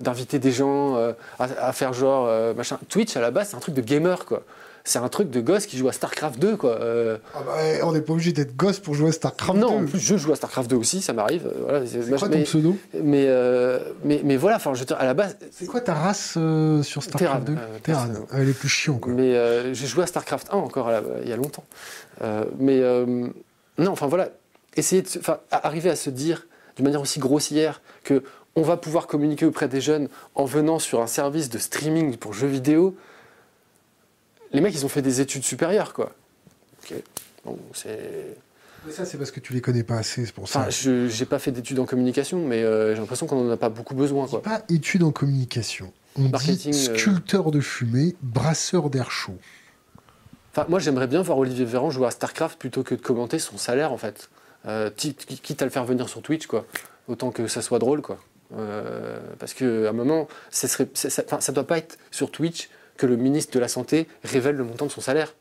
[0.00, 2.78] d'inviter des gens euh, à, faire genre euh, machin.
[2.88, 4.44] Twitch, à la base, c'est un truc de gamer, quoi
[4.88, 6.80] c'est un truc de gosse qui joue à StarCraft 2, quoi.
[6.80, 7.52] Euh, ah bah,
[7.84, 9.60] on n'est pas obligé d'être gosse pour jouer à StarCraft 2.
[9.60, 11.46] Non, en plus, je joue à StarCraft 2 aussi, ça m'arrive.
[11.46, 12.76] Euh, voilà, c'est quoi ton pseudo?
[12.94, 15.36] mais, euh, mais, mais, voilà, enfin, je à la base.
[15.50, 16.38] C'est quoi ta race
[16.82, 18.08] sur StarCraft 2 Terran.
[18.32, 19.12] Elle est plus chiant, quoi.
[19.12, 20.90] Mais j'ai joué à StarCraft 1 encore
[21.22, 21.64] il y a longtemps.
[22.58, 22.80] mais
[23.78, 24.30] non, enfin voilà,
[24.76, 25.08] essayer de,
[25.50, 28.22] arriver à se dire d'une manière aussi grossière que
[28.56, 32.32] on va pouvoir communiquer auprès des jeunes en venant sur un service de streaming pour
[32.32, 32.96] jeux vidéo
[34.52, 36.12] les mecs, ils ont fait des études supérieures, quoi.
[37.44, 38.36] Bon, c'est.
[38.86, 40.60] Mais ça, c'est parce que tu les connais pas assez, c'est pour ça.
[40.60, 43.56] Enfin, je n'ai pas fait d'études en communication, mais euh, j'ai l'impression qu'on n'en a
[43.56, 44.26] pas beaucoup besoin.
[44.28, 44.40] Quoi.
[44.42, 45.92] Pas études en communication.
[46.16, 49.36] On Marketing, dit euh, sculpteur de fumée, brasseur d'air chaud.
[50.52, 53.58] Enfin, moi, j'aimerais bien voir Olivier Véran jouer à StarCraft plutôt que de commenter son
[53.58, 54.30] salaire, en fait.
[54.66, 56.64] Euh, qui- qui- quitte à le faire venir sur Twitch, quoi.
[57.08, 58.18] Autant que ça soit drôle, quoi.
[59.38, 63.60] Parce qu'à un moment, ça ça doit pas être sur Twitch que le ministre de
[63.60, 65.34] la Santé révèle le montant de son salaire.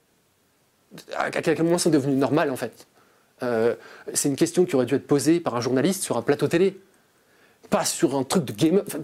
[1.18, 2.88] À quel moment c'est devenu normal, en fait?
[3.44, 3.76] Euh,
[4.14, 6.80] C'est une question qui aurait dû être posée par un journaliste sur un plateau télé.
[7.70, 8.82] Pas sur un truc de game.
[8.88, 9.00] enfin,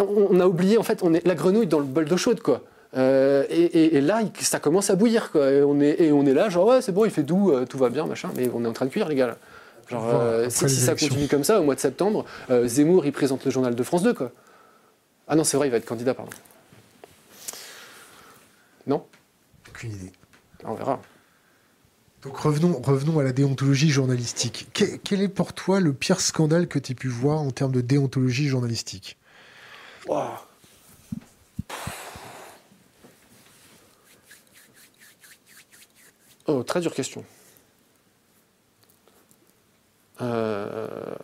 [0.00, 2.62] on a oublié, en fait, on est la grenouille dans le bol d'eau chaude, quoi.
[2.96, 5.50] Euh, et, et- et là, ça commence à bouillir, quoi.
[5.50, 7.64] Et on est, et on est là, genre, ouais, c'est bon, il fait doux, euh,
[7.66, 8.30] tout va bien, machin.
[8.36, 9.26] Mais on est en train de cuire, les gars.
[9.28, 9.36] là.
[9.90, 13.04] Genre, Voilà, euh, après si, ça continue comme ça, au mois de septembre, euh, Zemmour,
[13.04, 14.30] il présente le journal de France 2, quoi.
[15.28, 16.32] Ah non, c'est vrai, il va être candidat, pardon.
[18.86, 19.06] Non?
[19.68, 20.12] Aucune idée.
[20.64, 21.00] On verra.
[22.22, 24.68] Donc revenons, revenons à la déontologie journalistique.
[24.72, 27.72] Que- quel est pour toi le pire scandale que tu aies pu voir en termes
[27.72, 29.18] de déontologie journalistique?
[36.46, 37.24] Oh, très dure question.
[40.20, 41.14] Euh,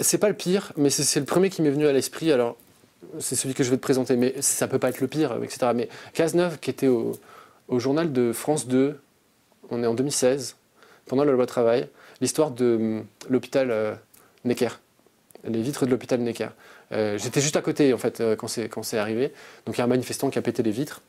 [0.00, 2.32] C'est pas le pire, mais c'est le premier qui m'est venu à l'esprit.
[2.32, 2.56] Alors,
[3.18, 5.72] c'est celui que je vais te présenter, mais ça peut pas être le pire, etc.
[5.74, 7.18] Mais Cazeneuve, qui était au,
[7.70, 8.98] journal de France 2,
[9.70, 10.56] on est en 2016,
[11.06, 11.88] pendant la loi travail,
[12.20, 13.94] l'histoire de hum, l'hôpital euh,
[14.44, 14.70] Necker
[15.44, 16.48] les vitres de l'hôpital Necker.
[16.92, 19.32] Euh, J'étais juste à côté en fait euh, quand c'est arrivé.
[19.66, 21.02] Donc il y a un manifestant qui a pété les vitres.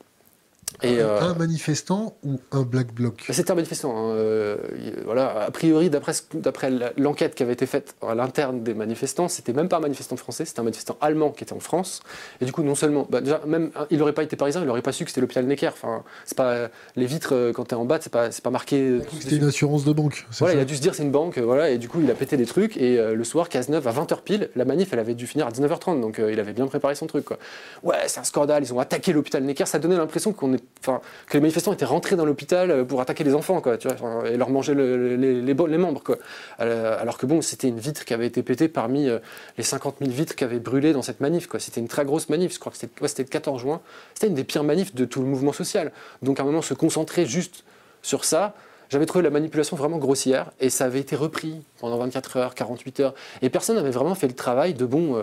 [0.81, 3.25] Et euh, Un manifestant ou un black bloc?
[3.31, 3.91] C'était un manifestant.
[3.97, 8.73] hein, euh, il- voilà, a priori d'après l'enquête qui avait été faite à l'interne des
[8.73, 12.01] manifestants, c'était même pas un manifestant français, c'était un manifestant allemand qui était en France.
[12.39, 14.67] Et du coup non seulement, bah, déjà même hein, il n'aurait pas été parisien, il
[14.67, 15.67] n'aurait pas su que c'était l'hôpital Necker.
[15.73, 18.99] Enfin c'est pas les vitres euh, quand t'es en bas, c'est pas c'est pas marqué.
[19.19, 20.25] C'était une assurance de banque.
[20.39, 22.09] Voilà, ça il a dû se dire c'est une banque, voilà, et du coup il
[22.09, 24.99] a pété des trucs, et euh, le soir, Cazeneuve, à 20h pile, la manif elle
[24.99, 27.37] avait dû finir à 19h30, donc il avait bien préparé son truc, quoi.
[27.83, 31.39] Ouais, c'est un scandale, ils ont attaqué l'hôpital Necker, ça donnait l'impression qu'on que les
[31.41, 34.49] manifestants étaient rentrés dans l'hôpital euh, pour attaquer les enfants, quoi, tu vois, et leur
[34.49, 36.17] manger le- les, membres, quoi.
[36.61, 39.19] Euh, alors que bon, c'était une vitre qui avait été pétée parmi euh,
[39.57, 41.59] les 50 000 vitres qui avaient brûlé dans cette manif, quoi.
[41.59, 43.81] C'était une très grosse manif, je crois que c'était ouais, le 14 juin,
[44.13, 45.91] c'était une des pires manifs de tout le mouvement social.
[46.21, 47.63] Donc à un moment, se concentrer juste
[48.01, 48.55] sur ça,
[48.89, 53.01] j'avais trouvé la manipulation vraiment grossière et ça avait été repris pendant 24 heures, 48
[53.01, 53.13] heures.
[53.41, 55.21] Et personne n'avait vraiment fait le travail de bon,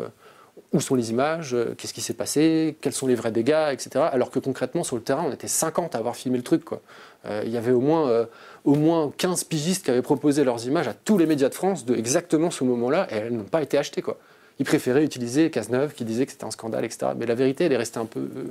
[0.72, 4.06] où sont les images, euh, qu'est-ce qui s'est passé, quels sont les vrais dégâts, etc.
[4.10, 6.64] Alors que concrètement, sur le terrain, on était 50 à avoir filmé le truc.
[6.64, 6.80] quoi.
[7.26, 8.24] Euh, Il y avait au moins, euh,
[8.64, 11.84] au moins 15 pigistes qui avaient proposé leurs images à tous les médias de France
[11.84, 14.02] de exactement ce moment-là et elles n'ont pas été achetées.
[14.02, 14.16] Quoi.
[14.58, 17.12] Ils préféraient utiliser Cazeneuve qui disait que c'était un scandale, etc.
[17.16, 18.20] Mais la vérité, elle est restée un peu.
[18.20, 18.44] euh,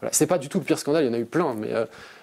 [0.00, 0.12] voilà.
[0.12, 1.68] C'est pas du tout le pire scandale, il y en a eu plein, mais,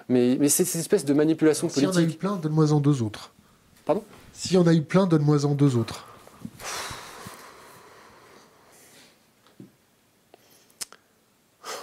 [0.10, 2.20] mais, mais c'est cette espèce de manipulation S'il y en a eu politique.
[2.20, 3.32] plein, donne-moi en deux autres.
[3.86, 4.04] Pardon?
[4.34, 6.08] S'il y en a eu plein, donne-moi en deux autres.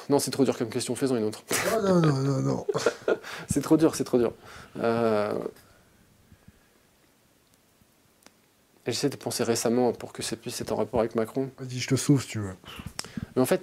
[0.08, 1.42] Non, c'est trop dur comme question, faisons une autre.
[1.72, 2.66] Ah, non, non, non, non.
[3.48, 4.32] C'est trop dur, c'est trop dur.
[4.80, 5.34] Euh,
[8.86, 11.50] J'essaie de penser récemment pour que ça puisse être en rapport avec Macron.
[11.58, 12.54] Vas-y, je te sauve si tu veux.
[13.34, 13.62] Mais en fait,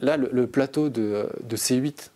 [0.00, 2.10] là, le, le plateau de, de C8,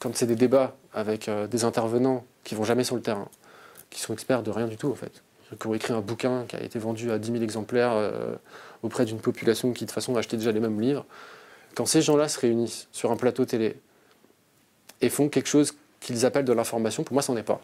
[0.00, 3.28] quand c'est des débats avec euh, des intervenants qui vont jamais sur le terrain,
[3.90, 5.22] qui sont experts de rien du tout, en fait,
[5.60, 8.34] qui ont écrit un bouquin qui a été vendu à 10 000 exemplaires euh,
[8.82, 11.06] auprès d'une population qui, de toute façon, achetait déjà les mêmes livres,
[11.74, 13.76] quand ces gens-là se réunissent sur un plateau télé
[15.00, 17.60] et font quelque chose qu'ils appellent de l'information, pour moi, ça n'en est pas.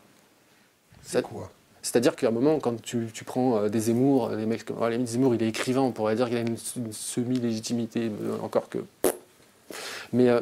[1.02, 1.50] C'est quoi?
[1.82, 5.06] C'est-à-dire qu'à un moment, quand tu, tu prends euh, des Zemmour, des mecs comme.
[5.06, 8.78] Zemmour, il est écrivain, on pourrait dire qu'il a une, une semi-légitimité, euh, encore que.
[10.12, 10.40] Mais euh,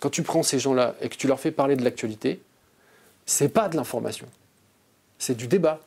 [0.00, 2.40] quand tu prends ces gens-là et que tu leur fais parler de l'actualité,
[3.26, 4.26] c'est pas de l'information.
[5.18, 5.80] C'est du débat.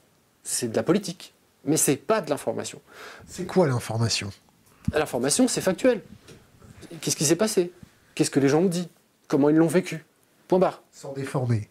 [0.44, 1.34] C'est de la politique.
[1.66, 2.82] Mais c'est pas de l'information.
[3.28, 4.30] C'est quoi l'information?
[4.94, 6.02] L'information, c'est factuel.
[7.02, 7.72] Qu'est-ce qui s'est passé?
[8.16, 8.88] Qu'est-ce que les gens ont dit?
[9.28, 10.04] Comment ils l'ont vécu?
[10.48, 10.82] Point barre.
[10.92, 11.70] Sans déformer.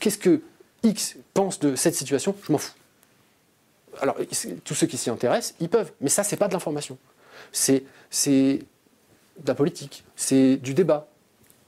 [0.00, 0.40] Qu'est-ce que
[0.82, 2.34] X pense de cette situation?
[2.46, 2.72] Je m'en fous.
[4.00, 4.16] Alors,
[4.64, 5.92] tous ceux qui s'y intéressent, ils peuvent.
[6.00, 6.98] Mais ça, c'est pas de l'information.
[7.52, 8.60] C'est c'est
[9.38, 10.04] de la politique.
[10.16, 11.06] C'est du débat.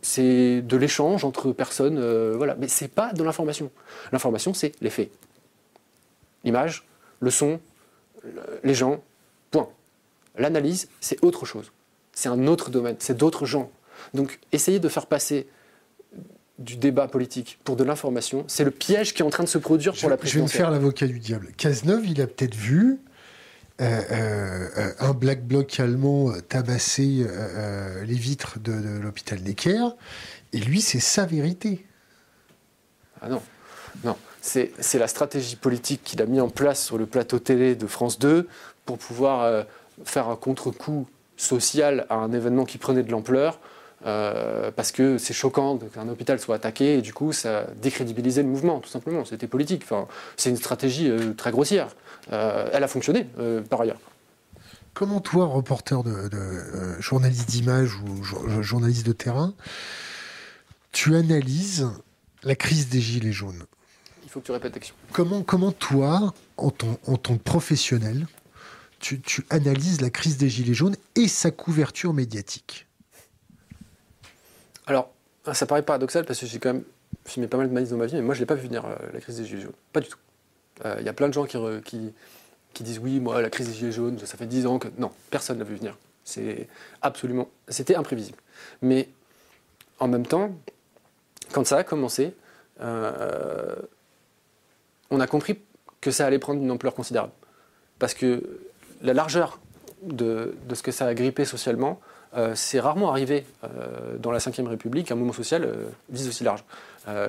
[0.02, 1.98] C'est de l'échange entre personnes.
[1.98, 2.54] euh, voilà.
[2.56, 3.70] Mais c'est pas de l'information.
[4.12, 5.10] L'information, c'est les faits.
[6.44, 6.84] L'image,
[7.20, 7.60] le son,
[8.22, 9.02] le- les gens,
[9.50, 9.68] point.
[10.36, 11.70] L'analyse, c'est autre chose.
[12.14, 12.96] C'est un autre domaine.
[12.98, 13.70] C'est d'autres gens.
[14.12, 15.48] Donc, essayer de faire passer
[16.58, 19.58] du débat politique pour de l'information, c'est le piège qui est en train de se
[19.58, 20.60] produire Je, pour la je vais me présidentielle.
[20.60, 21.48] faire l'avocat du diable.
[21.56, 23.00] Cazeneuve, il a peut-être vu
[23.80, 29.88] euh, euh, euh, un black bloc allemand tabasser euh, les vitres de, de l'hôpital Necker,
[30.52, 31.84] et lui, c'est sa vérité.
[33.20, 33.42] Ah non,
[34.04, 34.16] non.
[34.40, 38.18] C'est la stratégie politique qu'il a mis en place sur le plateau télé de France
[38.18, 38.46] 2
[38.84, 39.64] pour pouvoir
[40.04, 43.60] faire un contre-coup social à un événement qui prenait de l'ampleur.
[44.06, 48.48] Euh, parce que c'est choquant qu'un hôpital soit attaqué et du coup ça décrédibilisait le
[48.48, 49.24] mouvement tout simplement.
[49.24, 49.82] C'était politique.
[49.84, 50.06] Enfin,
[50.36, 51.88] c'est une stratégie très grossière.
[52.30, 53.26] elle a fonctionné
[53.70, 53.98] par ailleurs.
[54.94, 58.22] Comment toi, reporter de, euh, journaliste d'image ou
[58.62, 59.52] journaliste de terrain,
[60.92, 61.90] tu analyses
[62.44, 63.64] la crise des gilets jaunes?
[64.22, 64.94] Il faut que tu répètes l'action.
[65.12, 68.28] Comment, comment toi, en tant, en tant que professionnel,
[69.04, 72.86] tu, analyses la crise des gilets jaunes et sa couverture médiatique
[74.86, 75.10] Alors,
[75.52, 76.84] ça paraît paradoxal parce que j'ai quand même
[77.26, 78.66] filmé pas mal de manifs dans ma vie, mais moi je ne l'ai pas vu
[78.66, 79.72] venir euh, la crise des gilets jaunes.
[79.92, 80.18] Pas du tout.
[80.84, 82.12] Euh, il y a plein de gens qui,
[82.80, 84.88] disent oui, moi, la crise des Gilets jaunes, ça fait 10 ans que.
[84.98, 85.96] Non, personne n'a vu venir.
[86.24, 86.68] C'est
[87.02, 87.48] absolument.
[87.68, 88.38] C'était imprévisible.
[88.82, 89.08] Mais
[90.00, 90.50] en même temps,
[91.52, 92.34] quand ça a commencé,
[92.80, 93.76] euh,
[95.10, 95.58] on a compris
[96.00, 97.32] que ça allait prendre une ampleur considérable.
[97.98, 98.60] Parce que
[99.04, 99.60] la largeur
[100.02, 102.00] de, ce que ça a grippé socialement,
[102.36, 105.68] euh, c'est rarement arrivé euh, dans la Ve République, un mouvement social
[106.10, 106.64] vise aussi large.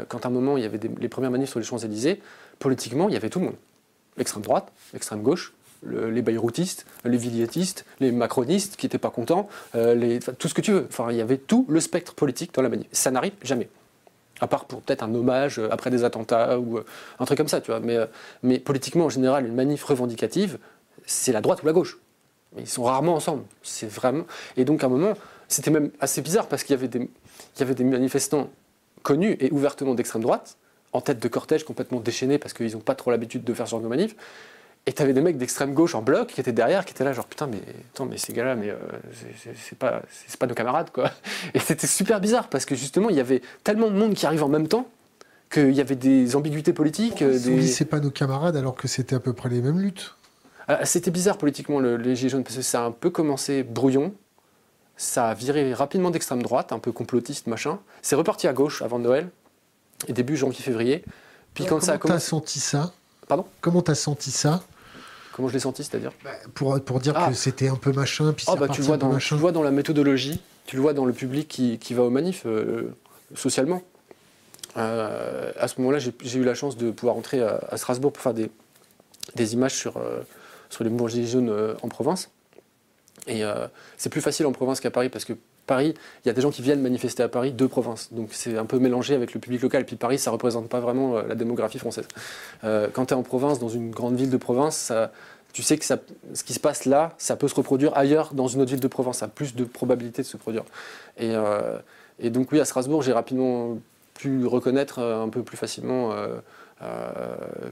[0.08, 2.22] quand à un moment il y avait les premières manifs sur les Champs-Élysées,
[2.58, 3.56] politiquement, il y avait tout le monde
[4.18, 5.54] l'extrême droite, l'extrême gauche,
[5.86, 10.72] les bayroutistes, les villiétistes, les macronistes qui n'étaient pas contents, euh, tout ce que tu
[10.72, 10.88] veux.
[10.90, 12.88] Enfin, il y avait tout le spectre politique dans la manif.
[12.92, 13.70] Ça n'arrive jamais.
[14.42, 16.86] À part pour peut-être un hommage euh, après des attentats ou euh,
[17.20, 17.80] un truc comme ça, tu vois.
[17.80, 17.98] Mais,
[18.42, 20.58] mais politiquement, en général, une manif revendicative,
[21.06, 22.00] c'est la droite ou la gauche.
[22.58, 23.44] Ils sont rarement ensemble.
[23.64, 24.26] C'est vraiment.
[24.58, 25.14] Et donc, à un moment,
[25.48, 28.50] c'était même assez bizarre parce qu'il y avait des, il y avait des manifestants
[29.04, 30.58] connus et ouvertement d'extrême droite
[30.94, 33.72] en tête de cortège complètement déchaînés parce qu'ils n'ont pas trop l'habitude de faire ce
[33.72, 34.16] genre de manif.
[34.88, 37.12] Et tu avais des mecs d'extrême gauche en bloc qui étaient derrière, qui étaient là,
[37.12, 37.60] genre putain, mais
[37.94, 38.78] attends, mais ces gars-là, mais euh,
[39.56, 40.04] c'est pas,
[40.40, 41.10] pas nos camarades, quoi.
[41.56, 44.44] Et c'était super bizarre parce que justement, il y avait tellement de monde qui arrive
[44.44, 44.88] en même temps
[45.50, 47.24] qu'il y avait des ambiguïtés politiques.
[47.24, 47.40] Des...
[47.40, 47.68] Des...
[47.68, 50.16] c'est pas nos camarades alors que c'était à peu près les mêmes luttes.
[50.68, 53.64] Ah, c'était bizarre politiquement le, les Gilets jaunes parce que ça a un peu commencé
[53.64, 54.14] brouillon,
[54.98, 57.80] ça a viré rapidement d'extrême droite, un peu complotiste, machin.
[58.02, 59.30] C'est reparti à gauche avant Noël,
[60.08, 61.04] et début janvier-février.
[61.54, 62.28] Puis quand ça a commencé...
[62.28, 62.94] senti ça?
[63.28, 63.46] Pardon?
[63.62, 64.64] Comment t'as senti ça?
[65.34, 66.14] Comment je l'ai senti, c'est-à-dire?
[66.24, 67.28] Bah, pour, pour dire ah.
[67.28, 69.64] que c'était un peu machin, puis oh, bah, tu, vois dans, tu le vois dans
[69.64, 72.96] la méthodologie, tu le vois dans le public qui, qui va aux manifs, euh,
[73.36, 73.82] socialement.
[74.78, 78.34] Euh, à ce moment-là, j'ai eu la chance de pouvoir entrer à, Strasbourg pour faire
[78.34, 78.50] des,
[79.36, 80.22] des images sur, euh,
[80.76, 82.30] sur les mouvements gilets jaunes en province.
[83.28, 83.42] Et
[83.98, 85.34] c'est plus facile en province qu'à Paris parce que
[85.66, 88.14] Paris, il y a des gens qui viennent manifester à Paris de province.
[88.14, 89.82] Donc c'est un peu mélangé avec le public local.
[89.82, 92.08] Et puis Paris, ça ne représente pas vraiment euh, la démographie française.
[92.64, 94.92] Euh, quand tu es en province, dans une grande ville de province,
[95.54, 98.62] tu sais que ce qui se passe là, ça peut se reproduire ailleurs dans une
[98.62, 99.20] autre ville de province.
[99.20, 100.64] Ça a plus de probabilité de se produire.
[101.18, 101.80] Et, euh,
[102.24, 103.78] donc oui, à Strasbourg, j'ai rapidement
[104.14, 106.38] pu reconnaître un peu plus facilement euh,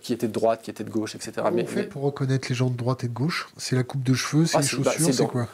[0.02, 1.32] qui était de droite, qui était de gauche, etc.
[1.36, 3.84] Comment mais, on fait pour reconnaître les gens de droite et de gauche C'est la
[3.84, 5.48] coupe de cheveux, c'est ah, les bah, chaussures, c'est quoi?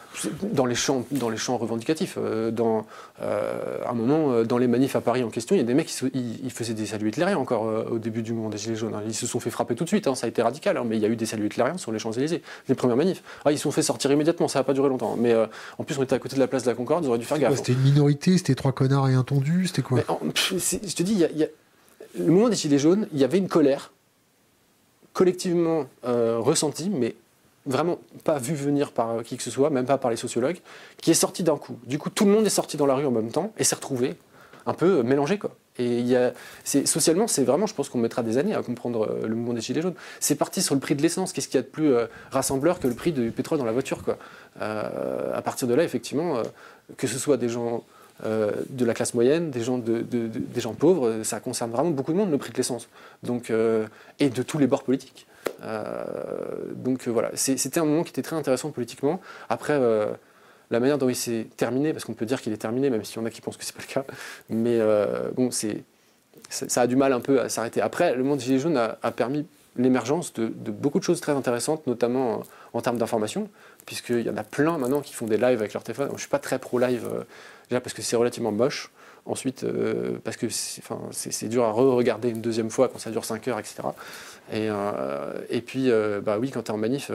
[0.52, 2.16] dans les champs, dans les champs revendicatifs.
[2.18, 2.86] Euh, dans
[3.22, 5.88] euh, un moment, dans les manifs à Paris en question, il y a des mecs
[5.88, 8.94] qui ils, faisaient des saluts hitlériens encore au début du mouvement des Gilets jaunes.
[8.94, 9.02] Hein.
[9.06, 10.14] Ils se sont fait frapper tout de suite, hein.
[10.14, 11.98] ça a été radical, hein, mais il y a eu des saluts hitlériens sur les
[11.98, 13.22] Champs-Élysées, les premières manifs.
[13.44, 15.16] Ah, ils se sont fait sortir immédiatement, ça n'a pas duré longtemps.
[15.18, 15.34] Mais
[15.78, 17.24] en plus, on était à côté de la place de la Concorde, ils auraient dû
[17.24, 17.56] faire gaffe.
[17.56, 20.00] C'était une minorité, c'était trois connards et un tondu, c'était quoi?
[20.34, 21.46] Je te dis, il y a,
[22.18, 23.92] le mouvement des Gilets jaunes, il y avait une colère
[25.12, 27.14] collectivement euh, ressenti, mais
[27.66, 30.58] vraiment pas vu venir par qui que ce soit, même pas par les sociologues,
[31.00, 31.78] qui est sorti d'un coup.
[31.84, 33.74] Du coup, tout le monde est sorti dans la rue en même temps et s'est
[33.74, 34.16] retrouvé
[34.66, 35.38] un peu mélangé.
[35.38, 35.54] Quoi.
[35.78, 36.04] Et
[36.84, 39.60] socialement, c'est vraiment, je pense qu'on mettra des années à comprendre euh, le mouvement des
[39.60, 39.94] Gilets jaunes.
[40.20, 41.32] C'est parti sur le prix de l'essence.
[41.32, 43.72] Qu'est-ce qu'il y a de plus euh, rassembleur que le prix du pétrole dans la
[43.72, 44.18] voiture quoi?
[44.60, 46.42] À partir de là, effectivement,
[46.98, 47.82] que ce soit des gens
[48.26, 49.80] euh, de la classe moyenne, des gens,
[50.78, 52.88] pauvres, ça concerne vraiment beaucoup de monde, le prix de l'essence.
[53.22, 53.86] Donc, euh,
[54.18, 55.26] et de tous les bords politiques.
[55.62, 56.04] Euh,
[56.74, 59.20] donc voilà, c'était un moment qui était très intéressant politiquement.
[59.48, 59.78] Après,
[60.70, 63.16] la manière dont il s'est terminé, parce qu'on peut dire qu'il est terminé, même s'il
[63.16, 64.04] y en a qui pensent que c'est pas le cas,
[64.50, 64.78] mais
[65.34, 65.82] bon, c'est,
[66.50, 67.80] ça a du mal un peu à s'arrêter.
[67.80, 69.46] Après, le monde des Gilets jaunes a, permis
[69.76, 72.42] l'émergence de, beaucoup de choses très intéressantes, notamment
[72.74, 73.48] en, termes d'information,
[73.86, 76.08] puisqu'il y en a plein maintenant qui font des lives avec leur téléphone.
[76.08, 77.08] je ne suis pas très pro-live
[77.70, 78.90] Déjà parce que c'est relativement moche.
[79.26, 83.46] Ensuite, euh, parce que c'est dur à re-regarder une deuxième fois quand ça dure 5
[83.48, 83.82] heures, etc.
[84.50, 87.10] Et, euh, et puis, euh, bah oui, quand tu es en manif,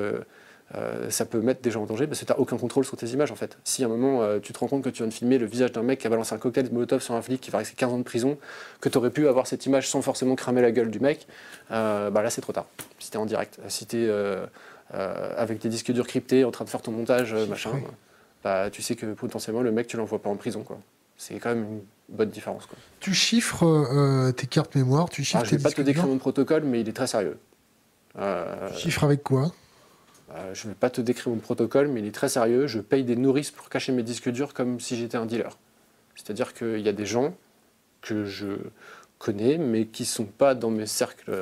[1.10, 3.08] ça peut mettre des gens en danger parce que tu n'as aucun contrôle sur tes
[3.08, 3.58] images en fait.
[3.64, 5.72] Si à un moment tu te rends compte que tu viens de filmer le visage
[5.72, 7.76] d'un mec qui a balancé un cocktail de molotov sur un flic qui va rester
[7.76, 8.38] 15 ans de prison,
[8.82, 11.28] que tu aurais pu avoir cette image sans forcément cramer la gueule du mec,
[11.70, 12.66] bah là c'est trop tard.
[13.00, 14.10] Si tu es en direct, si tu es
[14.92, 17.72] avec des disques durs cryptés en train de faire ton montage, machin.
[18.46, 20.62] Bah, tu sais que potentiellement le mec, tu l'envoies pas en prison.
[20.62, 20.78] Quoi.
[21.18, 21.82] C'est quand même une
[22.16, 22.68] bonne différence.
[22.68, 22.78] Quoi.
[23.00, 26.06] Tu chiffres euh, tes cartes mémoire, tu chiffres ah, Je ne vais pas te décrire
[26.06, 27.40] mon protocole, mais il est très sérieux.
[28.20, 29.52] Euh, tu chiffres avec quoi?
[30.36, 32.68] euh, Je ne vais pas te décrire mon protocole, mais il est très sérieux.
[32.68, 35.58] Je paye des nourrices pour cacher mes disques durs comme si j'étais un dealer.
[36.16, 37.34] C'est-à-dire qu'il y a des gens
[38.04, 38.58] que je
[39.18, 41.34] connais, mais qui ne sont pas dans mes cercles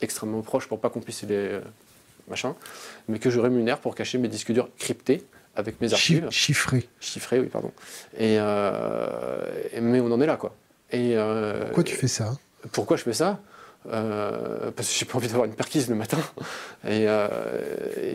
[0.00, 1.58] extrêmement proches pour pas qu'on puisse les
[2.28, 2.54] machins,
[3.08, 5.26] mais que je rémunère pour cacher mes disques durs cryptés
[5.56, 6.28] avec mes archives.
[6.30, 6.88] Chiffrés.
[7.00, 7.72] Chiffrés, oui, pardon.
[8.20, 9.40] Euh,
[9.72, 10.54] et, mais on en est là, quoi.
[10.92, 12.36] Et, euh, pourquoi tu fais ça?
[12.72, 13.40] Pourquoi je fais ça?
[13.90, 16.18] Euh, Parce que j'ai pas envie d'avoir une perquise le matin.
[16.88, 17.06] Et,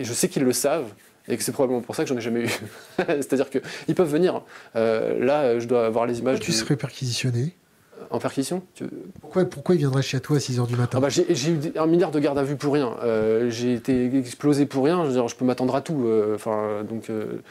[0.04, 0.92] je sais qu'ils le savent.
[1.28, 2.50] Et que c'est probablement pour ça que j'en ai jamais eu.
[2.98, 4.42] C'est-à-dire qu'ils peuvent venir.
[4.76, 6.40] là, je dois avoir les images.
[6.40, 7.56] tu serais perquisitionné?
[8.10, 8.64] En perquisition
[9.22, 11.86] pourquoi, pourquoi il viendrait chez toi à 6h du matin ah bah, J'ai eu un
[11.86, 12.96] milliard de garde à vue pour rien.
[13.04, 15.10] Euh, j'ai été explosé pour rien.
[15.10, 16.06] Je, je peux m'attendre à tout.
[16.06, 17.42] Euh, enfin, donc, euh,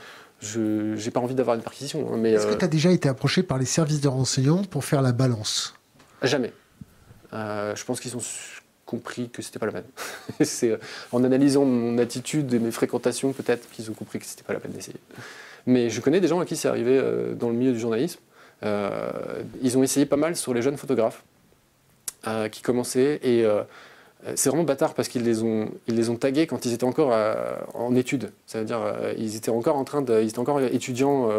[0.41, 2.13] je n'ai pas envie d'avoir une perquisition.
[2.13, 5.03] Hein, Est-ce que tu as déjà été approché par les services de renseignement pour faire
[5.03, 5.75] la balance?
[6.23, 6.53] Jamais.
[7.33, 8.23] je pense qu'ils ont
[8.85, 9.85] compris que c'était pas la peine.
[10.43, 10.79] C'est
[11.13, 14.61] en analysant mon attitude et mes fréquentations, peut-être qu'ils ont compris que c'était pas la
[14.61, 14.99] peine d'essayer.
[15.67, 17.01] Mais je connais des gens à qui c'est arrivé
[17.39, 18.19] dans le milieu du journalisme
[18.63, 21.23] ils ont essayé pas mal sur les jeunes photographes
[22.27, 23.63] euh, qui commençaient et euh,
[24.35, 27.15] c'est vraiment bâtard parce qu'ils les ont, ils tagués quand ils étaient encore
[27.75, 28.31] en études.
[28.47, 28.81] C'est-à-dire,
[29.17, 31.31] ils étaient encore en train de, ils étaient encore étudiants,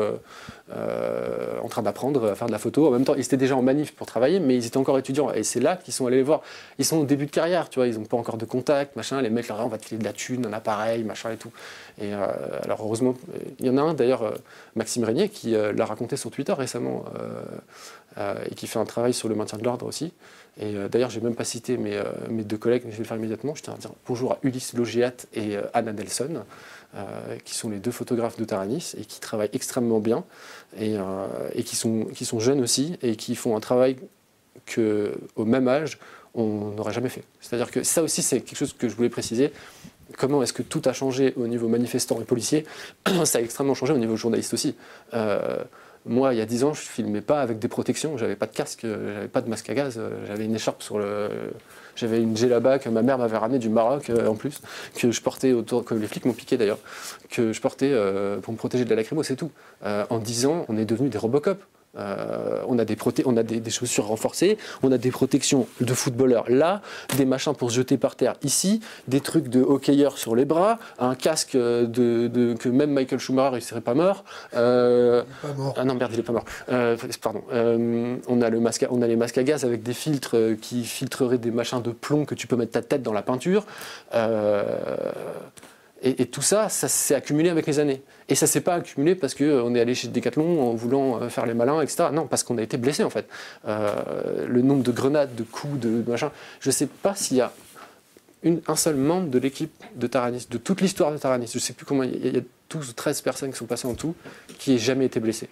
[0.71, 2.87] en train d'apprendre à faire de la photo.
[2.87, 5.31] En même temps, ils étaient déjà en manif pour travailler, mais ils étaient encore étudiants.
[5.31, 6.41] Et c'est là qu'ils sont allés les voir.
[6.79, 7.87] Ils sont au début de carrière, tu vois.
[7.87, 9.21] Ils n'ont pas encore de contact, machin.
[9.21, 11.51] Les mecs leur on va te filer de la thune, un appareil, machin et tout.
[11.99, 12.27] Et euh,
[12.63, 13.15] alors heureusement,
[13.59, 14.31] il y en a un d'ailleurs, euh,
[14.75, 17.05] Maxime Régnier, qui euh, l'a raconté sur Twitter récemment
[18.17, 20.11] et qui fait un travail sur le maintien de l'ordre aussi.
[20.59, 23.17] Et d'ailleurs, j'ai même pas cité mes, mes, deux collègues, mais je vais le faire
[23.17, 23.55] immédiatement.
[23.55, 26.43] Je tiens à dire bonjour à Ulysse Logiat et Anna Nelson,
[27.45, 30.25] qui sont les deux photographes de Taranis et qui travaillent extrêmement bien
[30.77, 30.97] et,
[31.63, 33.95] qui, sont, qui sont jeunes aussi et qui font un travail
[34.65, 35.97] que, au même âge,
[36.33, 37.23] on n'aurait jamais fait.
[37.39, 39.51] C'est-à-dire que ça aussi, c'est quelque chose que je voulais préciser
[40.17, 42.65] comment est-ce que tout a changé au niveau manifestant et policier,
[43.25, 44.75] ça a extrêmement changé au niveau journaliste aussi.
[45.13, 45.63] Euh,
[46.05, 48.47] moi, il y a 10 ans, je ne filmais pas avec des protections, j'avais pas
[48.47, 51.29] de casque, j'avais pas de masque à gaz, j'avais une écharpe sur le.
[51.95, 54.61] J'avais une là-bas que ma mère m'avait ramené du Maroc euh, en plus,
[54.95, 56.79] que je portais autour, que les flics m'ont piqué d'ailleurs,
[57.29, 59.51] que je portais euh, pour me protéger de la lacrymo, c'est tout.
[59.83, 61.61] en 10 ans, on est devenu des Robocop.
[61.97, 66.45] Euh, on a, des, on a des, chaussures renforcées, on a des protections de footballeurs
[66.49, 66.81] là,
[67.17, 68.79] des machins pour se jeter par terre ici,
[69.09, 73.61] des trucs de hockeyeur sur les bras, un casque de, que même Michael Schumacher il
[73.61, 74.23] serait pas mort.
[74.55, 75.73] Euh, pas mort.
[75.77, 76.45] Ah non merde il est pas mort.
[76.69, 77.43] Euh, pardon.
[77.51, 81.39] on a le masque, on a les masques à gaz avec des filtres qui filtreraient
[81.39, 83.65] des machins de plomb que tu peux mettre ta tête dans la peinture.
[86.03, 88.01] Et, tout ça, ça s'est accumulé avec les années.
[88.27, 91.29] Et ça s'est pas accumulé parce qu'on euh, est allé chez Decathlon en voulant euh,
[91.29, 92.09] faire les malins, etc.
[92.11, 93.27] Non, parce qu'on a été blessé en fait.
[93.67, 96.31] Euh, le nombre de grenades, de coups, de, machin.
[96.59, 97.53] Je ne sais pas s'il y a
[98.67, 101.73] un seul membre de l'équipe de Taranis, de toute l'histoire de Taranis, je ne sais
[101.73, 102.41] plus comment, il y, a
[102.71, 104.15] 12 ou 13 personnes qui sont passées en tout,
[104.57, 105.47] qui n'aient jamais été blessé.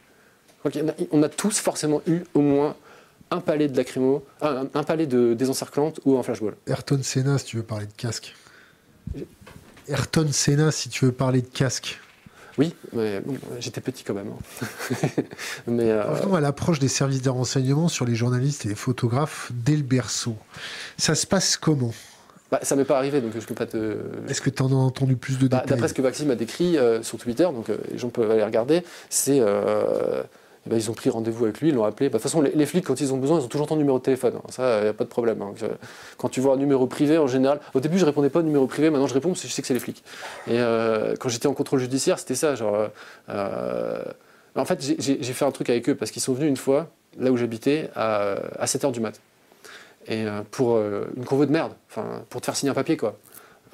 [1.11, 2.75] on a tous forcément eu au moins
[3.29, 6.55] un palais de lacrymo, un, un palais de désencerclante ou un flashball.
[6.65, 8.33] Ayrton Senna, si tu veux parler de casque.
[9.89, 11.99] Ayrton Senna, si tu veux parler de casque.
[12.57, 13.21] Oui, mais
[13.59, 14.31] j'étais petit quand même.
[14.31, 14.65] Hein.
[15.67, 16.35] mais euh...
[16.35, 20.35] à l'approche des services de renseignement sur les journalistes et les photographes dès le berceau.
[20.97, 21.93] Ça se passe comment?
[22.51, 23.97] Bah, ça m'est pas arrivé, donc je peux pas te.
[24.27, 25.69] Est-ce que tu en as entendu plus de bah, détails?
[25.69, 28.43] D'après ce que Maxime a décrit euh, sur Twitter, donc euh, les gens peuvent aller
[28.43, 29.39] regarder, c'est
[30.65, 32.09] eh ben, ils ont pris rendez-vous avec lui, ils l'ont appelé.
[32.09, 33.97] Bah, de toute façon, les, flics, quand ils ont besoin, ils ont toujours ton numéro
[33.97, 34.33] de téléphone.
[34.37, 34.47] Hein.
[34.49, 35.41] Ça, il n'y a pas de problème.
[35.41, 35.53] Hein.
[36.17, 38.67] Quand tu vois un numéro privé, en général, au début, je répondais pas au numéro
[38.67, 40.03] privé, maintenant je réponds parce que je sais que c'est les flics.
[40.47, 42.55] Et euh, quand j'étais en contrôle judiciaire, c'était ça.
[42.55, 42.89] Genre,
[43.29, 44.03] euh,
[44.55, 46.87] en fait, j'ai fait un truc avec eux parce qu'ils sont venus une fois,
[47.17, 49.19] là où j'habitais, à, 7h du mat.
[50.07, 51.71] Et euh, pour une convo de merde,
[52.29, 53.17] pour te faire signer un papier, quoi.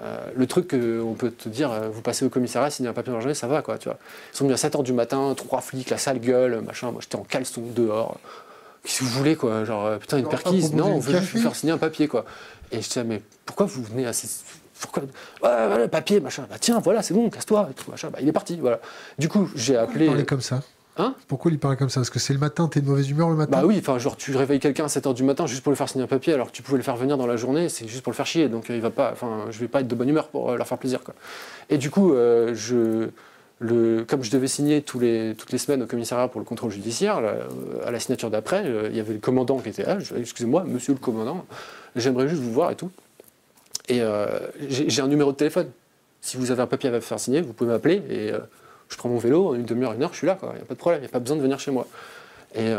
[0.02, 3.12] Euh, le truc qu'on peut te dire, euh, vous passez au commissariat, signer un papier
[3.12, 3.98] dans la journée, ça va quoi, tu vois.
[4.34, 7.16] Ils sont venus à 7h du matin, trois flics, la sale gueule, machin, moi j'étais
[7.16, 8.18] en caleçon dehors.
[8.84, 11.42] Qu'est-ce que vous voulez quoi Genre, euh, putain, une perquise Non, on veut juste vous
[11.42, 12.26] faire signer un papier quoi.
[12.72, 14.28] Et je disais, mais pourquoi vous venez à ces.
[14.82, 15.08] Pourquoi Ouais,
[15.42, 16.46] voilà, papier, machin.
[16.50, 18.10] Bah tiens, voilà, c'est bon, casse-toi, machin.
[18.12, 18.82] Bah, il est parti, voilà.
[19.18, 20.10] Du coup, j'ai appelé.
[20.10, 20.62] On comme ça?
[20.98, 22.00] Hein Pourquoi il parlait comme ça?
[22.00, 23.60] Parce que c'est le matin, t'es de mauvaise humeur le matin?
[23.60, 25.90] Bah oui, enfin, genre, tu réveilles quelqu'un à 7h du matin juste pour lui faire
[25.90, 28.02] signer un papier, alors que tu pouvais le faire venir dans la journée, c'est juste
[28.02, 28.48] pour le faire chier.
[28.48, 30.58] Donc, euh, il va pas, enfin, je vais pas être de bonne humeur pour euh,
[30.58, 31.14] leur faire plaisir, quoi.
[31.70, 33.10] Et du coup, euh, je.
[33.60, 36.72] Le, comme je devais signer tous les, toutes les semaines au commissariat pour le contrôle
[36.72, 37.22] judiciaire,
[37.86, 39.98] à la signature d'après, il y avait le commandant qui était là.
[40.18, 41.46] Excusez-moi, monsieur le commandant,
[41.96, 42.92] j'aimerais juste vous voir et tout.
[43.88, 44.02] Et
[44.68, 45.70] j'ai un numéro de téléphone.
[46.20, 48.32] Si vous avez un papier à faire signer, vous pouvez m'appeler et
[48.90, 50.66] je prends mon vélo, en une demi-heure, une heure, je suis là, il n'y a
[50.66, 51.88] pas de problème, il n'y a pas besoin de venir chez moi.
[52.56, 52.72] Et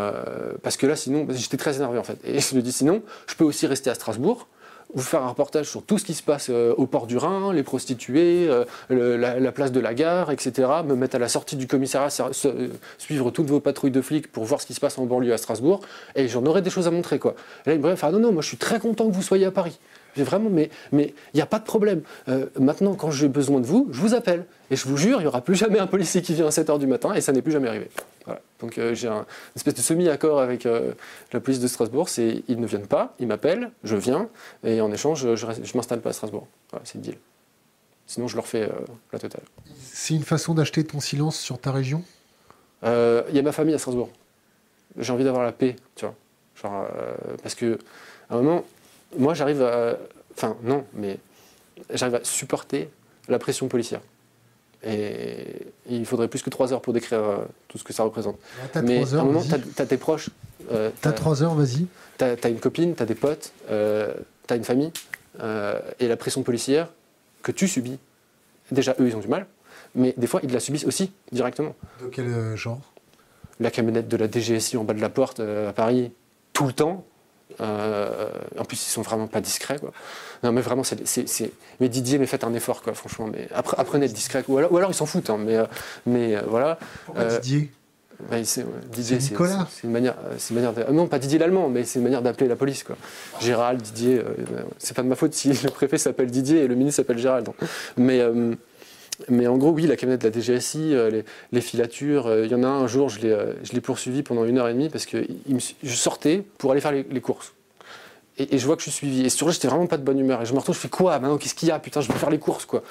[0.63, 2.19] parce que là, sinon, j'étais très énervé en fait.
[2.25, 4.47] Et je lui dis sinon, je peux aussi rester à Strasbourg
[4.95, 7.53] vous faire un reportage sur tout ce qui se passe euh, au port du Rhin,
[7.53, 10.69] les prostituées, euh, la, place de la gare, etc.
[10.85, 12.09] Me mettre à la sortie du commissariat,
[12.99, 15.39] suivre toutes vos patrouilles de flics pour voir ce qui se passe en banlieue à
[15.39, 15.81] Strasbourg,
[16.15, 17.19] et j'en aurais des choses à montrer.
[17.19, 17.35] Quoi.
[17.67, 19.47] Et là, il me dit, non, non, moi je suis très content que vous soyez
[19.47, 19.79] à Paris.
[20.25, 22.03] Vraiment, mais il n'y a pas de problème.
[22.29, 24.47] Euh, maintenant, quand j'ai besoin de vous, je vous appelle.
[24.71, 26.79] Et je vous jure, il n'y aura plus jamais un policier qui vient à 7h
[26.79, 27.89] du matin, et ça n'est plus jamais arrivé.
[28.59, 30.93] Donc euh, j'ai un, une espèce de semi-accord avec euh,
[31.33, 34.29] la police de Strasbourg, c'est ils ne viennent pas, ils m'appellent, je viens,
[34.64, 36.49] et en échange, je ne m'installe pas à Strasbourg.
[36.71, 37.19] Voilà, c'est le deal.
[38.07, 38.69] Sinon, je leur fais
[39.12, 39.43] la totale.
[39.81, 42.03] C'est une façon d'acheter ton silence sur ta région?
[42.83, 44.09] Il y a ma famille à Strasbourg.
[44.97, 46.14] J'ai envie d'avoir la paix, tu vois.
[46.61, 46.89] Genre,
[47.43, 47.79] parce que
[48.31, 48.64] à un moment,
[49.19, 49.97] moi, j'arrive à.
[50.35, 51.19] Enfin, non, mais
[51.93, 52.91] j'arrive à supporter
[53.29, 54.01] la pression policière.
[54.85, 57.39] Et il faudrait plus que trois heures pour décrire euh,
[57.69, 58.39] tout ce que ça représente.
[58.83, 60.31] mais à un moment, tu as, tes proches.
[60.71, 61.87] Euh, tu as trois heures, vas-y.
[62.19, 64.15] Tu as, une copine, tu as des potes, euh,
[64.47, 64.93] tu as une famille.
[65.99, 66.89] et la pression policière
[67.43, 67.99] que tu subis,
[68.71, 69.47] déjà, eux, ils ont du mal.
[69.95, 71.75] Mais des fois, ils la subissent aussi, directement.
[72.03, 72.81] De quel genre?
[73.59, 76.13] La camionnette de la DGSI en bas de la porte à Paris,
[76.53, 77.05] tout le temps.
[77.61, 78.28] Euh,
[78.59, 79.78] en plus, ils sont vraiment pas discrets.
[79.78, 79.92] Quoi.
[80.42, 81.01] Non, mais vraiment, c'est,
[81.80, 83.28] mais Didier, mais faites un effort, quoi, franchement.
[83.32, 84.44] Mais apprenez à être discret.
[84.49, 85.30] Ou alors, ou alors ils s'en foutent.
[85.30, 85.64] Hein, mais, euh,
[86.07, 86.78] mais euh, voilà.
[87.40, 87.70] Didier?
[88.30, 89.66] bah, Didier, c'est Nicolas.
[89.70, 92.22] C'est une manière, c'est une manière de, non pas Didier l'allemand, mais c'est une manière
[92.22, 92.97] d'appeler la police quoi.
[93.40, 94.22] Gérald, Didier,
[94.78, 97.49] c'est pas de ma faute si le préfet s'appelle Didier et le ministre s'appelle Gérald.
[97.97, 98.22] Mais
[99.29, 102.55] mais en gros, oui, la camionnette de la DGSI, euh, les, filatures, euh, il y
[102.55, 105.27] en a un, jour, euh, je l'ai poursuivi pendant une heure et demie parce que
[105.49, 107.55] je sortais pour aller faire les, courses.
[108.39, 109.25] Et, je vois que je suis suivi.
[109.25, 110.43] Et sur j'étais vraiment pas de bonne humeur.
[110.43, 111.79] Et je me retrouve, je fais quoi Maintenant, qu'est-ce qu'il y a?
[111.79, 112.83] Putain, je veux faire les courses, quoi.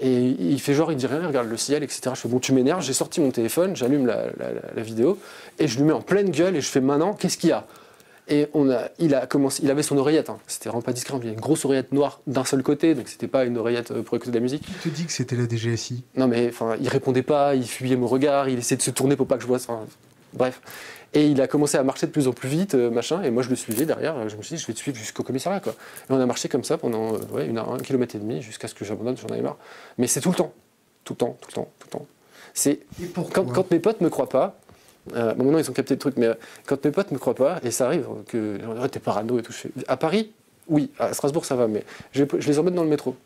[0.00, 2.10] Et il fait genre, il dit rien, regarde le ciel, etc.
[2.14, 4.26] Je fais, bon, tu m'énerves, j'ai sorti mon téléphone, j'allume la,
[4.74, 5.18] la, vidéo,
[5.58, 7.66] et je lui mets en pleine gueule, et je fais, maintenant, qu'est-ce qu'il y a?
[8.28, 10.38] Et on a, il, a commencé, il avait son oreillette, hein.
[10.46, 13.08] c'était vraiment pas discret, il y avait une grosse oreillette noire d'un seul côté, donc
[13.08, 14.64] c'était pas une oreillette euh, pour écouter de la musique.
[14.64, 17.96] Qui te dit que c'était la DGSI Non mais enfin, il répondait pas, il fuyait
[17.96, 19.80] mon regard, il essayait de se tourner pour pas que je vois ça.
[20.34, 20.60] bref.
[21.14, 23.42] Et il a commencé à marcher de plus en plus vite, euh, machin, et moi
[23.42, 25.72] je le suivais derrière, je me suis dit je vais te suivre jusqu'au commissariat quoi.
[25.72, 28.68] Et on a marché comme ça pendant euh, ouais, une, un kilomètre et demi jusqu'à
[28.68, 29.56] ce que j'abandonne, j'en avais marre.
[29.96, 30.52] Mais c'est tout le temps,
[31.04, 32.06] tout le temps, tout le temps, tout le temps.
[32.52, 32.80] C'est
[33.32, 34.58] quand, quand mes potes me croient pas,
[35.14, 36.34] euh, bon, maintenant, ils ont capté le truc, mais euh,
[36.66, 39.52] quand mes potes ne me croient pas, et ça arrive, que t'es parano et tout.
[39.86, 40.32] À Paris,
[40.68, 43.16] oui, à Strasbourg, ça va, mais je, les emmène dans le métro.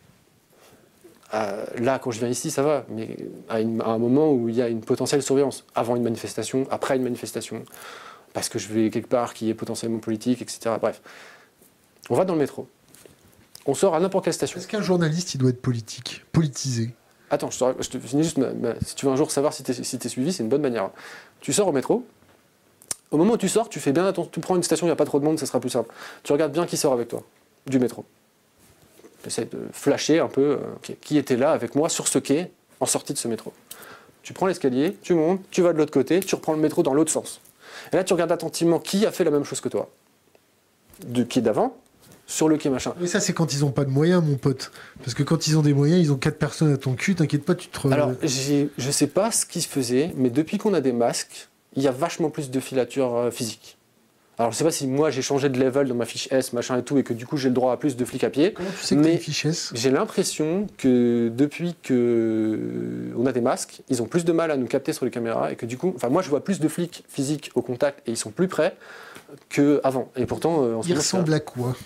[1.34, 3.16] Euh, là, quand je viens ici, ça va, mais
[3.48, 7.02] à, un moment où il y a une potentielle surveillance, avant une manifestation, après une
[7.02, 7.64] manifestation,
[8.34, 10.76] parce que je vais quelque part qui est potentiellement politique, etc.
[10.80, 11.00] Bref,
[12.10, 12.68] on va dans le métro.
[13.66, 14.58] On sort à n'importe quelle station.
[14.58, 16.94] Est-ce qu'un journaliste, il doit être politique, politisé?
[17.32, 18.38] Attends, je te, finis juste.
[18.84, 20.90] si tu veux un jour savoir si tu es, suivi, c'est une bonne manière.
[21.40, 22.04] Tu sors au métro.
[23.10, 24.30] Au moment où tu sors, tu fais bien attention.
[24.30, 25.90] Tu prends une station, il n'y a pas trop de monde, ça sera plus simple.
[26.24, 27.22] Tu regardes bien qui sort avec toi
[27.66, 28.04] du métro.
[29.22, 32.50] Tu essaies de flasher un peu euh, qui était là avec moi sur ce quai
[32.80, 33.54] en sortie de ce métro.
[34.22, 36.92] Tu prends l'escalier, tu montes, tu vas de l'autre côté, tu reprends le métro dans
[36.92, 37.40] l'autre sens.
[37.94, 39.88] Et là, tu regardes attentivement qui a fait la même chose que toi.
[41.06, 41.78] Du quai d'avant
[42.32, 42.94] sur le quai machin.
[42.98, 44.72] Mais ça, c'est quand ils n'ont pas de moyens, mon pote.
[45.00, 47.44] Parce que quand ils ont des moyens, ils ont quatre personnes à ton cul, t'inquiète
[47.44, 47.88] pas, tu te.
[47.88, 51.82] Alors, je sais pas ce qui se faisait, mais depuis qu'on a des masques, il
[51.82, 53.76] y a vachement plus de filature euh, physique.
[54.38, 56.78] Alors, je sais pas si moi j'ai changé de level dans ma fiche S, machin
[56.78, 58.54] et tout, et que du coup j'ai le droit à plus de flics à pied.
[58.54, 59.70] Comment tu sais que mais fiche S?
[59.74, 64.56] J'ai l'impression que depuis que on a des masques, ils ont plus de mal à
[64.56, 66.68] nous capter sur les caméras, et que du coup, enfin, moi je vois plus de
[66.68, 68.74] flics physiques au contact, et ils sont plus près
[69.50, 70.10] qu'avant.
[70.16, 71.76] Et pourtant, euh, Ils ressemblent à quoi?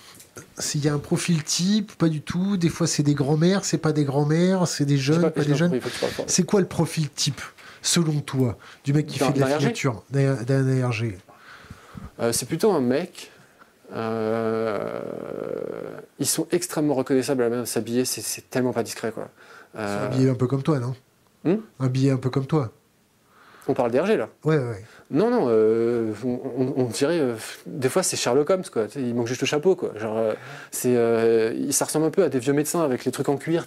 [0.57, 2.57] S'il y a un profil type, pas du tout.
[2.57, 5.79] Des fois, c'est des grands-mères, c'est pas des grands-mères, c'est des jeunes, pas, des jeunes.
[6.27, 7.41] C'est quoi le profil type,
[7.81, 11.17] selon toi, du mec qui fait de la filature d'un ARG
[12.19, 13.31] euh, C'est plutôt un mec.
[13.93, 14.99] Euh,
[16.19, 19.11] ils sont extrêmement reconnaissables à la de s'habiller, c'est tellement pas discret.
[19.11, 19.29] quoi.
[19.77, 20.07] Euh...
[20.07, 20.95] habillé un peu comme toi, non?
[21.43, 21.57] Hmm?
[21.79, 22.71] Un billet un peu comme toi.
[23.67, 24.83] On parle d'RG là Ouais, ouais.
[25.09, 26.11] Non, non, euh,
[26.75, 27.19] on, dirait.
[27.19, 27.35] Euh,
[27.65, 28.87] des fois, c'est Sherlock Holmes, quoi.
[28.97, 29.93] il manque juste le chapeau, quoi.
[29.95, 30.33] Genre, euh,
[30.71, 33.65] c'est, ça ressemble un peu à des vieux médecins avec les trucs en cuir.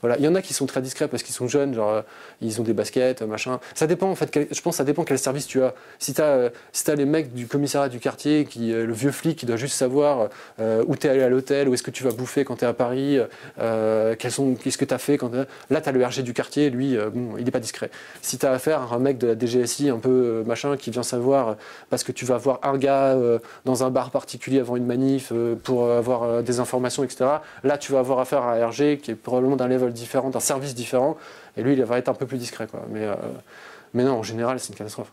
[0.00, 0.16] voilà.
[0.18, 2.02] Il y en a qui sont très discrets parce qu'ils sont jeunes, genre,
[2.40, 3.60] ils ont des baskets, machin.
[3.74, 4.48] Ça dépend, en fait.
[4.50, 5.72] je pense ça dépend quel service tu as.
[6.00, 9.38] Si tu as, si as les mecs du commissariat du quartier, qui, le vieux flic
[9.38, 12.10] qui doit juste savoir où tu es allé à l'hôtel, où est-ce que tu vas
[12.10, 13.20] bouffer quand tu es à Paris,
[13.56, 15.30] qu'est-ce que tu as fait quand
[15.70, 17.90] Là, tu as le RG du quartier, lui, bon, il n'est pas discret.
[18.20, 20.42] Si tu as affaire à un mec de la DGSI un peu
[20.78, 21.56] qui vient savoir,
[21.90, 25.30] parce que tu vas voir un gars euh, dans un bar particulier avant une manif
[25.32, 27.26] euh, pour avoir euh, des informations, etc.
[27.64, 30.74] Là, tu vas avoir affaire à RG qui est probablement d'un level différent, d'un service
[30.74, 31.16] différent,
[31.56, 32.66] et lui, il va être un peu plus discret.
[32.66, 32.80] Quoi.
[32.90, 35.12] Mais, non, en général, c'est une catastrophe.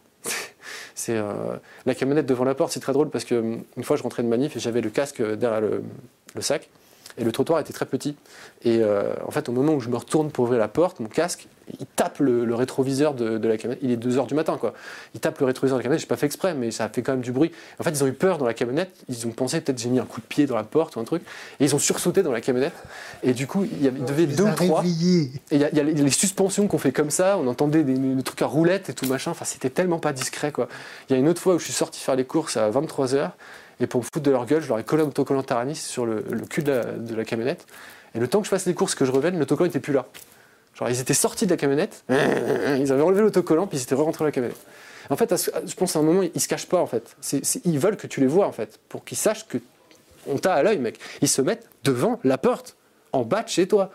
[1.85, 4.27] La camionnette devant la porte, c'est très drôle parce que une fois je rentrais de
[4.27, 6.69] manif et j'avais le casque derrière le sac.
[7.17, 8.15] Et le trottoir était très petit.
[8.63, 11.09] Et euh, en fait, au moment où je me retourne pour ouvrir la porte, mon
[11.09, 11.47] casque,
[11.79, 13.79] il tape le, rétroviseur de, la camionnette.
[13.81, 14.73] Il est 2h du matin, quoi.
[15.13, 16.01] Il tape le rétroviseur de la camionnette.
[16.01, 17.51] J'ai pas fait exprès, mais ça a fait quand même du bruit.
[17.79, 18.91] En fait, ils ont eu peur dans la camionnette.
[19.09, 21.03] Ils ont pensé peut-être j'ai mis un coup de pied dans la porte ou un
[21.03, 21.23] truc.
[21.59, 22.75] Et ils ont sursauté dans la camionnette.
[23.23, 24.83] Et du coup, il, y avait, il devait deux ou trois.
[24.83, 24.87] Et
[25.51, 27.37] il y, a, les suspensions qu'on fait comme ça.
[27.37, 29.31] On entendait des, trucs à roulettes et tout machin.
[29.31, 30.67] Enfin, c'était tellement pas discret, quoi.
[31.09, 33.31] Il y a une autre fois où je suis sorti faire les courses à 23h.
[33.79, 36.05] Et pour me foutre de leur gueule, je leur ai collé un autocollant Taranis sur
[36.05, 37.65] le, cul de la, camionnette.
[38.15, 40.05] Et le temps que je fasse les courses, que je revienne, l'autocollant n'était plus là.
[40.75, 44.19] Genre, ils étaient sortis de la camionnette, ils avaient enlevé l'autocollant, puis ils étaient rentrés
[44.19, 44.65] dans la camionnette.
[45.09, 47.15] En fait, je pense à un moment, ils se cachent pas, en fait.
[47.65, 49.59] ils veulent que tu les vois, en fait, pour qu'ils sachent que
[50.25, 50.99] on t'a à l'œil, mec.
[51.21, 52.77] Ils se mettent devant la porte,
[53.11, 53.91] en bas de chez toi.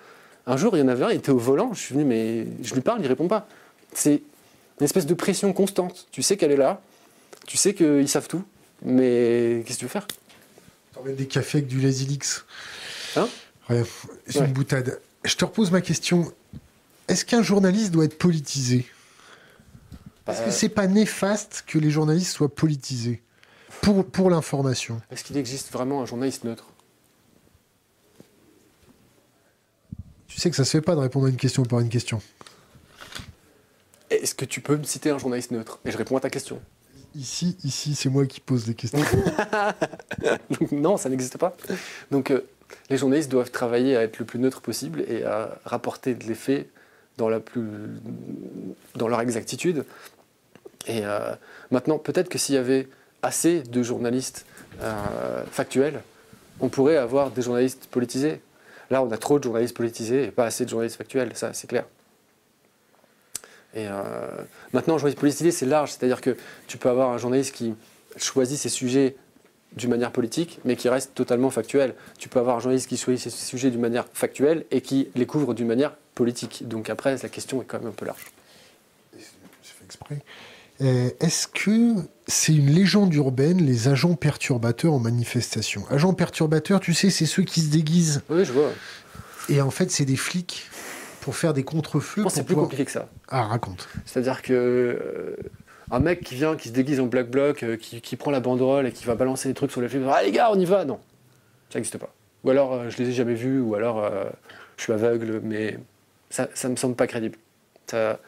[0.46, 2.46] Un jour, il y en avait un, il était au volant, je suis venu, mais
[2.62, 3.48] je lui parle, il répond pas.
[3.92, 4.22] C'est
[4.80, 6.06] une espèce de pression constante.
[6.12, 6.80] Tu sais qu'elle est là,
[7.46, 8.44] tu sais qu'ils savent tout,
[8.82, 10.06] mais qu'est-ce que tu veux faire?
[10.94, 12.44] T'emmènes des cafés avec du Lasilix.
[13.16, 13.28] Hein?
[14.26, 15.00] C'est une boutade.
[15.24, 16.32] Je te repose ma question.
[17.08, 18.86] Est-ce qu'un journaliste doit être politisé?
[20.26, 23.22] Est-ce que bah, c'est pas néfaste que les journalistes soient politisés?
[23.80, 26.66] Pour, pour l'information Est-ce qu'il existe vraiment un journaliste neutre?
[30.26, 32.20] Tu sais que ça se fait pas de répondre à une question par une question.
[34.10, 35.80] Est-ce que tu peux me citer un journaliste neutre?
[35.84, 36.60] Et je réponds à ta question.
[37.14, 39.02] Ici, ici, c'est moi qui pose les questions.
[40.72, 41.56] non, ça n'existe pas.
[42.10, 42.46] Donc, euh,
[42.90, 46.68] les journalistes doivent travailler à être le plus neutre possible et à rapporter de l'effet
[47.18, 47.68] dans, la plus,
[48.94, 49.84] dans leur exactitude.
[50.86, 51.34] Et euh,
[51.70, 52.88] maintenant, peut-être que s'il y avait
[53.22, 54.46] assez de journalistes
[54.80, 56.00] euh, factuels,
[56.60, 58.40] on pourrait avoir des journalistes politisés.
[58.90, 61.66] Là, on a trop de journalistes politisés et pas assez de journalistes factuels, ça c'est
[61.66, 61.84] clair.
[63.74, 63.92] Et euh,
[64.72, 66.36] maintenant, journaliste politisé, c'est large, c'est-à-dire que
[66.68, 67.74] tu peux avoir un journaliste qui
[68.16, 69.16] choisit ses sujets
[69.76, 71.94] d'une manière politique, mais qui reste totalement factuel.
[72.18, 75.26] Tu peux avoir un journaliste qui choisit ses sujets d'une manière factuelle et qui les
[75.26, 76.66] couvre d'une manière politique.
[76.66, 78.24] Donc après, la question est quand même un peu large.
[79.16, 79.20] Je
[79.62, 80.18] fais exprès.
[80.80, 81.94] Euh, est-ce que
[82.26, 85.84] c'est une légende urbaine, les agents perturbateurs en manifestation?
[85.90, 88.22] Agents perturbateurs, tu sais, c'est ceux qui se déguisent.
[88.28, 88.70] Oui, je vois.
[89.48, 90.68] Et en fait, c'est des flics
[91.20, 92.24] pour faire des contre-feux.
[92.28, 93.08] C'est plus compliqué que ça.
[93.28, 93.88] Ah, raconte.
[94.04, 95.36] C'est-à-dire que euh,
[95.92, 98.88] un mec qui vient, qui se déguise en black bloc, euh, qui, prend la banderole
[98.88, 100.84] et qui va balancer des trucs sur les flics, ah les gars, on y va,
[100.84, 100.98] non,
[101.70, 102.12] ça n'existe pas.
[102.42, 104.08] Ou alors je les ai jamais vus, ou alors
[104.76, 105.76] je suis aveugle, mais
[106.30, 107.38] ça, ça me semble pas crédible.
[107.86, 108.18] Ça,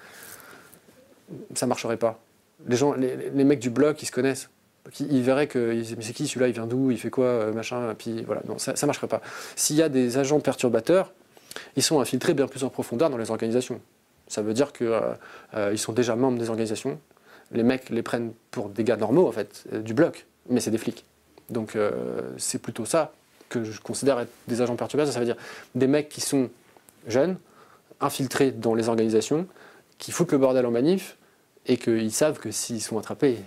[1.55, 2.20] ça marcherait pas.
[2.66, 4.51] Les gens, les, mecs du bloc, ils se connaissent.
[4.98, 7.94] Ils, verraient que mais c'est qui celui-là, il vient d'où, il fait quoi, machin, et
[7.94, 9.20] puis voilà, non, ça, ça marcherait pas.
[9.55, 11.12] S'il y a des agents perturbateurs,
[11.76, 13.80] ils sont infiltrés bien plus en profondeur dans les organisations.
[14.28, 15.14] Ça veut dire qu'ils euh,
[15.55, 16.98] euh, sont déjà membres des organisations.
[17.53, 20.70] Les mecs les prennent pour des gars normaux, en fait, euh, du bloc, mais c'est
[20.70, 21.05] des flics.
[21.51, 21.76] Donc
[22.36, 23.12] c'est plutôt ça
[23.48, 25.12] que je considère être des agents perturbateurs.
[25.12, 25.34] Ça veut dire
[25.74, 26.48] des mecs qui sont
[27.09, 27.38] jeunes,
[28.01, 29.46] infiltrés dans les organisations,
[29.98, 31.16] qui foutent le bordel en manif,
[31.66, 33.38] et qu'ils savent que s'ils sont attrapés,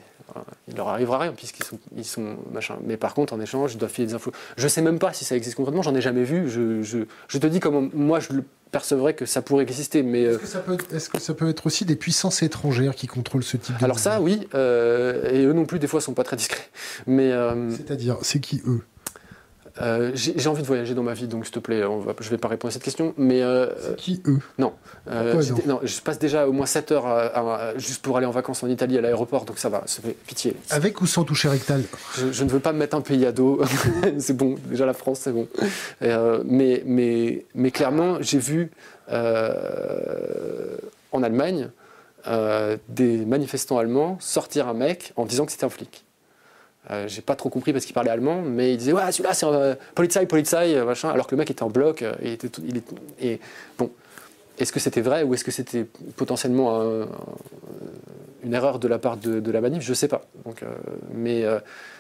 [0.68, 2.78] il leur arrivera rien puisqu'ils sont, ils sont machin.
[2.86, 4.32] Mais par contre, en échange, ils doivent filer des infos.
[4.58, 6.49] Je sais même pas si ça existe concrètement, j'en ai jamais vu.
[6.49, 10.04] Je, je, je, te dis comment moi je le percevrais que ça pourrait exister.
[10.04, 13.08] Mais est-ce, que ça peut, est-ce que ça peut être aussi des puissances étrangères qui
[13.08, 14.47] contrôlent ce type de Alors ça, oui.
[14.56, 16.70] Euh, et eux non plus, des fois, sont pas très discrets.
[17.06, 18.82] Mais euh, c'est-à-dire, c'est qui eux?
[19.82, 22.30] Euh, j'ai envie de voyager dans ma vie, donc s'il te plaît, on va, je
[22.30, 23.13] vais pas répondre à cette question.
[23.17, 23.67] Mais euh,
[23.97, 24.38] qui eux?
[24.59, 24.74] non.
[25.09, 25.80] Euh, non.
[25.82, 29.01] je passe déjà au moins 7 heures juste pour aller en vacances en Italie à
[29.01, 30.55] l'aéroport, donc ça va, ça fait pitié.
[30.69, 31.84] Avec ou sans toucher rectal?
[32.17, 33.61] Je, ne veux pas me mettre un pays à dos,
[34.19, 35.47] c'est bon, déjà la France c'est bon.
[36.01, 38.69] mais, mais, mais clairement, j'ai vu
[41.11, 41.69] en Allemagne
[42.89, 46.05] des manifestants allemands sortir un mec en disant que c'était un flic.
[46.92, 49.46] Euh, j'ai pas trop compris parce qu'il parlait allemand, mais il disait ouais celui-là c'est
[49.46, 52.02] euh, Polizei, Polizei, euh, machin, alors que le mec était en bloc.
[52.02, 52.84] Euh, et, était il est,
[53.22, 53.40] et
[53.78, 53.90] bon,
[54.60, 55.86] est-ce que c'était vrai ou est-ce que c'était
[56.18, 56.82] potentiellement
[58.44, 59.82] une erreur de la part de, de la manif?
[59.82, 60.24] Je sais pas.
[60.46, 60.64] Donc,
[61.12, 61.44] mais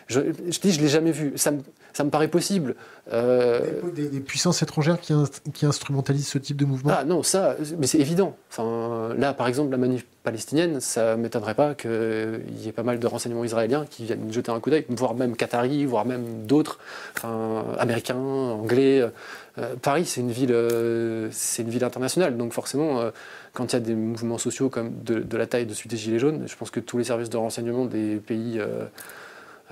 [0.07, 1.33] je, je, dis je l'ai jamais vu.
[1.35, 1.61] Ça me,
[1.93, 2.75] ça me paraît possible.
[3.11, 5.13] Euh, des, puissances étrangères qui,
[5.53, 6.93] qui, instrumentalisent ce type de mouvement?
[6.97, 8.35] Ah non, ça, mais c'est évident.
[8.49, 11.91] Enfin, là, par exemple, la manif palestinienne, ça ne m'étonnerait pas qu'il
[12.59, 15.35] y ait pas mal de renseignements israéliens qui viennent jeter un coup d'œil, voire même
[15.35, 16.79] qataris, voire même d'autres,
[17.15, 19.05] enfin, américains, anglais.
[19.59, 23.01] Euh, Paris, c'est une ville, euh, c'est une ville internationale, donc forcément,
[23.53, 25.97] quand il y a des mouvements sociaux comme de, de, la taille de celui des
[25.97, 28.59] Gilets jaunes, je pense que tous les services de renseignement des pays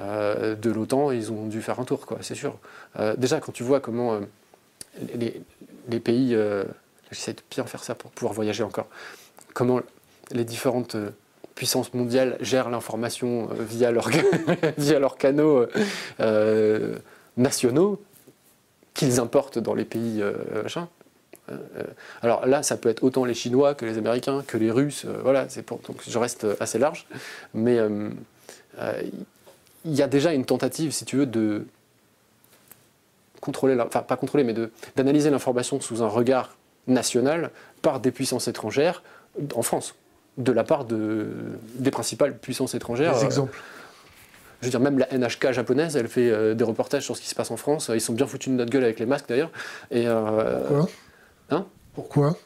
[0.02, 2.58] euh, de l'OTAN, ils ont dû faire un tour, c'est sûr.
[3.00, 4.20] Euh, déjà, quand tu vois comment euh,
[5.90, 6.38] les, pays,
[7.12, 8.88] j'essaie de bien faire ça pour pouvoir voyager encore,
[9.54, 9.82] comment
[10.32, 10.96] les différentes
[11.56, 14.10] puissance mondiale gèrent l'information via, leur,
[14.78, 15.66] via leurs canaux
[17.38, 18.02] nationaux
[18.94, 20.24] qu'ils importent dans les pays.
[22.22, 25.06] Alors là, ça peut être autant les Chinois que les Américains, que les Russes.
[25.24, 27.06] voilà, donc je reste assez large.
[27.54, 27.78] Mais
[29.86, 31.66] il y a déjà une tentative, si tu veux, de
[33.40, 34.54] contrôler, enfin pas contrôler, mais
[34.96, 36.56] d'analyser l'information sous un regard
[36.88, 37.52] national
[37.82, 39.04] par des puissances étrangères
[39.56, 39.96] en France,
[40.38, 41.30] de la part de,
[41.76, 43.18] des principales puissances étrangères.
[43.18, 43.60] Des exemples
[44.62, 47.28] je veux dire, même la NHK japonaise, elle fait euh, des reportages sur ce qui
[47.28, 47.90] se passe en France.
[47.94, 49.52] Ils sont bien foutus de notre gueule avec les masques d'ailleurs.
[49.90, 50.90] Et, euh, Pourquoi?
[51.50, 51.66] Hein?
[51.96, 52.38] Pourquoi?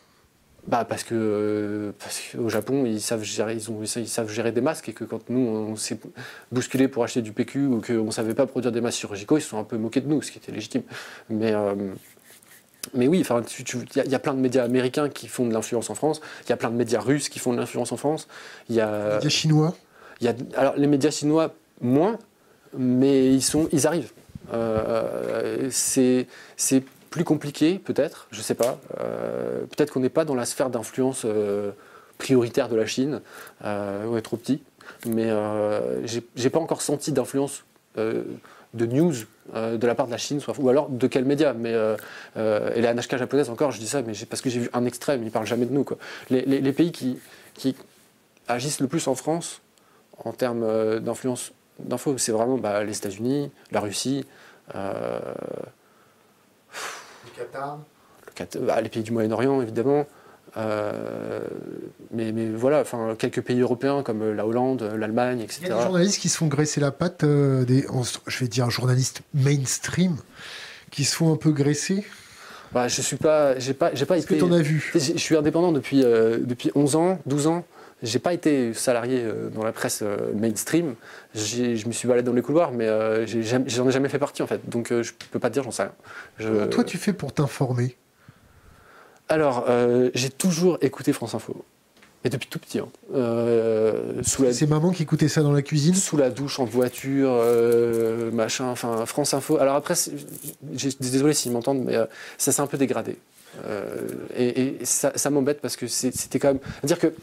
[0.67, 4.61] Bah parce que parce qu'au Japon ils savent gérer ils, ont, ils savent gérer des
[4.61, 5.99] masques et que quand nous on s'est
[6.51, 9.41] bousculé pour acheter du PQ ou qu'on ne savait pas produire des masques chirurgicaux ils
[9.41, 10.81] se sont un peu moqués de nous ce qui était légitime
[11.29, 11.75] mais euh,
[12.93, 16.21] mais oui, il y, a plein de médias américains qui font de l'influence en France.
[16.45, 18.27] Il y a plein de médias russes qui font de l'influence en France.
[18.69, 19.07] Il y a.
[19.07, 19.75] Les médias chinois.
[20.21, 22.19] Il y a, alors les médias chinois moins,
[22.77, 24.11] mais ils sont, ils arrivent.
[24.53, 26.27] Euh, c'est
[27.15, 28.77] plus compliqué, peut-être, je ne sais pas.
[28.99, 31.71] Euh, peut-être qu'on n'est pas dans la sphère d'influence euh,
[32.17, 33.21] prioritaire de la Chine,
[33.63, 34.61] euh, on est trop petit.
[35.05, 35.29] Mais
[36.35, 37.63] j'ai pas encore senti d'influence
[37.95, 39.13] de news
[39.53, 41.55] de la part de la Chine, ou alors de quel média.
[42.35, 45.21] Et la NHK japonaise, encore, je dis ça, mais parce que j'ai vu un extrême,
[45.21, 45.85] ils ne parlent jamais de nous.
[46.29, 47.75] Les, pays qui,
[48.49, 49.61] agissent le plus en France,
[50.23, 54.25] en termes d'influence d'info, c'est vraiment bah, les États-Unis, la Russie.
[57.37, 57.79] Qatar
[58.61, 60.05] bah, Les pays du Moyen-Orient, évidemment.
[60.57, 61.41] Euh,
[62.11, 65.59] mais, mais, voilà, enfin, quelques pays européens comme la Hollande, l'Allemagne, etc.
[65.63, 67.85] Il y a des journalistes qui se font graisser la patte, euh, des,
[68.27, 70.15] je vais dire journalistes mainstream,
[70.91, 72.05] qui se font un peu graisser.
[72.71, 74.27] Bah, je suis pas, j'ai pas, j'ai pas été.
[74.27, 74.91] que tu en as vu?
[74.93, 77.65] Je suis indépendant depuis, euh, depuis 11 ans, 12 ans.
[78.05, 80.93] J'ai pas été salarié euh, dans la presse euh, mainstream.
[81.33, 84.47] Je me suis baladé dans les couloirs, mais euh, j'en ai, jamais fait partie en
[84.47, 84.69] fait.
[84.69, 85.91] Donc je peux pas te dire, j'en sais rien.
[86.39, 87.95] Comment toi tu fais pour t'informer
[89.27, 89.65] Alors,
[90.13, 91.65] j'ai toujours écouté France Info.
[92.23, 92.79] Et depuis tout petit.
[92.79, 92.87] Hein.
[94.23, 95.93] C'est maman qui écoutait ça dans la cuisine?
[95.93, 97.39] Sous la douche, en voiture,
[98.33, 99.57] machin, enfin France Info.
[99.57, 99.95] Alors après,
[100.99, 101.97] désolé s'ils m'entendent, mais
[102.37, 103.17] ça s'est un peu dégradé.
[104.37, 106.59] et, ça, ça m'embête parce que c'était quand même.
[106.83, 107.13] dire que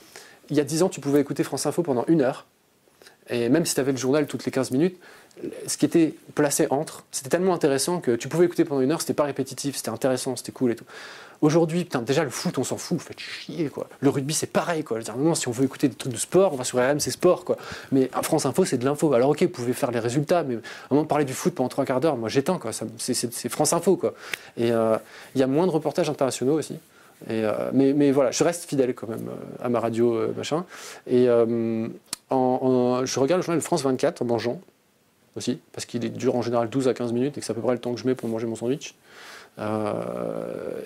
[0.53, 2.45] il y a 10 ans, tu pouvais écouter France Info pendant une heure.
[3.31, 4.99] Et même si tu avais le journal toutes les 15 minutes,
[5.67, 9.01] ce qui était placé entre, c'était tellement intéressant que tu pouvais écouter pendant une heure,
[9.01, 10.85] c'était pas répétitif, c'était intéressant, c'était cool et tout.
[11.41, 13.89] Aujourd'hui, déjà le foot, on s'en fout, faites chier quoi.
[14.01, 15.01] Le rugby, c'est pareil quoi.
[15.01, 17.01] Je veux dire, si on veut écouter des trucs de sport, on va sur RMC
[17.01, 17.57] Sport quoi.
[17.91, 19.11] Mais France Info, c'est de l'info.
[19.15, 21.71] Alors ok, vous pouvez faire les résultats, mais à un moment parler du foot pendant
[21.71, 22.73] trois quarts d'heure, moi j'éteins quoi.
[22.99, 24.13] C'est France Info quoi.
[24.59, 24.99] Et euh,
[25.35, 26.77] il y a moins de reportages internationaux aussi.
[27.31, 30.65] Euh, mais, voilà, je reste fidèle quand même euh, à ma radio, euh, machin.
[31.07, 34.61] Et je regarde le journal France 24 en mangeant
[35.37, 37.63] aussi, parce qu'il dure en général 12 à 15 minutes et que c'est à peu
[37.63, 38.95] près le temps que je mets pour manger mon sandwich.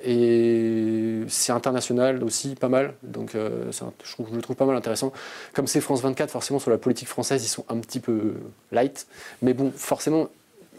[0.05, 2.95] et c'est international aussi, pas mal.
[3.03, 3.39] Donc je,
[3.72, 5.12] je, le trouve pas mal intéressant.
[5.53, 8.34] Comme c'est France 24, forcément sur la politique française, ils sont un petit peu
[8.70, 9.09] light.
[9.43, 10.28] Mais bon, forcément,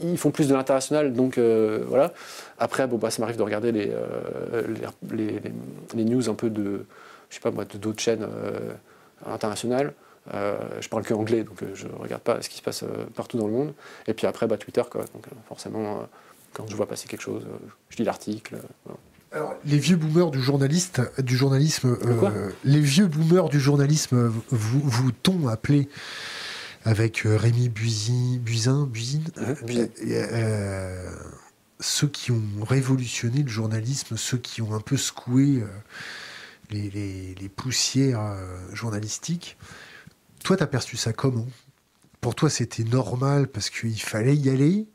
[0.02, 2.14] ils font plus de l'international, donc euh, voilà.
[2.60, 4.64] Après, bon, bah, ça m'arrive de regarder les, euh,
[5.12, 5.42] les,
[5.94, 6.86] les, news un peu de,
[7.30, 8.74] je sais pas moi, d'autres chaînes euh,
[9.26, 9.94] internationales.
[10.32, 12.84] je parle que anglais, donc je regarde pas ce qui se passe
[13.16, 13.74] partout dans le monde.
[14.08, 15.02] Et puis après, bah, Twitter, quoi.
[15.14, 16.08] Donc forcément,
[16.54, 17.46] quand je vois passer quelque chose,
[17.90, 18.58] je lis l'article.
[19.34, 21.98] Alors, les vieux boomers du journaliste, du journalisme,
[22.64, 25.90] les vieux boomers du journalisme vous, vous t'ont appelé?
[26.88, 29.56] Avec euh, Rémi Buzin, Buzin, euh,
[30.06, 31.12] euh,
[31.82, 35.64] ceux qui ont révolutionné le journalisme, ceux qui ont un peu secoué
[36.72, 38.38] les, poussières
[38.72, 39.58] journalistiques.
[40.46, 41.48] Toi, t'as perçu ça comment?
[42.22, 44.88] Pour toi, c'était normal parce qu'il fallait y aller?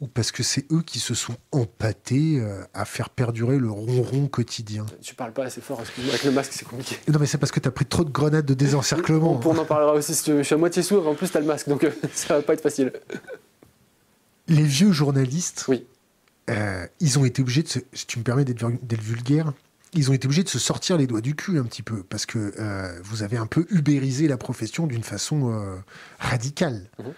[0.00, 4.28] Ou parce que c'est eux qui se sont empâtés euh, à faire perdurer le ronron
[4.28, 4.86] quotidien?
[5.02, 6.98] Tu parles pas assez fort, excuse-moi, avec le masque c'est compliqué.
[7.08, 9.40] Non mais c'est parce que tu as pris trop de grenades de désencerclement.
[9.44, 10.38] on, en parlera aussi si tu veux.
[10.38, 12.42] Je suis à moitié sourd, en plus tu as le masque, donc euh, ça va
[12.42, 12.92] pas être facile.
[14.46, 15.84] Les vieux journalistes, oui.
[16.48, 19.52] Euh, ils ont été obligés de se, si tu me permets d'être vulgaire,
[19.92, 22.24] ils ont été obligés de se sortir les doigts du cul un petit peu, parce
[22.24, 22.54] que
[23.02, 25.52] vous avez un peu ubérisé la profession d'une façon
[26.18, 26.88] radicale.
[26.98, 27.12] Mhm.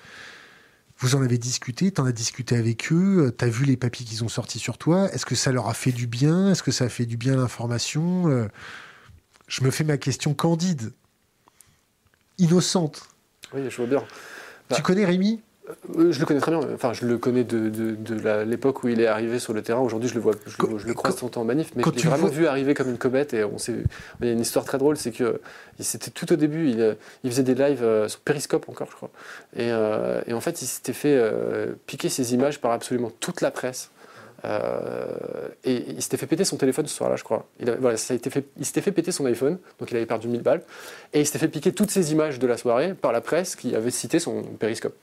[1.01, 3.79] Vous en avez discuté, tu en as discuté avec eux, euh, tu as vu les
[3.79, 5.11] papiers qu'ils ont sortis sur toi.
[5.15, 7.37] Est-ce que ça leur a fait du bien Est-ce que ça a fait du bien
[7.37, 8.49] l'information euh,
[9.49, 10.93] Je me fais ma question candide,
[12.37, 13.09] innocente.
[13.55, 14.05] Oui, je vois bien.
[14.75, 15.41] tu connais Rémi?
[15.97, 16.61] Je le connais très bien.
[16.75, 19.81] Enfin, je le connais de, l'époque où il est arrivé sur le terrain.
[19.81, 22.29] Aujourd'hui, je le vois, je, le croise le temps en manif, mais je l'ai vraiment
[22.29, 23.35] vu arriver comme une comète.
[23.35, 25.41] Et on il y a une histoire très drôle, c'est que
[25.79, 26.71] c'était tout au début.
[27.23, 29.11] Il, faisait des lives euh, sur Periscope encore, je crois.
[29.57, 31.21] Et, et en fait, il s'était fait
[31.87, 33.91] piquer ses images par absolument toute la presse.
[35.65, 37.47] et il s'était fait péter son téléphone ce soir-là, je crois.
[37.61, 40.07] Il, voilà, ça a été fait, il s'était fait péter son iPhone, donc il avait
[40.07, 40.63] perdu 1000 balles.
[41.13, 43.75] Et il s'était fait piquer toutes ses images de la soirée par la presse qui
[43.75, 44.95] avait cité son périscope.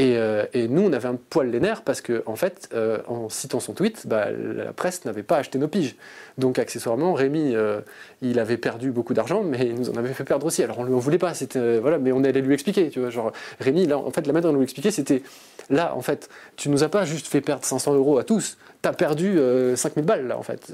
[0.00, 3.28] Euh, et, nous, on avait un poil les nerfs parce qu'en en fait, euh, en
[3.28, 5.96] citant son tweet, bah, la presse n'avait pas acheté nos piges.
[6.38, 7.80] Donc, accessoirement, Rémi, euh,
[8.22, 10.62] il avait perdu beaucoup d'argent, mais il nous en avait fait perdre aussi.
[10.62, 12.90] Alors, on ne voulait pas, c'était, voilà, mais on allait lui expliquer.
[12.90, 15.22] Tu vois, genre, Rémi, là, en fait, la manière de nous expliquer, c'était
[15.68, 18.88] là, en fait, tu nous as pas juste fait perdre 500 euros à tous, tu
[18.88, 19.38] as perdu
[19.74, 20.72] 5000 balles, là, en fait.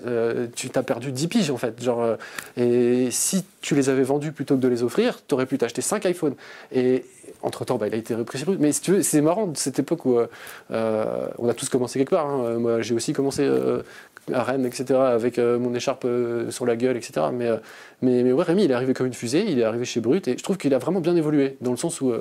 [0.55, 1.82] tu t'as perdu 10 piges, en fait.
[1.82, 2.16] Genre,
[2.56, 5.82] et si tu les avais vendus plutôt que de les offrir, tu aurais pu t'acheter
[5.82, 6.35] 5 iPhones.
[6.72, 7.05] Et,
[7.44, 9.78] entre-temps, bah, il a été repris chez Mais si tu veux, c'est marrant de cette
[9.78, 12.26] époque où euh, on a tous commencé quelque part.
[12.26, 12.59] Hein.
[12.59, 13.82] Moi, j'ai aussi commencé euh,
[14.32, 16.06] à Rennes, etc., avec euh, mon écharpe
[16.48, 17.26] sur la gueule, etc.
[17.32, 17.51] Mais,
[18.02, 20.39] mais, ouais, Rémi, il est arrivé comme une fusée, il est arrivé chez Brut, et
[20.39, 22.12] je trouve qu'il a vraiment bien évolué, dans le sens où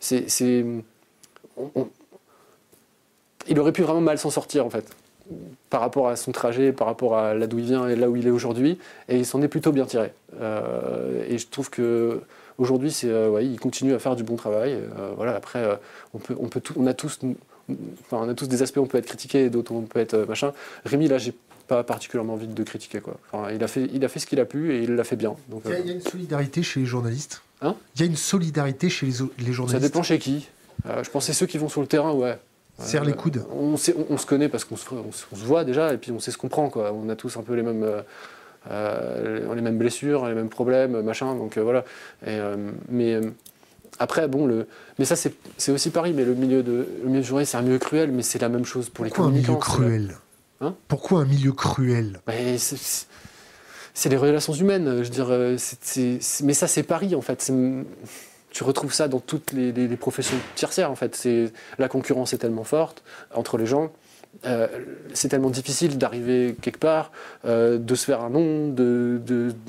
[0.00, 0.64] c'est...
[3.48, 4.84] il aurait pu vraiment mal s'en sortir, en fait
[5.68, 8.16] par rapport à son trajet, par rapport à là d'où il vient et là où
[8.16, 8.78] il est aujourd'hui,
[9.10, 10.10] et il s'en est plutôt bien tiré.
[10.32, 12.22] et je trouve que
[12.58, 14.72] Aujourd'hui, c'est, euh, ouais, il continue à faire du bon travail.
[14.72, 15.76] Euh, voilà, après, euh,
[16.12, 17.20] on, peut, on, peut on, a tous,
[17.70, 19.82] enfin, on a tous des aspects où on peut être critiqué et d'autres où on
[19.82, 20.52] peut être machin.
[20.84, 21.32] Rémi, là, j'ai
[21.68, 23.00] pas particulièrement envie de critiquer.
[23.00, 23.16] Quoi.
[23.30, 25.14] Enfin, il, a fait, il a fait ce qu'il a pu et il l'a fait
[25.14, 25.36] bien.
[25.48, 27.76] Donc, il, y a, une solidarité chez les journalistes hein?
[27.94, 30.48] Il y a une solidarité chez les, les journalistes Ça dépend chez qui.
[30.84, 32.38] je pense que ceux qui vont sur le terrain, ouais.
[32.78, 33.44] Serre les coudes.
[33.50, 36.30] On, sait, on, se connaît parce qu'on se, se, voit déjà et puis on sait
[36.30, 36.70] ce qu'on prend.
[36.70, 36.92] Quoi.
[36.92, 37.84] On a tous un peu les mêmes,
[38.70, 41.34] euh, les mêmes blessures, les mêmes problèmes, machin.
[41.34, 41.84] Donc euh, voilà.
[42.26, 43.20] Euh, mais
[43.98, 44.68] après, bon, le...
[44.98, 46.12] mais ça c'est aussi pareil.
[46.12, 48.48] Mais le milieu de le milieu de journée, c'est un milieu cruel, mais c'est la
[48.48, 49.54] même chose pour Pourquoi les communicants.
[49.54, 50.16] Pourquoi un milieu cruel?
[50.60, 50.74] Hein?
[50.86, 52.20] Pourquoi un milieu cruel?
[53.94, 55.02] C'est les relations humaines.
[55.02, 55.28] Je veux dire,
[56.44, 57.50] mais ça c'est Paris en fait.
[58.58, 61.14] Tu retrouves ça dans toutes les, les professions tertiaires en fait.
[61.14, 63.92] C'est la concurrence est tellement forte entre les gens.
[64.46, 64.66] Euh,
[65.14, 67.12] c'est tellement difficile d'arriver quelque part,
[67.44, 69.20] euh, de se faire un nom, de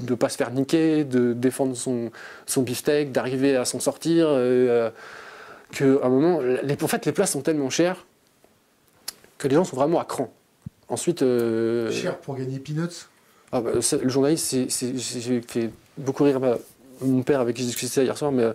[0.10, 2.10] ne pas se faire niquer, de défendre son,
[2.48, 4.90] son beefsteak, d'arriver à s'en sortir, euh,
[5.72, 8.08] qu'à un moment, les, en fait, les places sont tellement chères
[9.38, 10.34] que les gens sont vraiment à cran.
[10.88, 11.20] Ensuite.
[11.20, 13.06] Cher pour gagner peanuts?
[13.52, 16.40] ah bah, Le journaliste, j'ai fait beaucoup rire
[17.02, 18.46] mon père avec qui j'ai discuté hier soir, mais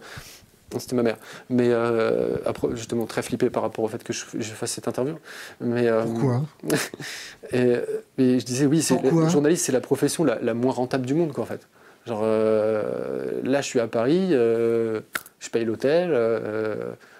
[0.78, 1.16] c'était ma mère.
[1.50, 5.16] Mais euh, après, justement, très flippé par rapport au fait que je, fasse cette interview.
[5.60, 6.42] Mais, euh, Pourquoi?
[7.52, 7.78] Et,
[8.18, 11.46] je disais, oui, le journaliste, c'est la profession la, moins rentable du monde, quoi, en
[11.46, 11.66] fait.
[12.06, 16.14] Genre, euh, là, je suis à Paris, je paye l'hôtel.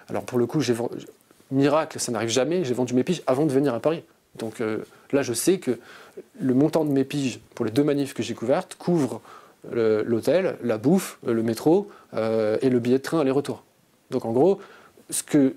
[0.09, 0.75] alors, pour le coup, j'ai
[1.51, 4.03] miracle, ça n'arrive jamais, j'ai vendu mes piges avant de venir à Paris.
[4.37, 4.61] Donc
[5.11, 5.79] là, je sais que
[6.39, 9.21] le montant de mes piges pour les deux manifs que j'ai couvertes couvre
[9.71, 13.63] l'hôtel, la bouffe, le métro euh, et le billet de train aller-retour.
[14.11, 14.59] Donc en gros,
[15.09, 15.55] ce que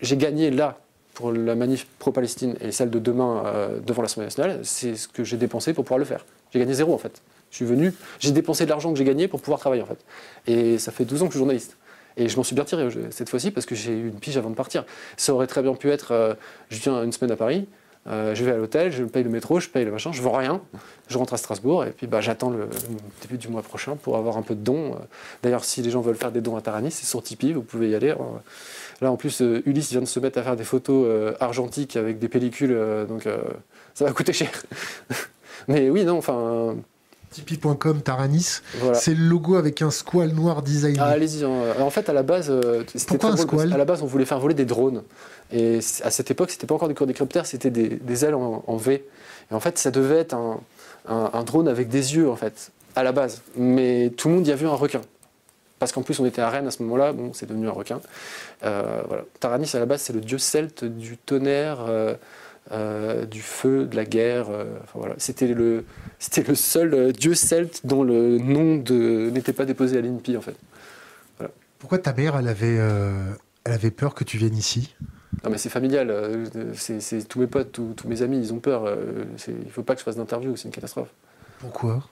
[0.00, 0.78] j'ai gagné là
[1.14, 5.24] pour la manif pro-Palestine et celle de demain euh, devant l'Assemblée nationale, c'est ce que
[5.24, 6.24] j'ai dépensé pour pouvoir le faire.
[6.52, 7.20] J'ai gagné zéro en fait.
[7.50, 9.98] Je suis venu, j'ai dépensé de l'argent que j'ai gagné pour pouvoir travailler en fait.
[10.46, 11.76] Et ça fait 12 ans que je suis journaliste.
[12.16, 14.50] Et je m'en suis bien tiré cette fois-ci parce que j'ai eu une pige avant
[14.50, 14.84] de partir.
[15.16, 16.34] Ça aurait très bien pu être, euh,
[16.68, 17.66] je viens une semaine à Paris,
[18.10, 20.36] euh, je vais à l'hôtel, je paye le métro, je paye le machin, je vends
[20.36, 20.60] rien.
[21.08, 22.68] Je rentre à Strasbourg et puis bah, j'attends le,
[23.22, 24.96] début du mois prochain pour avoir un peu de dons.
[25.42, 27.90] D'ailleurs, si les gens veulent faire des dons à Taranis, c'est sur Tipeee, vous pouvez
[27.90, 28.14] y aller.
[29.00, 31.96] Là, en plus, euh, Ulysse vient de se mettre à faire des photos euh, argentiques
[31.96, 32.76] avec des pellicules,
[33.08, 33.28] donc
[33.94, 34.50] ça va coûter cher.
[35.68, 36.76] Mais oui, non, enfin.
[37.30, 38.60] Tipeee.com Taranis,
[38.94, 40.98] c'est le logo avec un squal noir designé.
[41.00, 41.44] Ah, allez-y.
[41.44, 41.74] Hein.
[41.78, 42.52] En fait, à la base,
[42.92, 45.02] c'était Pourquoi un squal À la base, on voulait faire voler des drones.
[45.52, 49.04] Et à cette époque, c'était pas encore des quadricoptères, c'était des, ailes en, V.
[49.50, 50.36] Et en fait, ça devait être
[51.06, 53.42] un, drone avec des yeux, en fait, à la base.
[53.56, 55.00] Mais tout le monde y a vu un requin.
[55.78, 58.00] Parce qu'en plus, on était à Rennes à ce moment-là, bon, c'est devenu un requin.
[58.64, 59.24] Euh, voilà.
[59.40, 62.14] Taranis, à la base, c'est le dieu celte du tonnerre, euh,
[62.72, 64.48] euh, du feu, de la guerre.
[64.94, 65.14] voilà.
[65.18, 65.84] C'était le,
[66.48, 68.82] le seul dieu celte dont le nom
[69.30, 70.56] n'était pas déposé à l'INPI, en fait.
[71.78, 72.78] Pourquoi ta mère, elle avait,
[73.64, 74.94] elle avait peur que tu viennes ici?
[75.44, 76.10] Non, mais c'est familial.
[76.10, 78.84] Euh, c'est tous mes potes, tous, mes amis, ils ont peur.
[78.84, 81.10] Euh, il ne faut pas que je fasse d'interview, c'est une catastrophe.
[81.60, 82.04] Pourquoi?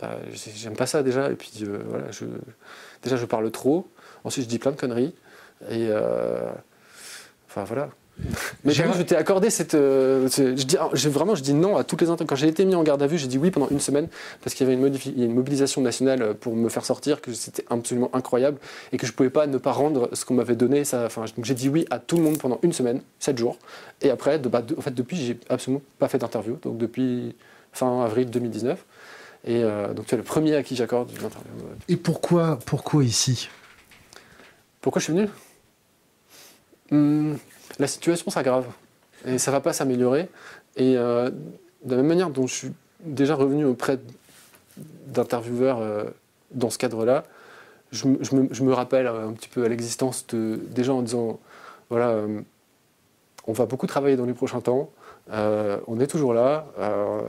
[0.00, 0.16] Bah,
[0.54, 1.30] J'aime pas ça déjà.
[1.30, 2.26] Et puis euh, voilà, je,
[3.02, 3.90] déjà je parle trop.
[4.24, 5.14] Ensuite, je dis plein de conneries.
[5.68, 5.90] Et
[7.48, 7.90] enfin voilà.
[8.64, 9.74] Mais je t'ai accordé cette.
[9.74, 10.76] Euh, je dis,
[11.08, 13.18] vraiment, je dis non à toutes les Quand j'ai été mis en garde à vue,
[13.18, 14.08] j'ai dit oui pendant une semaine
[14.42, 18.10] parce qu'il y avait une, une, mobilisation nationale pour me faire sortir, que c'était absolument
[18.12, 18.58] incroyable
[18.92, 20.84] et que je pouvais pas ne pas rendre ce qu'on m'avait donné.
[20.84, 23.58] Ça, enfin, donc j'ai dit oui à tout le monde pendant une semaine, sept jours.
[24.02, 26.58] Et après, de, bah, en fait, depuis, j'ai absolument pas fait d'interview.
[26.62, 27.34] Donc depuis
[27.72, 28.84] fin avril 2019.
[29.44, 31.50] Et euh, donc tu es le premier à qui j'accorde une interview.
[31.88, 33.48] Et pourquoi, pourquoi ici?
[34.80, 35.28] Pourquoi je suis venu?
[36.90, 37.36] Hmm,
[37.80, 38.66] La situation s'aggrave
[39.26, 40.28] et ça va pas s'améliorer.
[40.76, 41.30] Et euh,
[41.84, 43.98] de la même manière dont je suis déjà revenu auprès
[45.06, 46.04] d'intervieweurs euh,
[46.52, 47.24] dans ce cadre-là,
[47.90, 51.40] je, me, rappelle un petit peu à l'existence de, des gens en disant
[51.88, 52.22] voilà,
[53.48, 54.90] on va beaucoup travailler dans les prochains temps.
[55.32, 57.20] Euh, on est toujours là, euh,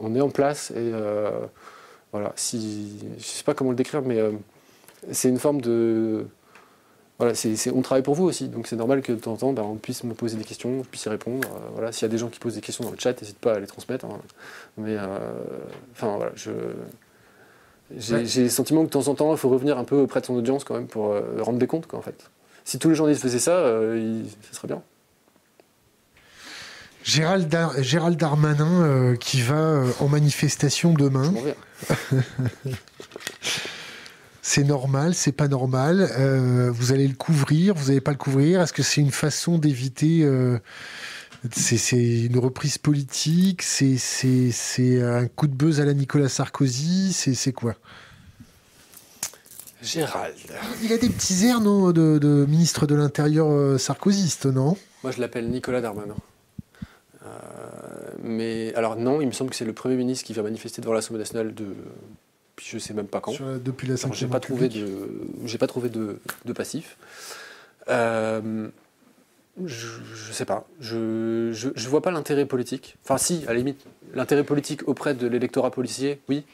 [0.00, 1.30] on, est en place et euh,
[2.12, 2.32] voilà.
[2.36, 4.20] Si, je ne sais pas comment le décrire, mais
[5.12, 6.26] c'est une forme de
[7.18, 7.34] voilà,
[7.74, 9.76] on travaille pour vous aussi, donc c'est normal que de temps en temps, ben, on
[9.76, 11.48] puisse me poser des questions, on puisse y répondre.
[11.72, 13.54] voilà, s'il y a des gens qui posent des questions dans le chat, n'hésite pas
[13.54, 14.04] à les transmettre.
[14.04, 14.20] Hein.
[14.76, 14.96] Mais
[15.92, 16.50] enfin voilà, je
[17.96, 20.26] j'ai le sentiment que de temps en temps, il faut revenir un peu auprès de
[20.26, 22.30] son audience quand même pour rendre des comptes, quoi, en fait.
[22.64, 24.82] Si tous les journalistes faisaient ça, ce serait bien.
[27.06, 31.32] Gérald, Darmanin euh, qui va euh, en manifestation demain.
[34.48, 36.08] c'est normal, c'est pas normal.
[36.16, 38.60] Euh, vous allez le couvrir, vous n'allez pas le couvrir.
[38.60, 40.24] Est-ce que c'est une façon d'éviter
[41.50, 43.62] c'est une reprise politique?
[43.62, 47.12] C'est un coup de buzz à la Nicolas Sarkozy?
[47.12, 47.74] C'est quoi?
[49.82, 50.36] Gérald.
[50.84, 54.76] Il a des petits airs, non, de, de ministre de l'Intérieur sarkozyste, non?
[55.02, 56.14] Moi, je l'appelle Nicolas Darmanin.
[57.24, 57.28] Euh,
[58.22, 60.92] mais alors non, il me semble que c'est le Premier ministre qui va manifester devant
[60.92, 61.66] l'Assemblée nationale de
[62.62, 63.32] je sais même pas quand.
[63.64, 65.08] depuis la J'ai pas, trouvé de,
[65.44, 66.18] j'ai pas trouvé de,
[66.52, 66.96] passif.
[67.88, 68.68] Euh,
[69.64, 69.86] je,
[70.28, 70.66] ne sais pas.
[70.80, 72.96] Je, je, vois pas l'intérêt politique.
[73.04, 73.84] Enfin, si, à la limite,
[74.14, 76.44] l'intérêt politique auprès de l'électorat policier, oui.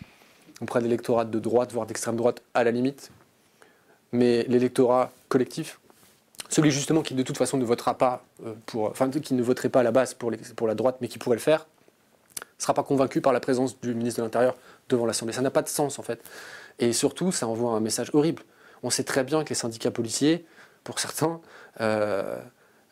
[0.60, 3.10] Auprès de l'électorat de droite, voire d'extrême droite, à la limite.
[4.12, 5.80] Mais l'électorat collectif,
[6.48, 9.70] celui justement qui de toute façon ne votera pas euh, pour, enfin qui ne voterait
[9.70, 11.66] pas à la base pour, pour la droite, mais qui pourrait le faire,
[12.40, 14.54] ne sera pas convaincu par la présence du ministre de l'Intérieur
[14.92, 15.34] devant l'Assemblée.
[15.34, 16.22] Ça n'a pas de sens en fait.
[16.78, 18.42] Et surtout, ça envoie un message horrible.
[18.82, 20.44] On sait très bien que les syndicats policiers,
[20.84, 21.40] pour certains,
[21.80, 22.38] euh,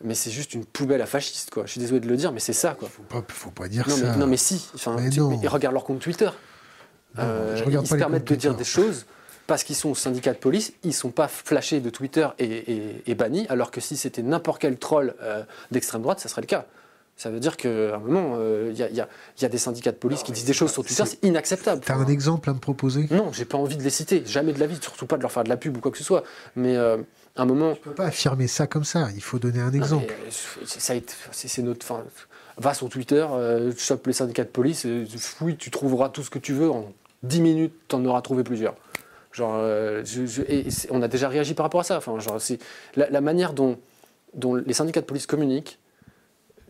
[0.02, 1.66] mais c'est juste une poubelle à fascistes, quoi.
[1.66, 2.88] Je suis désolé de le dire, mais c'est ça, quoi.
[2.88, 4.12] Faut pas, faut pas dire non, ça.
[4.12, 4.68] Mais, non, mais si.
[4.74, 6.30] Enfin, regarde leur compte Twitter.
[7.18, 9.04] Euh, ils se permettent de dire des choses
[9.46, 13.46] parce qu'ils sont au syndicat de police, ils sont pas flashés de Twitter et, bannis,
[13.48, 16.66] alors que si c'était n'importe quel troll euh, d'extrême droite, ça serait le cas.
[17.20, 20.32] Ça veut dire qu'à un moment, il euh, y, a des syndicats de police qui
[20.32, 21.82] disent des choses sur Twitter, c'est inacceptable.
[21.84, 23.08] Tu as un exemple à me proposer?
[23.10, 25.30] Non, j'ai pas envie de les citer, jamais de la vie, surtout pas de leur
[25.30, 26.24] faire de la pub ou quoi que ce soit.
[26.56, 26.96] Mais euh,
[27.36, 27.74] à un moment.
[27.74, 30.14] Tu peux pas affirmer ça comme ça, il faut donner un exemple.
[30.30, 31.84] C'est notre.
[31.84, 32.04] Fin,
[32.56, 33.26] va sur Twitter,
[33.76, 34.86] chope les syndicats de police,
[35.18, 36.70] fouille, tu trouveras tout ce que tu veux.
[36.70, 36.90] En
[37.22, 38.76] 10 minutes, tu en auras trouvé plusieurs.
[39.32, 40.02] Genre, euh,
[40.88, 41.98] on a déjà réagi par rapport à ça.
[41.98, 42.38] Enfin, genre,
[42.96, 43.78] la, la, manière dont,
[44.32, 45.79] dont les syndicats de police communiquent,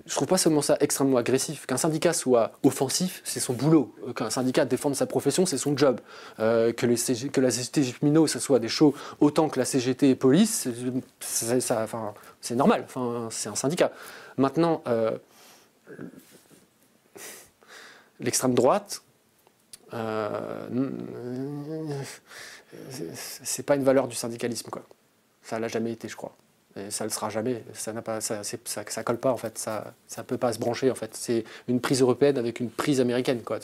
[0.06, 1.66] je trouve pas seulement ça extrêmement agressif.
[1.66, 3.94] Qu'un syndicat soit offensif, c'est son boulot.
[4.06, 6.01] Euh, qu'un syndicat défende sa profession, c'est son job.
[6.39, 6.97] Euh, que, les
[7.28, 10.68] que la CGT Minot, ce soit des shows autant que la CGT police,
[11.20, 12.85] c'est normal.
[12.85, 13.93] Enfin, c'est un syndicat.
[14.36, 14.82] Maintenant,
[18.20, 19.02] l'extrême droite,
[19.94, 20.68] euh,
[23.14, 24.82] c'est pas une valeur du syndicalisme, quoi.
[25.43, 26.36] Ça l'a jamais été, je crois.
[26.90, 27.64] Ça le sera jamais.
[27.74, 29.59] Ça n'a pas, ça, ça, colle pas en fait.
[29.59, 31.14] Ça, ça peut pas se brancher en fait.
[31.14, 33.59] C'est une prise européenne avec une prise américaine, quoi.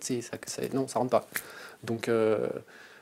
[0.00, 0.22] Ça,
[0.72, 1.26] non, ça rentre pas.
[1.84, 2.48] Donc, euh,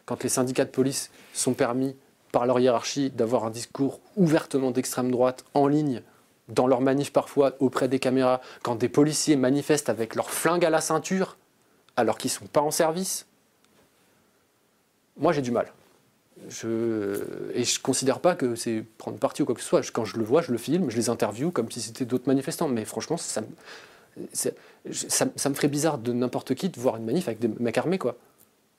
[0.07, 1.97] quand les syndicats de police sont permis
[2.33, 6.03] par leur hiérarchie d'avoir un discours ouvertement d'extrême droite en ligne
[6.49, 10.71] dans leur manif parfois auprès des caméras, quand des policiers manifestent avec leur flingue à
[10.71, 11.37] la ceinture,
[11.97, 13.27] alors qu'ils ne sont pas en service,
[15.17, 15.73] moi j'ai du mal.
[16.49, 16.51] Et
[17.65, 19.89] je ne considère pas que c'est prendre parti ou quoi que ce soit.
[19.93, 22.69] Quand je le vois, je le filme, je les interviewe comme si c'était d'autres manifestants.
[22.69, 23.43] Mais franchement, ça,
[25.49, 27.99] me ferait bizarre de n'importe qui de voir une manif avec des mecs armés.
[27.99, 28.17] Quoi.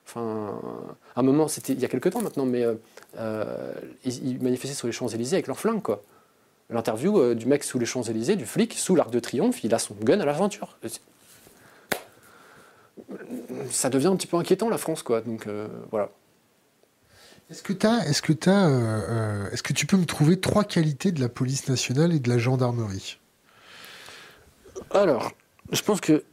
[0.07, 0.59] Enfin,
[1.15, 2.75] à un moment, c'était il y a quelques temps maintenant, mais euh,
[3.17, 3.73] euh,
[4.03, 5.81] ils, manifestaient sur les Champs-Élysées avec leurs flingues.
[5.81, 6.01] Quoi.
[6.69, 9.79] L'interview euh, du mec sous les Champs-Élysées, du flic, sous l'Arc de Triomphe, il a
[9.79, 10.77] son gun à l'aventure
[13.69, 15.21] ça devient un petit peu inquiétant la France, quoi.
[15.21, 15.47] Donc
[15.91, 16.09] voilà.
[17.52, 20.64] Est-ce que, as, est-ce, que as, euh, euh, est-ce que tu peux me trouver trois
[20.64, 23.19] qualités de la police nationale et de la gendarmerie?
[24.91, 25.34] Alors,
[25.72, 26.23] je pense que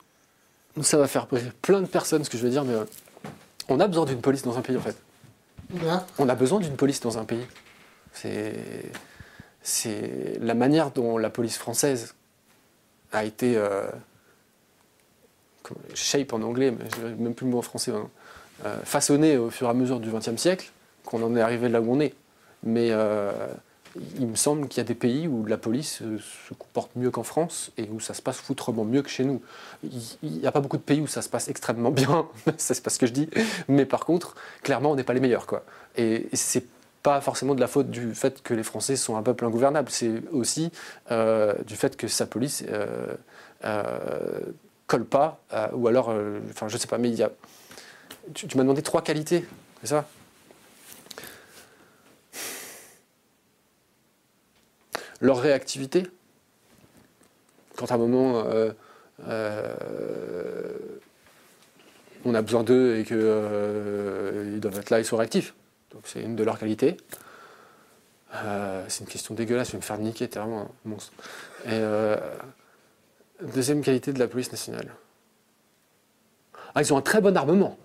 [0.80, 2.74] ça va faire plein de personnes ce que je vais dire, mais
[3.68, 4.96] on a besoin d'une police dans un pays en fait.
[6.18, 7.46] On a besoin d'une police dans un pays.
[8.12, 8.54] C'est,
[9.60, 12.14] c'est la manière dont la police française
[13.10, 13.88] a été euh,
[15.94, 18.08] shape en anglais, mais je même plus le mot en français, hein,
[18.64, 20.70] euh, façonnée au fur et à mesure du XXe siècle,
[21.08, 22.14] qu'on en est arrivé là où on est.
[22.62, 23.32] Mais euh,
[24.18, 27.22] il me semble qu'il y a des pays où la police se comporte mieux qu'en
[27.22, 29.40] France et où ça se passe foutrement mieux que chez nous.
[29.82, 32.26] Il n'y a pas beaucoup de pays où ça se passe extrêmement bien,
[32.58, 33.28] c'est pas ce que je dis,
[33.68, 35.46] mais par contre, clairement, on n'est pas les meilleurs.
[35.46, 35.64] Quoi.
[35.96, 36.64] Et c'est
[37.02, 40.22] pas forcément de la faute du fait que les Français sont un peuple ingouvernable, c'est
[40.32, 40.70] aussi
[41.10, 43.14] euh, du fait que sa police euh,
[43.64, 44.40] euh,
[44.86, 45.40] colle pas,
[45.72, 46.12] ou alors,
[46.50, 47.30] enfin je sais pas, mais il y a.
[48.34, 49.44] Tu, m'as demandé trois qualités,
[49.80, 50.06] c'est ça?
[55.20, 56.06] Leur réactivité,
[57.76, 58.44] quand à un moment
[62.24, 65.54] on a besoin d'eux et qu'ils doivent être là, ils sont réactifs.
[65.92, 66.96] Donc c'est une de leurs qualités.
[68.34, 71.12] Euh, c'est une question dégueulasse, je vais me faire niquer, t'es vraiment un monstre.
[71.66, 72.16] Euh,
[73.54, 74.92] deuxième qualité de la police nationale.
[76.74, 77.78] Ah, ils ont un très bon armement.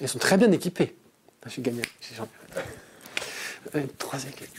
[0.00, 0.96] Ils sont très bien équipés.
[1.42, 1.82] Ah, je suis gagné.
[3.98, 4.58] troisième qualité.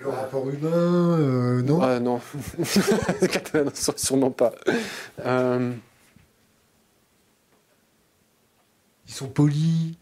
[0.00, 2.20] Le rapport humain, euh, non ah, Non.
[3.96, 4.52] sûrement pas.
[9.06, 9.98] Ils sont polis.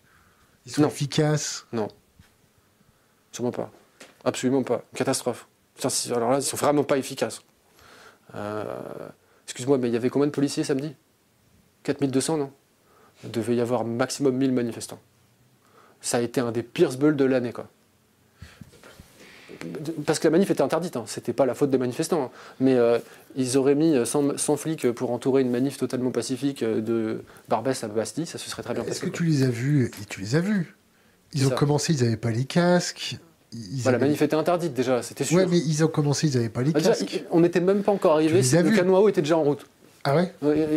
[0.66, 1.88] Ils sont efficaces Non.
[3.32, 3.72] Sûrement pas.
[4.24, 4.84] Absolument pas.
[4.94, 5.48] Catastrophe.
[6.14, 7.42] alors là, ils sont vraiment pas efficaces.
[8.34, 8.64] Euh,
[9.44, 10.94] excuse-moi, mais il y avait combien de policiers samedi?
[11.82, 12.52] 4200, non?
[13.24, 15.00] Il devait y avoir maximum 1000 manifestants.
[16.00, 17.68] Ça a été un des pires bulles de l'année, quoi.
[20.06, 21.04] Parce que la manif était interdite, hein.
[21.06, 22.24] c'était pas la faute des manifestants.
[22.24, 22.30] Hein.
[22.60, 22.98] Mais euh,
[23.36, 27.88] ils auraient mis 100, flics pour entourer une manif totalement pacifique euh, de Barbès à
[27.88, 28.96] Bastille, ça se serait très bien passé.
[28.96, 29.90] Est-ce que tu les as vus?
[30.08, 30.74] Tu les as vus.
[31.34, 33.18] Ils ont commencé, ils n'avaient pas les casques.
[33.84, 35.36] Bah, la manif était interdite déjà, c'était sûr.
[35.36, 37.24] Ouais, mais ils ont commencé, ils n'avaient pas les bah, casques.
[37.30, 39.64] on n'était même pas encore arrivé, le canoë était déjà en route.
[40.08, 40.32] Ah ouais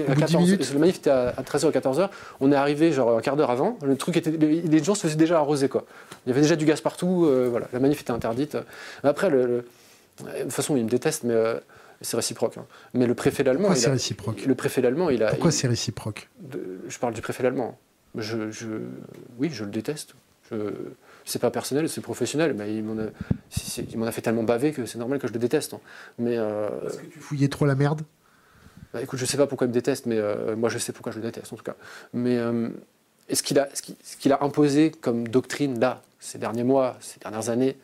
[0.10, 2.10] à 14, Le manif était à, 13h ou 14h.
[2.40, 3.78] On est arrivé genre un quart d'heure avant.
[3.84, 5.86] Le truc était, les gens se faisaient déjà arroser quoi.
[6.26, 7.26] Il y avait déjà du gaz partout.
[7.26, 8.58] Euh, voilà, la manif était interdite.
[9.04, 9.66] Après, le,
[10.20, 11.56] de toute façon, il me déteste, mais euh,
[12.02, 12.58] c'est réciproque.
[12.58, 12.66] Hein.
[12.94, 13.68] Mais le préfet d'allemand.
[13.68, 15.30] Pourquoi c'est réciproque Le préfet d'allemand, il a.
[15.30, 16.30] Pourquoi c'est réciproque
[16.88, 17.78] Je parle du préfet d'allemand.
[18.16, 18.38] Je,
[19.38, 20.16] oui, je le déteste.
[20.52, 20.58] Je,
[21.24, 22.54] c'est pas personnel, c'est professionnel.
[22.58, 25.74] Mais il m'en a, fait tellement baver que c'est normal que je le déteste.
[25.74, 25.80] Hein.
[26.20, 28.02] Mais euh, Parce que tu fouillais trop la merde
[28.94, 31.12] bah, écoute, je sais pas pourquoi il me déteste, mais euh, moi je sais pourquoi
[31.12, 31.76] je le déteste en tout cas.
[32.14, 32.70] Mais euh,
[33.32, 37.78] ce qu'il a, imposé comme doctrine là, ces derniers mois, ces dernières années,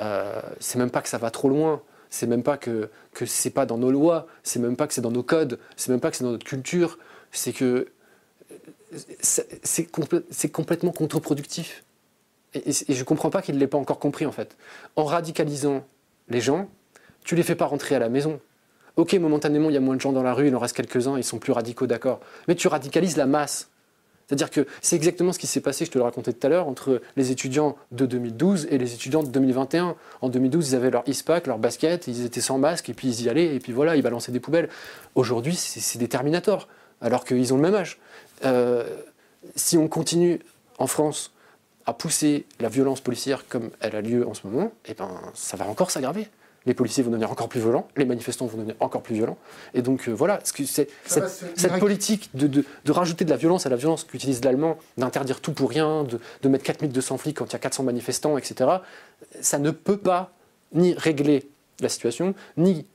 [0.00, 1.82] euh, c'est même pas que ça va trop loin.
[2.10, 4.26] C'est même pas que que c'est pas dans nos lois.
[4.42, 5.58] C'est même pas que c'est dans nos codes.
[5.76, 6.98] C'est même pas que c'est dans notre culture.
[7.32, 7.88] C'est que
[9.22, 11.84] c'est complètement contre-productif.
[12.54, 14.56] Et, je comprends pas qu'il ne l'ait pas encore compris en fait.
[14.96, 15.84] En radicalisant
[16.28, 16.68] les gens,
[17.24, 18.40] tu les fais pas rentrer à la maison.
[19.00, 21.16] Ok, momentanément, il y a moins de gens dans la rue, il en reste quelques-uns,
[21.16, 22.20] ils sont plus radicaux, d'accord.
[22.48, 23.70] Mais tu radicalises la masse.
[24.26, 26.68] C'est-à-dire que c'est exactement ce qui s'est passé, je te le racontais tout à l'heure,
[26.68, 29.96] entre les étudiants de 2012 et les étudiants de 2021.
[30.20, 33.22] En 2012, ils avaient leur ISPAC, leur basket, ils étaient sans masque, et puis ils
[33.22, 34.68] y allaient, et puis voilà, ils balançaient des poubelles.
[35.14, 36.68] Aujourd'hui, c'est des Terminators,
[37.00, 37.98] alors qu'ils ont le même âge.
[38.44, 38.84] Euh,
[39.56, 40.40] si on continue
[40.76, 41.32] en France
[41.86, 45.56] à pousser la violence policière comme elle a lieu en ce moment, eh ben, ça
[45.56, 46.28] va encore s'aggraver
[46.66, 49.38] les policiers vont devenir encore plus violents, les manifestants vont devenir encore plus violents.
[49.74, 54.04] Et donc euh, voilà, c'est, cette, politique de, rajouter de la violence à la violence
[54.04, 57.84] qu'utilise l'allemand, d'interdire tout pour rien, de, mettre 4200 flics quand il y a 400
[57.84, 58.70] manifestants, etc.,
[59.40, 60.32] ça ne peut pas
[60.72, 61.48] ni régler
[61.80, 62.86] la situation, ni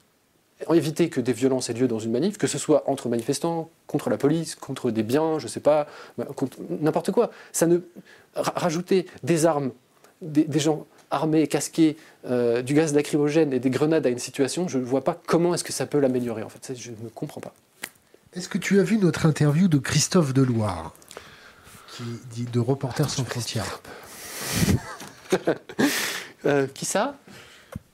[0.73, 4.09] éviter que des violences aient lieu dans une manif, que ce soit entre manifestants, contre
[4.09, 5.87] la police, contre des biens, je ne sais pas,
[6.35, 7.31] contre n'importe quoi.
[7.51, 7.79] Ça ne
[8.35, 9.71] rajouter des armes,
[10.21, 10.85] des gens
[11.15, 15.03] armés, casqués, euh, du gaz lacrymogène et des grenades à une situation, je ne vois
[15.03, 16.43] pas comment est-ce que ça peut l'améliorer.
[16.43, 17.53] En fait, je ne comprends pas.
[18.33, 20.93] Est-ce que tu as vu notre interview de Christophe Deloire,
[21.93, 23.81] qui dit de Reporters sans frontières
[26.45, 27.17] euh, Qui ça?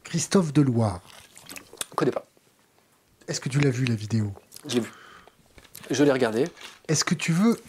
[0.03, 1.01] Christophe Deloire.
[1.47, 2.25] Je ne connais pas.
[3.27, 4.33] Est-ce que tu l'as vu la vidéo?
[4.67, 4.89] Je l'ai vu.
[5.91, 6.47] Je l'ai regardé.
[6.87, 7.59] Est-ce que tu veux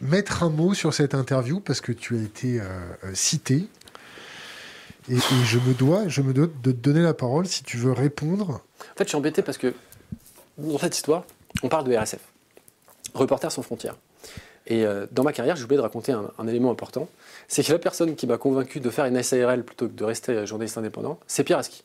[0.00, 1.60] mettre un mot sur cette interview?
[1.60, 2.66] Parce que tu as été euh,
[3.14, 3.66] cité
[5.10, 7.92] et, je me dois, je me dois de te donner la parole si tu veux
[7.92, 8.50] répondre.
[8.50, 9.74] En fait, je suis embêté parce que
[10.58, 11.24] dans cette histoire,
[11.62, 12.20] on parle de RSF,
[13.14, 13.96] Reporters sans frontières.
[14.66, 17.08] Et euh, dans ma carrière, j'ai oublié de raconter un, élément important.
[17.48, 20.46] C'est que la personne qui m'a convaincu de faire une SARL plutôt que de rester
[20.46, 21.82] journaliste indépendant, c'est Pierre Aski.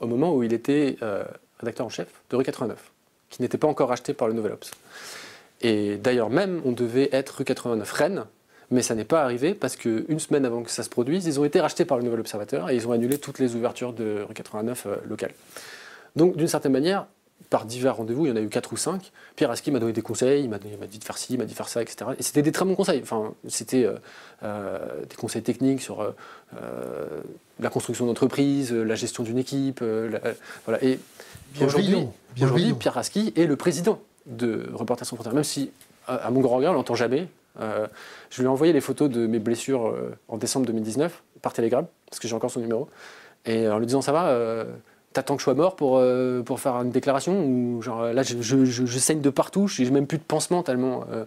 [0.00, 1.24] Au moment où il était euh,
[1.60, 2.78] rédacteur en chef de Rue 89,
[3.30, 4.70] qui n'était pas encore acheté par le Nouvel Ops.
[5.62, 8.24] Et d'ailleurs, même, on devait être Rue 89 Rennes,
[8.70, 11.44] Mais ça n'est pas arrivé parce qu'une semaine avant que ça se produise, ils ont
[11.44, 14.86] été rachetés par le Nouvel Observateur et ils ont annulé toutes les ouvertures de 89
[14.86, 15.32] euh, locales.
[16.16, 17.06] Donc, d'une certaine manière,
[17.50, 19.12] par divers rendez-vous, il y en a eu quatre ou cinq.
[19.36, 21.52] Pierre Aski m'a donné des conseils, il m'a dit de faire ci, il m'a dit
[21.52, 22.12] de faire ça, etc.
[22.18, 23.00] Et c'était des très bons conseils.
[23.02, 23.96] Enfin, c'était euh,
[24.42, 24.78] euh,
[25.08, 26.14] des conseils techniques sur
[27.60, 29.82] la construction d'entreprise, la gestion d'une équipe.
[30.64, 30.82] voilà.
[30.82, 30.98] Et
[31.60, 32.06] aujourd'hui,
[32.78, 35.70] Pierre Aski est le président de Reporters sans frontières, même si,
[36.06, 37.28] à mon grand regret, on l'entend jamais.
[37.58, 39.94] Je lui ai envoyé les photos de mes blessures
[40.28, 42.88] en décembre 2019 par télégramme, parce que j'ai encore son numéro,
[43.44, 44.66] et en lui disant ça va
[45.14, 48.36] t'attends que je sois mort pour, euh, pour faire une déclaration ou genre là je,
[48.42, 51.24] je, saigne de partout, je n'ai même plus de pansement tellement euh,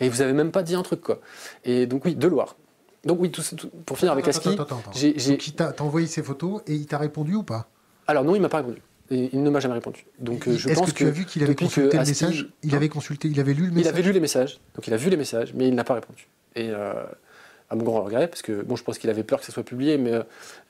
[0.00, 1.20] et vous avez même pas dit un truc quoi.
[1.64, 2.56] Et donc oui, de Loire.
[3.04, 3.42] Donc oui, tout,
[3.86, 4.58] pour finir avec Aski,
[4.92, 7.68] j'ai il t'a envoyé ses photos et il t'a répondu ou pas?
[8.06, 8.82] Alors non, il m'a pas répondu.
[9.10, 10.04] Et il ne m'a jamais répondu.
[10.18, 12.88] Donc euh, je pense que, tu as vu qu'il avait consulté le message Il avait
[12.88, 13.84] consulté, il avait lu le message.
[13.84, 14.60] Il avait lu les messages.
[14.74, 16.28] Donc il a vu les messages, mais il n'a pas répondu.
[16.56, 19.52] Et à mon grand regret, parce que bon, je pense qu'il avait peur que ça
[19.52, 20.12] soit publié, mais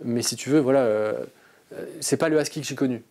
[0.05, 0.86] mais si tu veux, voilà
[1.73, 3.02] euh, c'est pas le Husky que j'ai connu,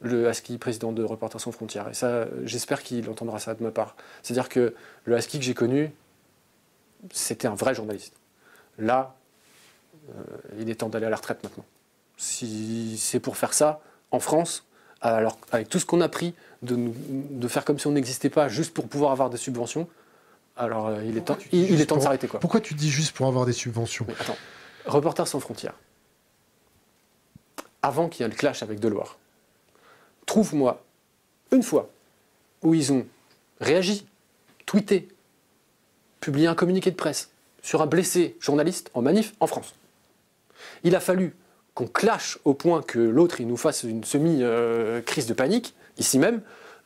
[0.00, 1.88] le Husky président de Reporters sans frontières.
[1.88, 3.96] Et ça, j'espère qu'il entendra ça de ma part.
[4.22, 4.74] C'est-à-dire que
[5.04, 5.90] le Husky que j'ai connu,
[7.12, 8.14] c'était un vrai journaliste.
[8.78, 9.16] Là,
[10.10, 10.22] euh,
[10.58, 11.64] il est temps d'aller à la retraite maintenant.
[12.16, 13.80] Si c'est pour faire ça,
[14.10, 14.64] en France,
[15.00, 18.48] alors avec tout ce qu'on a pris de, de, faire comme si on n'existait pas
[18.48, 19.88] juste pour pouvoir avoir des subventions,
[20.56, 22.26] alors euh, il est temps, il, est temps de s'arrêter.
[22.26, 24.36] Pourquoi tu dis juste pour avoir des subventions Attends,
[24.86, 25.74] Reporters sans frontières,
[27.82, 29.18] avant qu'il y ait le clash avec Deloire.
[30.26, 30.82] Trouve-moi
[31.52, 31.88] une fois
[32.62, 33.06] où ils ont
[33.60, 34.06] réagi,
[34.66, 35.08] tweeté,
[36.20, 37.30] publié un communiqué de presse
[37.62, 39.74] sur un blessé journaliste en manif en France.
[40.82, 41.36] Il a fallu
[41.78, 46.40] qu'on clash au point que l'autre nous fasse une semi-crise de panique, ici même,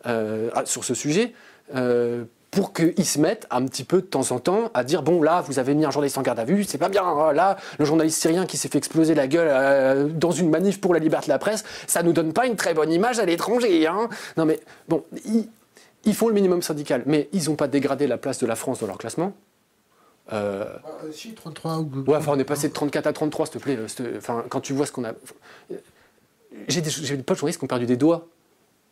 [0.07, 1.33] euh, sur ce sujet,
[1.75, 5.23] euh, pour qu'ils se mettent un petit peu de temps en temps à dire bon
[5.23, 7.05] là vous avez mis un journaliste en garde à vue, c'est pas bien.
[7.05, 7.33] Hein.
[7.33, 10.93] Là le journaliste syrien qui s'est fait exploser la gueule euh, dans une manif pour
[10.93, 13.87] la liberté de la presse, ça nous donne pas une très bonne image à l'étranger.
[13.87, 14.11] Hein.
[14.37, 15.05] Non mais bon,
[16.05, 18.81] ils, font le minimum syndical, mais ils n'ont pas dégradé la place de la France
[18.81, 19.33] dans leur classement.
[20.33, 20.65] Euh,
[21.05, 22.05] euh si 33 ou...
[22.07, 23.79] Ouais, enfin on est passé de 34 à 33 s'il te plaît.
[24.17, 25.13] Enfin quand tu vois ce qu'on a,
[26.69, 28.29] j'ai des, des potes journalistes qui ont perdu des doigts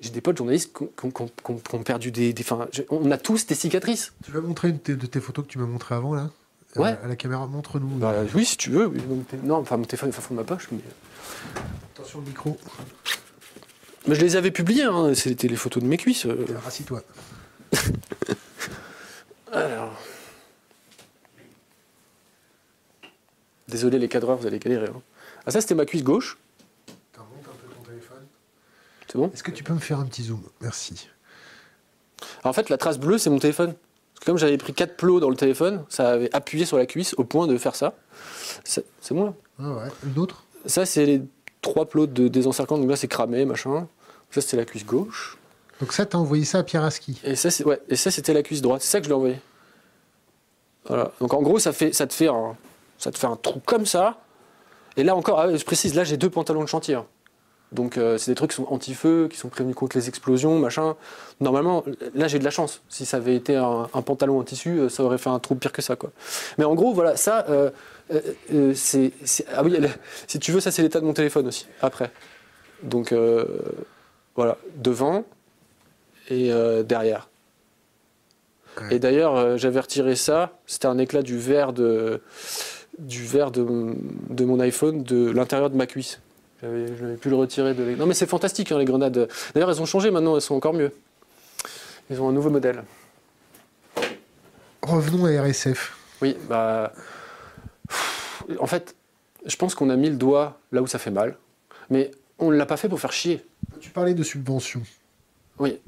[0.01, 2.35] j'ai des potes journalistes qui ont, perdu des.
[2.89, 4.15] on a tous des cicatrices.
[4.25, 6.31] Tu vas montrer une de tes photos que tu m'as montré avant, là?
[6.77, 6.97] Ouais.
[7.03, 7.99] À, la caméra, montre-nous.
[7.99, 8.91] Bah, oui, si tu veux.
[9.43, 10.69] Non, enfin, mon téléphone est au fond de ma poche.
[10.73, 10.79] Mais...
[11.95, 12.57] Attention le micro.
[14.07, 15.13] Mais je les avais publiées, hein.
[15.15, 16.25] c'était les photos de mes cuisses.
[16.27, 16.47] Euh.
[16.65, 17.03] Rassis-toi.
[19.53, 19.93] Alors.
[23.71, 24.89] Désolé les cadreurs, vous allez galérer.
[24.89, 25.01] Hein.
[25.47, 26.39] Ah, ça, c'était ma cuisse gauche.
[29.35, 30.43] Est-ce que tu peux me faire un petit zoom?
[30.61, 31.09] Merci.
[32.45, 33.75] en fait, la trace bleue, c'est mon téléphone.
[34.25, 37.25] comme j'avais pris 4 plots dans le téléphone, ça avait appuyé sur la cuisse au
[37.25, 37.95] point de faire ça.
[38.65, 39.35] C'est moi.
[39.59, 39.89] Ah ouais.
[40.05, 41.23] Une autre Ça, c'est les
[41.63, 42.81] 3 plots de désencerclement.
[42.81, 43.89] Donc là, c'est cramé, machin.
[44.31, 45.37] Ça, c'était la cuisse gauche.
[45.81, 47.81] Donc ça, t'as envoyé ça à Pierre Aski Et ça, ouais.
[47.89, 48.83] Et ça, c'était la cuisse droite.
[48.83, 49.41] C'est ça que je l'ai envoyé.
[50.87, 51.11] Voilà.
[51.21, 52.57] Donc en gros, ça, fait, ça, te fait un,
[53.01, 54.19] ça te fait un trou comme ça.
[54.97, 56.95] Et là encore, ah je précise, là, j'ai deux pantalons de chantier.
[56.95, 57.07] Hein.
[57.73, 60.97] Donc euh, c'est des trucs qui sont anti-feu, qui sont prévenus contre les explosions, machin.
[61.41, 62.83] Normalement, là j'ai de la chance.
[62.89, 65.73] Si ça avait été un, pantalon en tissu, euh, ça aurait fait un trou pire
[65.73, 66.11] que ça, quoi.
[66.59, 67.71] Mais en gros, voilà, ça, euh,
[68.75, 69.13] c'est,
[69.55, 69.79] ah oui,
[70.27, 71.67] si tu veux, ça c'est l'état de mon téléphone aussi.
[71.81, 72.11] Après,
[72.83, 73.15] donc
[74.35, 75.25] voilà, devant
[76.29, 76.53] et
[76.85, 77.29] derrière.
[78.91, 80.59] Et d'ailleurs, j'avais retiré ça.
[80.67, 82.21] C'était un éclat du verre de
[83.01, 83.67] du verre de,
[84.31, 86.21] de mon iPhone de l'intérieur de ma cuisse.
[86.63, 87.97] J'avais pu le retirer de.
[87.97, 89.29] Non, mais c'est fantastique, hein, les grenades.
[89.55, 90.93] D'ailleurs, elles ont changé maintenant, elles sont encore mieux.
[92.11, 92.85] Ils ont un nouveau modèle.
[94.83, 95.97] Revenons à RSF.
[96.21, 96.93] Oui, bah.
[98.59, 98.95] En fait,
[99.47, 101.37] je pense qu'on a mis le doigt là où ça fait mal,
[101.89, 103.45] mais on ne l'a pas fait pour faire chier.
[103.81, 104.83] Tu parlais de subventions.
[105.59, 105.79] Oui.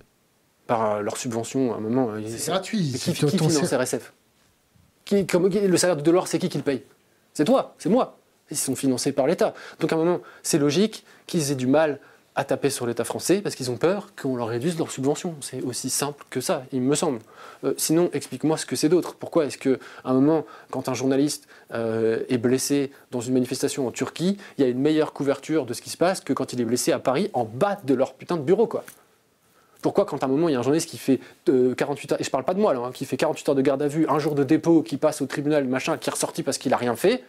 [0.66, 2.10] Par euh, leur subvention, à un moment.
[2.26, 2.92] C'est gratuit.
[2.92, 4.12] Qui, qui finance RSF
[5.04, 6.82] qui, comme, Le salaire de Delors, c'est qui qui le paye?
[7.34, 8.18] C'est toi, c'est moi
[8.52, 9.54] ils sont financés par l'État.
[9.80, 11.98] Donc à un moment, c'est logique qu'ils aient du mal
[12.34, 15.34] à taper sur l'État français parce qu'ils ont peur qu'on leur réduise leurs subventions.
[15.40, 17.18] C'est aussi simple que ça, il me semble.
[17.64, 19.16] Euh, sinon, explique-moi ce que c'est d'autre.
[19.16, 23.90] Pourquoi est-ce qu'à un moment, quand un journaliste euh, est blessé dans une manifestation en
[23.90, 26.60] Turquie, il y a une meilleure couverture de ce qui se passe que quand il
[26.60, 28.84] est blessé à Paris en bas de leur putain de bureau, quoi?
[29.82, 32.24] Pourquoi quand à un moment il y a un journaliste qui fait 48 heures, et
[32.24, 34.06] je parle pas de moi là, hein, qui fait 48 heures de garde à vue,
[34.08, 36.76] un jour de dépôt, qui passe au tribunal, machin, qui est ressorti parce qu'il a
[36.76, 37.22] rien fait,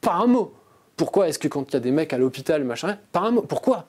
[0.00, 0.54] pas un mot.
[0.96, 3.42] Pourquoi est-ce que quand il y a des mecs à l'hôpital, machin, pas un mot?
[3.42, 3.86] Pourquoi?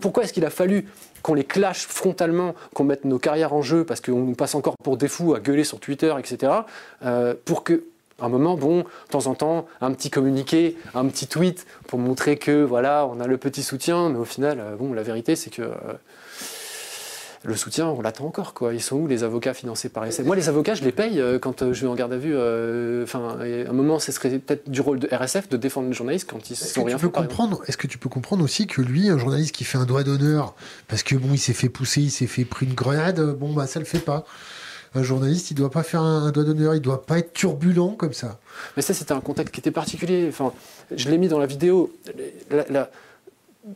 [0.00, 0.88] Pourquoi est-ce qu'il a fallu
[1.22, 4.74] qu'on les clash frontalement, qu'on mette nos carrières en jeu parce qu'on nous passe encore
[4.82, 6.52] pour des fous à gueuler sur Twitter, etc.
[7.04, 7.84] Euh, pour que
[8.18, 12.38] un moment, bon, de temps en temps, un petit communiqué, un petit tweet pour montrer
[12.38, 15.50] que voilà, on a le petit soutien, mais au final, euh, bon, la vérité, c'est
[15.50, 15.74] que euh,
[17.46, 18.54] le soutien, on l'attend encore.
[18.54, 18.74] Quoi.
[18.74, 21.38] Ils sont où les avocats financés par SF Moi, les avocats, je les paye euh,
[21.38, 22.34] quand je vais en garde à vue.
[23.02, 26.28] Enfin, à un moment, ce serait peut-être du rôle de RSF de défendre les journalistes
[26.28, 29.18] quand ils sont rien peux comprendre Est-ce que tu peux comprendre aussi que lui, un
[29.18, 30.54] journaliste qui fait un doigt d'honneur
[30.88, 33.66] parce que bon, il s'est fait pousser, il s'est fait pris une grenade, bon bah
[33.66, 34.24] ça le fait pas
[34.96, 38.12] un journaliste, il doit pas faire un, doigt d'honneur, il doit pas être turbulent comme
[38.12, 38.38] ça.
[38.76, 40.26] Mais ça, c'était un contexte qui était particulier.
[40.28, 40.52] Enfin,
[40.94, 41.92] je l'ai mis dans la vidéo.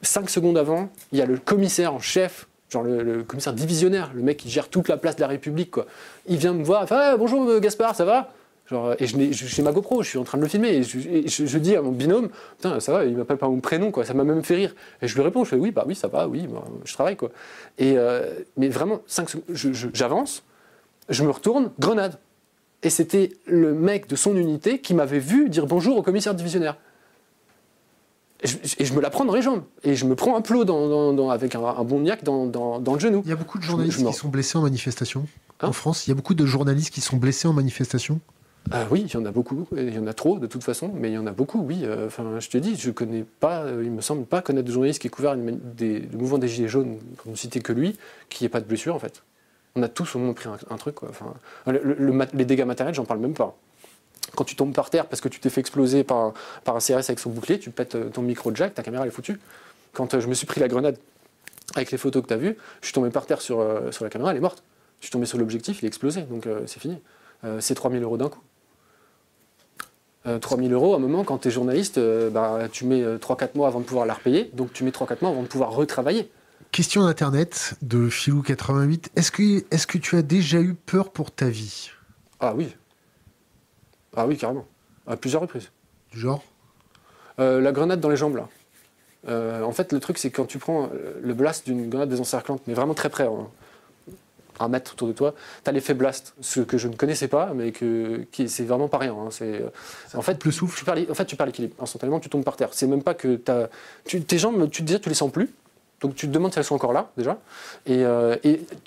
[0.02, 4.22] cinq secondes avant, il y a le commissaire en chef, genre le, commissaire divisionnaire, le
[4.22, 5.72] mec qui gère toute la place de la République.
[5.72, 5.86] Quoi.
[6.26, 8.32] Il vient me voir, ah, bonjour euh, Gaspard, ça va?
[8.68, 11.58] Genre, et je, j'ai ma GoPro, je suis en train de le filmer, et je,
[11.58, 14.22] dis à mon binôme, putain, ça va, il m'appelle pas mon prénom, quoi, ça m'a
[14.22, 14.76] même fait rire.
[15.02, 16.48] Et je lui réponds, je fais, oui, bah oui, ça va, oui,
[16.84, 17.30] je travaille, quoi.
[17.78, 19.00] Et, euh, mais vraiment,
[19.92, 20.44] j'avance,
[21.08, 22.18] je me retourne, grenade.
[22.84, 26.76] Et c'était le mec de son unité qui m'avait vu dire bonjour au commissaire divisionnaire.
[28.42, 29.62] Et je, me la prends dans les jambes.
[29.82, 33.22] Et je me prends un plot dans, avec un, bon niaque dans, le genou.
[33.24, 35.26] Il y a beaucoup de journalistes qui sont blessés en manifestation
[35.60, 36.06] hein en France.
[36.06, 38.20] Il y a beaucoup de journalistes qui sont blessés en manifestation
[38.70, 40.92] ah oui, il y en a beaucoup, il y en a trop de toute façon,
[40.94, 41.80] mais il y en a beaucoup, oui.
[41.82, 44.72] Euh, enfin, je te dis, je connais pas, euh, il me semble pas connaître de
[44.72, 47.96] journaliste qui ait couvert des, le mouvement des Gilets jaunes, pour ne citer que lui,
[48.28, 49.22] qui n'ait pas de blessure en fait.
[49.76, 50.96] On a tous au moins pris un, truc.
[50.96, 51.08] Quoi.
[51.10, 51.34] Enfin,
[51.66, 53.56] les dégâts matériels, j'en parle même pas.
[54.36, 56.34] Quand tu tombes par terre parce que tu t'es fait exploser par un,
[56.64, 59.08] par un CRS avec son bouclier, tu pètes euh, ton micro jack, ta caméra elle
[59.08, 59.40] est foutue.
[59.92, 60.98] Quand euh, je me suis pris la grenade
[61.74, 64.04] avec les photos que tu as vues, je suis tombé par terre sur, euh, sur
[64.04, 64.62] la caméra, elle est morte.
[65.00, 66.98] Je suis tombé sur l'objectif, il est explosé, donc c'est fini.
[67.58, 68.42] c'est 3000 euros d'un coup.
[70.42, 71.98] 3000 euros, à un moment, quand tu es journaliste,
[72.30, 75.30] bah, tu mets 3-4 mois avant de pouvoir la repayer, donc tu mets 3-4 mois
[75.30, 76.30] avant de pouvoir retravailler.
[76.70, 79.06] Question d'Internet de Filou88.
[79.16, 81.90] Est-ce que, est que tu as déjà eu peur pour ta vie?
[82.38, 82.76] Ah oui.
[84.16, 84.66] Ah oui, carrément.
[85.06, 85.70] À plusieurs reprises.
[86.12, 86.42] Du genre
[87.38, 88.48] euh, La grenade dans les jambes, là.
[89.28, 90.88] Euh, en fait, le truc, c'est quand tu prends
[91.22, 93.48] le blast d'une grenade désencerclante, mais vraiment très près, hein,
[94.60, 95.34] un mètre autour de toi,
[95.64, 98.88] tu as l'effet blast, ce que je ne connaissais pas, mais que qui, c'est vraiment
[98.88, 99.14] pas rien.
[99.14, 99.62] Hein, c'est,
[100.14, 100.78] en fait, le souffle.
[100.78, 101.74] Tu perds, en fait, tu perds l'équilibre.
[101.80, 102.68] Instantanément, tu tombes par terre.
[102.72, 103.68] C'est même pas que as,
[104.04, 105.50] tu, tes jambes, tu te disais, tu les sens plus.
[106.00, 107.38] Donc tu te demandes si elles sont encore là déjà,
[107.86, 108.36] et, euh,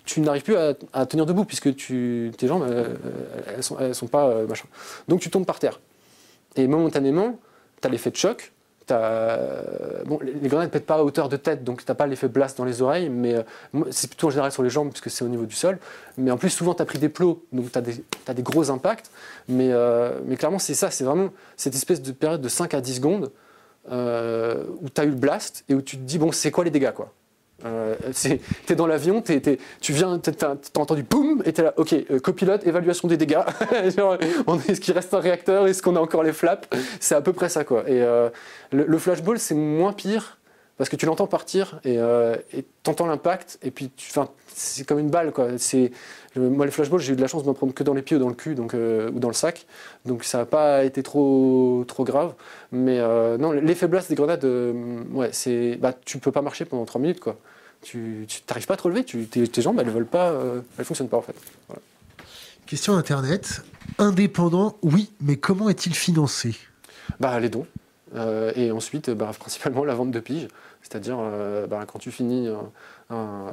[0.06, 2.66] tu n'arrives plus à, tenir debout puisque tes jambes
[3.56, 4.66] elles, sont, sont pas euh, machin.
[5.08, 5.80] Donc tu tombes par terre.
[6.56, 7.40] Et momentanément,
[7.82, 8.52] tu as l'effet de choc.
[8.88, 12.28] bon, les grenades ne pètent pas à hauteur de tête, donc tu n'as pas l'effet
[12.28, 15.24] blast dans les oreilles, mais euh, c'est plutôt en général sur les jambes puisque c'est
[15.24, 15.78] au niveau du sol.
[16.18, 19.12] Mais en plus, souvent, tu as pris des plots, donc tu as, des gros impacts.
[19.48, 19.72] Mais,
[20.26, 23.32] mais clairement, c'est ça, c'est vraiment cette espèce de période de 5 à 10 secondes
[23.92, 26.64] euh, où tu as eu le blast et où tu te dis, bon, c'est quoi
[26.64, 27.14] les dégâts quoi
[27.66, 27.96] euh,
[28.66, 33.08] t'es dans l'avion, tu viens, t'as entendu boum, et t'es là, ok, euh, copilote, évaluation
[33.08, 33.40] des dégâts.
[33.72, 36.68] est-ce qu'il reste un réacteur, est-ce qu'on a encore les flaps?
[37.00, 37.84] C'est à peu près ça, quoi.
[37.88, 38.30] Et euh,
[38.72, 40.38] le, flashball, c'est moins pire
[40.78, 41.98] parce que tu l'entends partir et
[42.84, 43.92] t'entends l'impact, et puis
[44.48, 45.58] c'est comme une balle, quoi.
[45.58, 45.92] C'est
[46.36, 48.18] moi, les flashballs, j'ai eu de la chance de m'en prendre que dans les pieds
[48.18, 49.66] ou dans le cul donc, euh, ou dans le sac.
[50.06, 52.34] Donc ça n'a pas été trop, trop grave.
[52.72, 56.66] Mais euh, non, l'effet blast des grenades, euh, ouais, c'est, bah, tu peux pas marcher
[56.66, 57.20] pendant 3 minutes.
[57.20, 57.38] Quoi.
[57.82, 59.04] Tu n'arrives pas à te relever.
[59.04, 60.34] Tu, tes, jambes, elles ne pas,
[60.78, 61.36] elles fonctionnent pas en fait.
[62.66, 63.62] Question Internet.
[64.00, 66.56] Indépendant, oui, mais comment est-il financé?
[67.20, 67.68] Bah, Les dons.
[68.56, 70.48] Et ensuite, bah, principalement la vente de piges.
[70.82, 71.18] C'est-à-dire,
[71.70, 72.50] bah, quand tu finis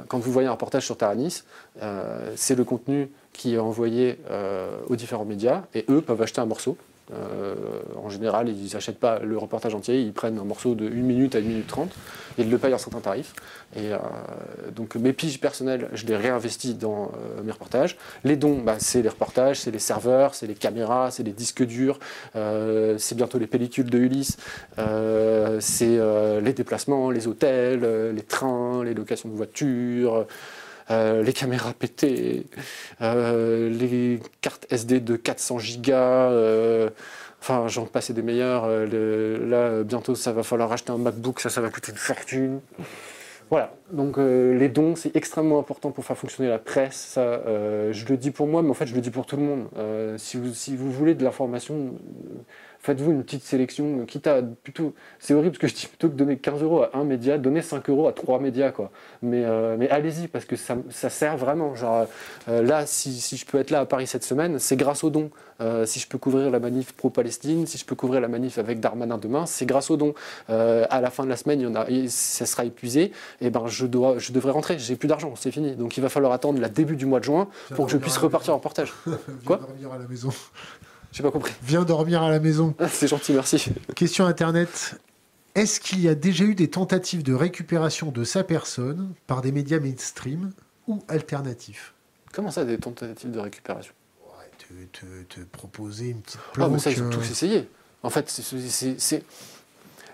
[0.07, 1.43] quand vous voyez un reportage sur Taranis,
[1.81, 6.41] euh, c'est le contenu qui est envoyé euh, aux différents médias et eux peuvent acheter
[6.41, 6.77] un morceau.
[7.13, 7.55] Euh,
[8.01, 11.35] en général, ils n'achètent pas le reportage entier, ils prennent un morceau de 1 minute
[11.35, 11.89] à 1 minute 30
[12.37, 13.33] et ils le payent un certain tarif.
[13.75, 13.91] Et
[14.75, 17.11] donc mes piges personnelles, je les réinvestis dans
[17.43, 17.97] mes reportages.
[18.23, 21.65] Les dons, bah, c'est les reportages, c'est les serveurs, c'est les caméras, c'est les disques
[21.65, 21.99] durs,
[22.33, 24.37] c'est bientôt les pellicules de Ulysse,
[25.59, 25.99] c'est
[26.41, 30.25] les déplacements, les hôtels, les trains, les locations de voitures.
[30.91, 32.45] Euh, les caméras pétées,
[33.01, 36.89] euh, les cartes SD de 400 gigas, euh,
[37.39, 38.67] enfin j'en passais des meilleurs.
[38.67, 42.59] là, bientôt, ça va falloir acheter un MacBook, ça, ça va coûter une fortune.
[43.49, 46.95] Voilà, donc les dons, c'est extrêmement important pour faire fonctionner la presse.
[46.95, 47.41] Ça,
[47.91, 49.67] je le dis pour moi, mais en fait, je le dis pour tout le monde.
[50.17, 51.95] si, vous, si vous voulez de l'information,
[52.81, 54.93] faites-vous une petite sélection, quitte à plutôt.
[55.19, 57.61] C'est horrible parce que je dis plutôt que donner 15 euros à un média, donnez
[57.61, 58.91] 5 euros à trois médias, quoi.
[59.21, 61.75] Mais, euh, mais allez-y, parce que ça, ça, sert vraiment.
[61.75, 62.07] Genre,
[62.49, 65.09] euh, là, si, si, je peux être là à Paris cette semaine, c'est grâce aux
[65.09, 65.29] dons.
[65.61, 68.79] Euh, si je peux couvrir la manif pro-Palestine, si je peux couvrir la manif avec
[68.79, 70.15] Darmanin demain, c'est grâce aux dons.
[70.47, 73.67] à la fin de la semaine, il y en a, ça sera épuisé, et ben
[73.67, 75.75] je, dois, je devrais rentrer, j'ai plus d'argent, c'est fini.
[75.75, 78.17] Donc il va falloir attendre le début du mois de juin pour que je puisse
[78.17, 78.91] repartir en portage.
[79.45, 79.57] Quoi?
[79.57, 80.29] dormir à la maison.
[81.11, 81.53] J'ai pas compris.
[81.63, 82.73] Viens dormir à la maison.
[82.79, 83.65] Ah, c'est gentil, merci.
[83.95, 84.95] Question internet.
[85.55, 89.51] Est-ce qu'il y a déjà eu des tentatives de récupération de sa personne par des
[89.51, 90.51] médias mainstream
[90.87, 91.93] ou alternatifs?
[92.31, 93.93] Comment ça, des tentatives de récupération?
[94.25, 94.49] Ouais,
[94.93, 96.69] te, te, proposer une petite planque.
[96.69, 97.67] Ah, mais ça, ils ont tous essayé.
[98.03, 98.29] En fait,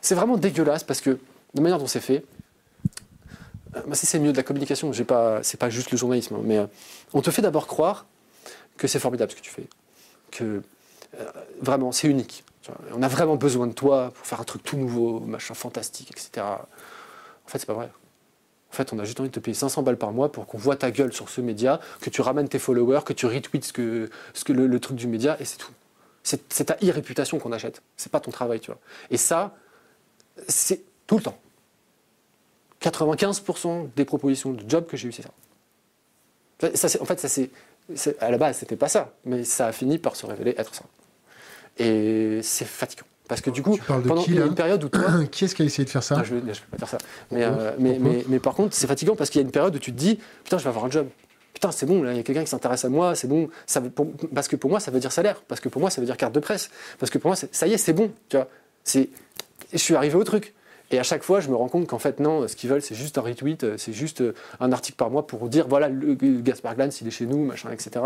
[0.02, 1.20] c'est vraiment dégueulasse parce que,
[1.54, 2.26] de manière dont c'est fait,
[3.76, 6.66] euh, c'est mieux de la communication, c'est pas, juste le journalisme, hein, mais euh,
[7.14, 8.06] on te fait d'abord croire
[8.78, 9.68] que c'est formidable ce que tu fais,
[10.32, 10.62] que euh,
[11.62, 12.44] vraiment, c'est unique.
[12.94, 16.46] On a vraiment besoin de toi pour faire un truc tout nouveau, machin fantastique, etc.
[16.46, 17.90] En fait, c'est pas vrai.
[18.72, 20.58] En fait, on a juste envie de te payer 500 balles par mois pour qu'on
[20.58, 24.80] voit ta gueule sur ce média, que tu ramènes tes followers, que tu retweets le,
[24.80, 25.72] truc du média, et c'est tout.
[26.24, 27.82] C'est ta e-réputation qu'on achète.
[27.96, 28.80] C'est pas ton travail, tu vois.
[29.10, 29.56] Et ça,
[30.50, 31.38] c'est tout le temps.
[32.82, 37.02] 95% des propositions de job que j'ai eues, c'est ça.
[37.02, 37.50] en fait,
[38.20, 40.84] à la base, c'était pas ça, mais ça a fini par se révéler être ça.
[41.80, 43.06] Et c'est fatigant.
[43.28, 45.26] Parce que du coup, pendant qui, une période où toi.
[45.32, 46.98] qui est-ce qui a essayé de faire ça Je ne peux pas dire ça.
[47.32, 49.76] Mais, euh, mais, mais, mais, par contre, c'est fatigant parce qu'il y a une période
[49.76, 51.08] où tu te dis Putain, je vais avoir un job.
[51.54, 53.50] Putain, c'est bon, il y a quelqu'un qui s'intéresse à moi, c'est bon.
[53.66, 53.82] Ça
[54.34, 55.42] parce que pour moi, ça veut dire salaire.
[55.48, 56.70] Parce que pour moi, ça veut dire carte de presse.
[57.00, 58.12] Parce que pour moi, ça y est, c'est bon.
[58.30, 58.48] Tu vois
[59.74, 60.54] je suis arrivé au truc.
[60.92, 62.96] Et à chaque fois, je me rends compte qu'en fait, non, ce qu'ils veulent, c'est
[62.96, 66.16] juste un retweet, euh, c'est juste euh, un article par mois pour dire, voilà, le,
[66.16, 68.06] Gaspard Glantz, il est chez nous, machin, etc.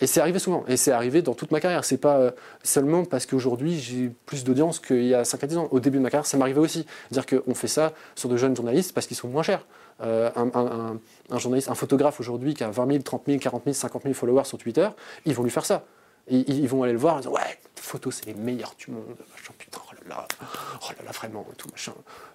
[0.00, 1.84] Et c'est arrivé souvent, et c'est arrivé dans toute ma carrière.
[1.84, 2.30] C'est pas euh,
[2.62, 5.68] seulement parce qu'aujourd'hui j'ai plus d'audience qu'il y a 5 à 10 ans.
[5.70, 6.86] Au début de ma carrière, ça m'arrivait aussi.
[7.10, 9.66] Dire qu'on fait ça sur de jeunes journalistes parce qu'ils sont moins chers.
[10.00, 10.98] un,
[11.36, 14.44] journaliste, un photographe aujourd'hui qui a 20 000, 30 000, 40 000, 50 000 followers
[14.44, 14.88] sur Twitter,
[15.26, 15.84] ils vont lui faire ça.
[16.28, 19.16] ils vont aller le voir et dire Ouais, tes photos, c'est les meilleures du monde.
[19.58, 20.26] Putain, oh là
[21.04, 21.92] là, vraiment, tout machin.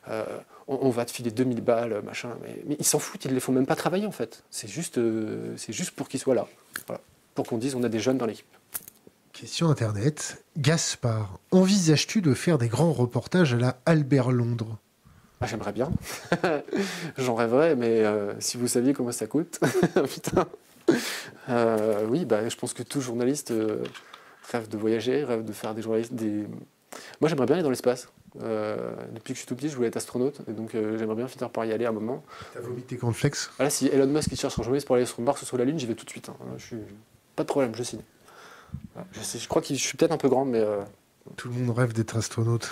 [0.10, 0.24] Euh,
[0.68, 2.30] on, va te filer 2000 balles, machin.
[2.42, 4.44] Mais, ils s'en foutent, ils ne les font même pas travailler en fait.
[4.50, 6.48] C'est juste, euh, c'est juste pour qu'ils soient là.
[7.36, 8.46] Pour qu'on dise on a des jeunes dans l'équipe.
[9.34, 10.44] Question internet.
[10.58, 14.78] Gaspard, envisages-tu de faire des grands reportages à la Albert Londres?
[15.42, 15.92] Ah, J'aimerais bien.
[17.18, 19.60] J'en rêverais, mais euh, si vous saviez comment ça coûte,
[20.10, 20.48] putain.
[22.08, 23.54] oui, bah, je pense que tout journaliste
[24.52, 26.48] rêve de voyager, rêve de faire des journalistes, des,
[27.22, 28.10] moi, j'aimerais bien aller dans l'espace.
[28.42, 31.16] Euh, depuis que je suis tout petit, je voulais être astronaute, et donc euh, j'aimerais
[31.16, 32.24] bien finir par y aller à un moment.
[32.54, 33.50] T'as vomi tes cornflakes?
[33.58, 35.64] Voilà, si Elon Musk il cherche un journaliste pour aller sur Mars ou sur la
[35.64, 36.30] Lune, j'y vais tout de suite.
[36.30, 36.36] Hein.
[36.58, 36.78] Je suis...
[37.36, 38.02] Pas de problème, je signe.
[39.14, 40.60] Je, je, crois que je suis peut-être un peu grand, mais.
[40.60, 40.82] Euh,
[41.38, 42.72] tout le monde rêve d'être astronaute.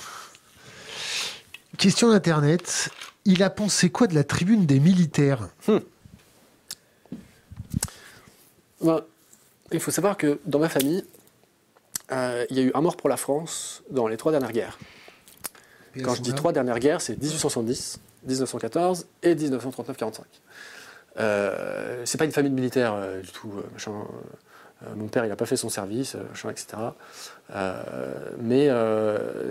[1.77, 2.90] Question d'Internet.
[3.26, 5.49] Il a pensé quoi de la tribune des militaires?
[5.68, 5.80] Hmm.
[8.81, 9.02] ben,
[9.72, 11.03] Il faut savoir que dans ma famille,
[12.11, 14.77] euh, il y a eu un mort pour la France dans les trois dernières guerres.
[16.02, 20.22] Quand je dis trois dernières guerres, c'est 1870, 1914 et 1939-45.
[21.19, 23.91] Euh, c'est pas une famille militaire euh, du tout, euh, machin,
[24.95, 26.68] mon père, il n'a pas fait son service, euh, etc.
[27.55, 28.69] Euh, mais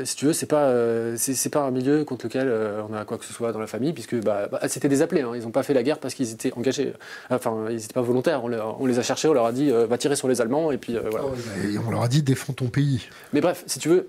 [0.05, 0.73] si tu veux, c'est pas,
[1.17, 2.53] c'est, pas un milieu contre lequel
[2.89, 5.23] on a quoi que ce soit dans la famille, puisque bah, bah, c'était des appelés.
[5.23, 5.33] Hein.
[5.35, 6.95] ils n'ont pas fait la guerre parce qu'ils étaient engagés.
[7.31, 8.43] Enfin, ils n'étaient pas volontaires.
[8.45, 10.97] On, les a cherchés, on leur a dit va tirer sur les Allemands, et puis
[11.11, 11.27] voilà.
[11.65, 13.09] Et on leur a dit défends ton pays.
[13.33, 14.07] Mais bref, si tu veux,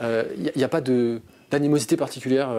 [0.00, 1.20] il n'y a, pas de,
[1.50, 2.50] d'animosité particulière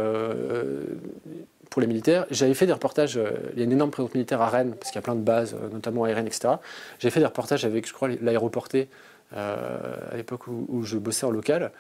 [1.82, 2.26] les militaires.
[2.32, 4.92] J'avais fait des reportages, euh, il y a une énorme présence militaire à Rennes, parce
[4.92, 6.56] qu'il y a plein de bases, euh, notamment aériennes, etc.
[7.00, 8.90] J'avais fait des reportages avec, je crois, l'aéroporté,
[9.36, 11.72] euh, à l'époque où, je bossais en local.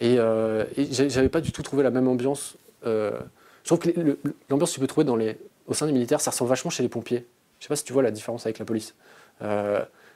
[0.00, 2.56] Et, et j'avais pas du tout trouvé la même ambiance.
[2.84, 3.12] je
[3.64, 3.90] trouve que
[4.48, 6.82] l'ambiance que tu peux trouver dans les, au sein des militaires, ça ressemble vachement chez
[6.82, 7.26] les pompiers.
[7.58, 8.94] Je sais pas si tu vois la différence avec la police.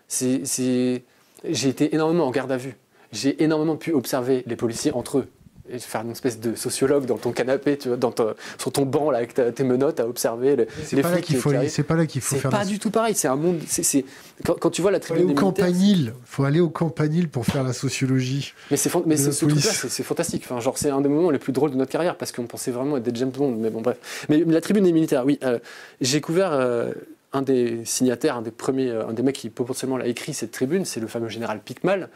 [0.09, 1.03] j'ai
[1.45, 2.77] été énormément en garde à vue.
[3.13, 5.29] J'ai énormément pu observer les policiers entre eux
[5.71, 8.15] et faire une espèce de sociologue dans ton canapé, tu vois, dans
[8.59, 11.83] sur ton banc là, avec tes menottes à observer les, les flics qu'il faut, C'est
[11.83, 12.51] pas là qu'il faut faire.
[12.51, 13.15] C'est pas du tout pareil.
[13.15, 13.61] C'est un monde.
[13.67, 14.05] C'est,
[14.45, 15.23] quand, tu vois la tribune.
[15.23, 16.15] Faut aller au campanile.
[16.25, 18.53] Faut aller au campanile pour faire la sociologie.
[18.71, 20.43] Mais c'est mais ce truc-là, c'est fantastique.
[20.45, 22.71] Enfin, genre, c'est un des moments les plus drôles de notre carrière parce qu'on pensait
[22.71, 23.57] vraiment être des James Bond.
[23.59, 24.27] Mais bon, bref.
[24.29, 25.39] Mais la tribune des militaires, oui.
[25.43, 25.59] Euh,
[26.01, 26.53] j'ai couvert.
[26.53, 26.93] Euh,
[27.33, 30.53] un des signataires, un des premiers, euh, un des mecs qui potentiellement l'a écrit cette
[30.53, 32.09] tribune, c'est le fameux général Picmal,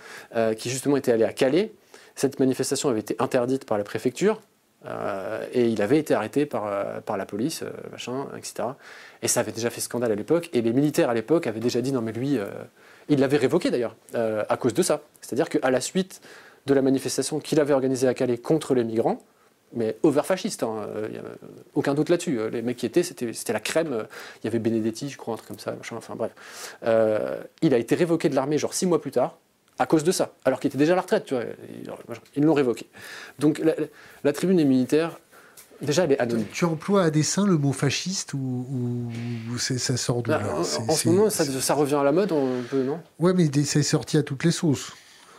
[0.57, 1.73] qui justement était allé à Calais
[2.21, 4.43] cette manifestation avait été interdite par la préfecture
[5.53, 8.69] et il avait été arrêté par, par la police, machin, etc.
[9.23, 10.51] Et ça avait déjà fait scandale à l'époque.
[10.53, 12.39] Et les militaires à l'époque avaient déjà dit non mais lui,
[13.09, 15.03] il l'avait révoqué d'ailleurs, à cause de ça.
[15.21, 16.21] C'est-à-dire qu'à la suite
[16.67, 19.23] de la manifestation qu'il avait organisée à Calais contre les migrants,
[19.73, 20.89] mais over fasciste, hein,
[21.75, 22.51] aucun doute là-dessus.
[22.51, 24.07] Les mecs qui étaient, c'était la crème.
[24.43, 26.33] Il y avait Benedetti, je crois, un truc comme ça, machin, enfin bref.
[26.85, 29.39] Euh, il a été révoqué de l'armée, genre six mois plus tard,
[29.81, 31.45] à cause de ça, alors qu'il était déjà à la retraite, tu vois.
[32.37, 32.87] Ils l'ont révoqué.
[33.39, 33.63] Donc
[34.25, 35.19] la, tribune des militaires,
[35.81, 36.47] déjà, elle est anonyme.
[36.53, 39.11] Tu emploies à dessein le mot fasciste ou,
[39.57, 40.43] ça sort de là?
[40.55, 43.01] En, ce moment, ça, revient à la mode, un peu, non?
[43.19, 44.93] Ouais, mais c'est sorti à toutes les sauces.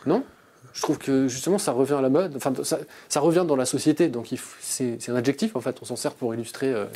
[0.06, 0.24] Non?
[0.72, 4.08] Je trouve que justement ça revient à la mode, enfin ça, revient dans la société,
[4.08, 6.72] donc c'est un adjectif en fait, on s'en sert pour illustrer.
[6.72, 6.86] Euh,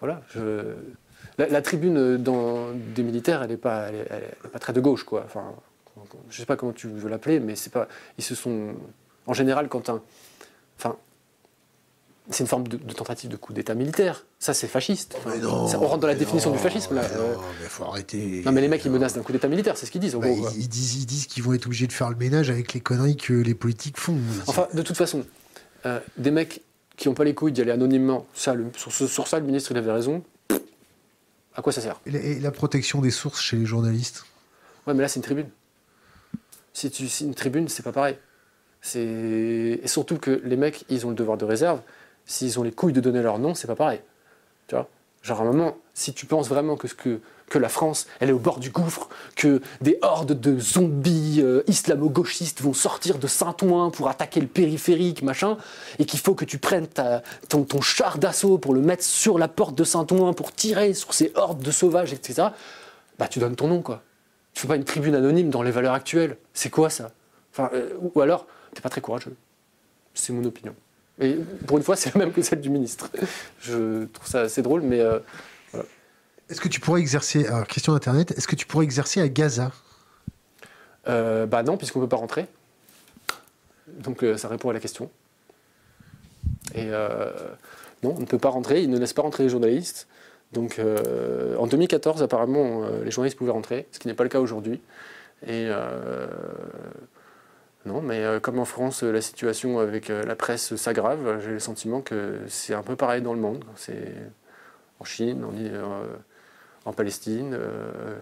[0.00, 0.20] voilà,
[1.38, 3.86] la, tribune dans, des militaires, elle n'est pas,
[4.52, 5.22] pas très de gauche quoi.
[5.24, 5.54] Enfin,
[6.30, 7.88] je sais pas comment tu veux l'appeler, mais c'est pas,
[8.18, 8.74] ils se sont,
[9.26, 10.02] en général quand un,
[10.78, 10.96] enfin
[12.30, 14.24] c'est une forme de, tentative de coup d'État militaire.
[14.38, 15.16] Ça, c'est fasciste.
[15.26, 16.94] on rentre dans la définition du fascisme.
[16.94, 17.02] Là.
[17.02, 18.42] Non, mais faut arrêter.
[18.44, 20.14] Non, mais les mecs, ils menacent d'un coup d'État militaire, c'est ce qu'ils disent.
[20.14, 22.80] Bah, ils, disent, ils disent qu'ils vont être obligés de faire le ménage avec les
[22.80, 24.16] conneries que les politiques font.
[24.46, 25.26] Enfin, de toute façon,
[25.84, 26.62] euh, des mecs
[26.96, 29.92] qui n'ont pas les couilles d'y aller anonymement, ça, sur, ça, le ministre, il avait
[29.92, 30.22] raison.
[31.54, 32.00] À quoi ça sert?
[32.06, 34.24] Et la, protection des sources chez les journalistes?
[34.86, 35.48] Ouais, mais là, c'est une tribune.
[36.74, 38.16] Si tu, une tribune, c'est pas pareil.
[38.94, 41.80] Et surtout que les mecs, ils ont le devoir de réserve
[42.26, 44.00] s'ils ont les couilles de donner leur nom, c'est pas pareil.
[44.66, 44.88] Tu vois?
[45.22, 47.20] Genre, à un moment, si tu penses vraiment que,
[47.54, 52.60] la France, elle est au bord du gouffre, que des hordes de zombies euh, islamo-gauchistes
[52.60, 55.56] vont sortir de Saint-Ouen pour attaquer le périphérique, machin,
[56.00, 56.88] et qu'il faut que tu prennes
[57.48, 61.30] ton, char d'assaut pour le mettre sur la porte de Saint-Ouen pour tirer sur ces
[61.36, 62.48] hordes de sauvages, etc.,
[63.20, 64.02] bah tu donnes ton nom, quoi.
[64.54, 66.36] Tu fais pas une tribune anonyme dans les valeurs actuelles.
[66.52, 67.10] C'est quoi ça?
[67.52, 69.34] Enfin, euh, Ou alors, t'es pas très courageux.
[70.14, 70.74] C'est mon opinion.
[71.20, 71.34] Et
[71.66, 73.10] pour une fois, c'est la même que celle du ministre.
[73.60, 75.18] Je trouve ça assez drôle, mais euh,
[75.72, 75.86] voilà.
[76.48, 79.72] Est-ce que tu pourrais exercer, alors question d'Internet, est-ce que tu pourrais exercer à Gaza?
[81.08, 82.46] Euh, Bah non, puisqu'on ne peut pas rentrer.
[83.88, 85.10] Donc ça répond à la question.
[86.74, 86.86] Et
[88.02, 90.08] non, on ne peut pas rentrer, ils ne laissent pas rentrer les journalistes.
[90.54, 90.80] Donc
[91.58, 94.80] en 2014, apparemment, les journalistes pouvaient rentrer, ce qui n'est pas le cas aujourd'hui.
[95.46, 95.68] Et
[97.86, 101.60] non, mais euh, comme en France, la situation avec euh, la presse s'aggrave, j'ai le
[101.60, 103.62] sentiment que c'est un peu pareil dans le monde.
[103.76, 104.14] C'est
[105.00, 105.44] en Chine,
[106.86, 107.54] en, Palestine.
[107.54, 108.18] Euh,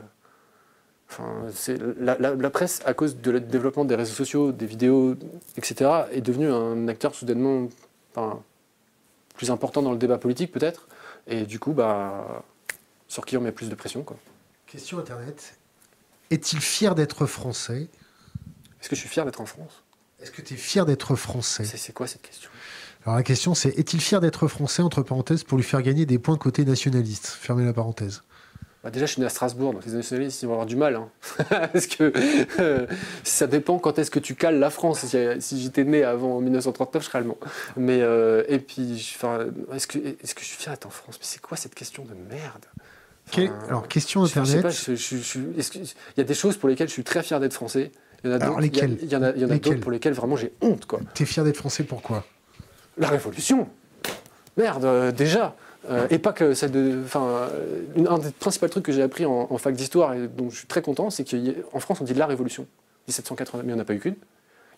[2.01, 5.15] la, presse, à cause du développement des réseaux sociaux, des vidéos,
[5.57, 7.69] etc., est devenue un acteur soudainement
[9.35, 10.89] plus important dans le débat politique, peut-être.
[11.27, 12.45] Et du coup, bah,
[13.09, 14.03] sur qui on met plus de pression.
[14.03, 14.17] Quoi.
[14.67, 15.59] Question Internet.
[16.31, 17.89] Est-il fier d'être français?
[18.81, 19.85] Est-ce que je suis fier d'être en France?
[20.21, 21.65] Est-ce que tu es fier d'être français?
[21.65, 22.51] C'est quoi cette question?
[23.05, 26.19] Alors la question c'est est-il fier d'être français entre parenthèses pour lui faire gagner des
[26.19, 27.27] points côté nationaliste?
[27.27, 28.23] Fermez la parenthèse.
[28.83, 30.97] Bah déjà, je suis né à Strasbourg, donc les nationalistes ils vont avoir du mal.
[30.97, 31.09] Hein.
[31.73, 32.13] Parce que
[32.59, 32.87] euh,
[33.23, 35.05] ça dépend quand est-ce que tu cales la France.
[35.39, 37.39] Si, j'étais né avant 1939, je serais allemand.
[37.77, 39.17] Mais, euh, et puis,
[39.75, 41.17] est-ce que, est que je suis fier d'être en France?
[41.21, 42.67] Mais c'est quoi cette question de merde?
[43.69, 44.67] Alors, question Internet.
[44.89, 45.85] il
[46.17, 47.93] y a des choses pour lesquelles je suis très fier d'être français.
[48.25, 50.87] Il y en a d'autres, il y, en a, d'autres pour lesquels vraiment j'ai honte.
[50.87, 51.01] Quoi.
[51.15, 52.25] T'es fier d'être français, pourquoi
[52.97, 53.69] La Révolution
[54.57, 55.57] Merde, euh, déjà
[55.91, 57.01] euh, et pas que celle de.
[57.05, 57.49] Enfin,
[57.97, 60.83] un des principaux trucs que j'ai appris en, fac d'histoire et dont je suis très
[60.83, 62.67] content, c'est qu'en France, on dit la Révolution.
[63.09, 64.15] 1780, mais on n'a pas eu qu'une.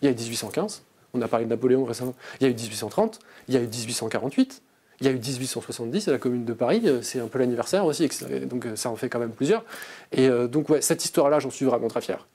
[0.01, 0.83] Il y a eu 1815,
[1.13, 2.15] on a parlé de Napoléon récemment.
[2.39, 4.61] Il y a eu 1830, il y a eu 1848,
[5.01, 7.85] il y a eu 1870 à la Commune de Paris, euh, c'est un peu l'anniversaire
[7.85, 8.09] aussi,
[8.45, 9.63] donc euh, ça en fait quand même plusieurs.
[10.11, 12.27] Et euh, donc ouais, cette histoire-là, j'en suis vraiment très fier.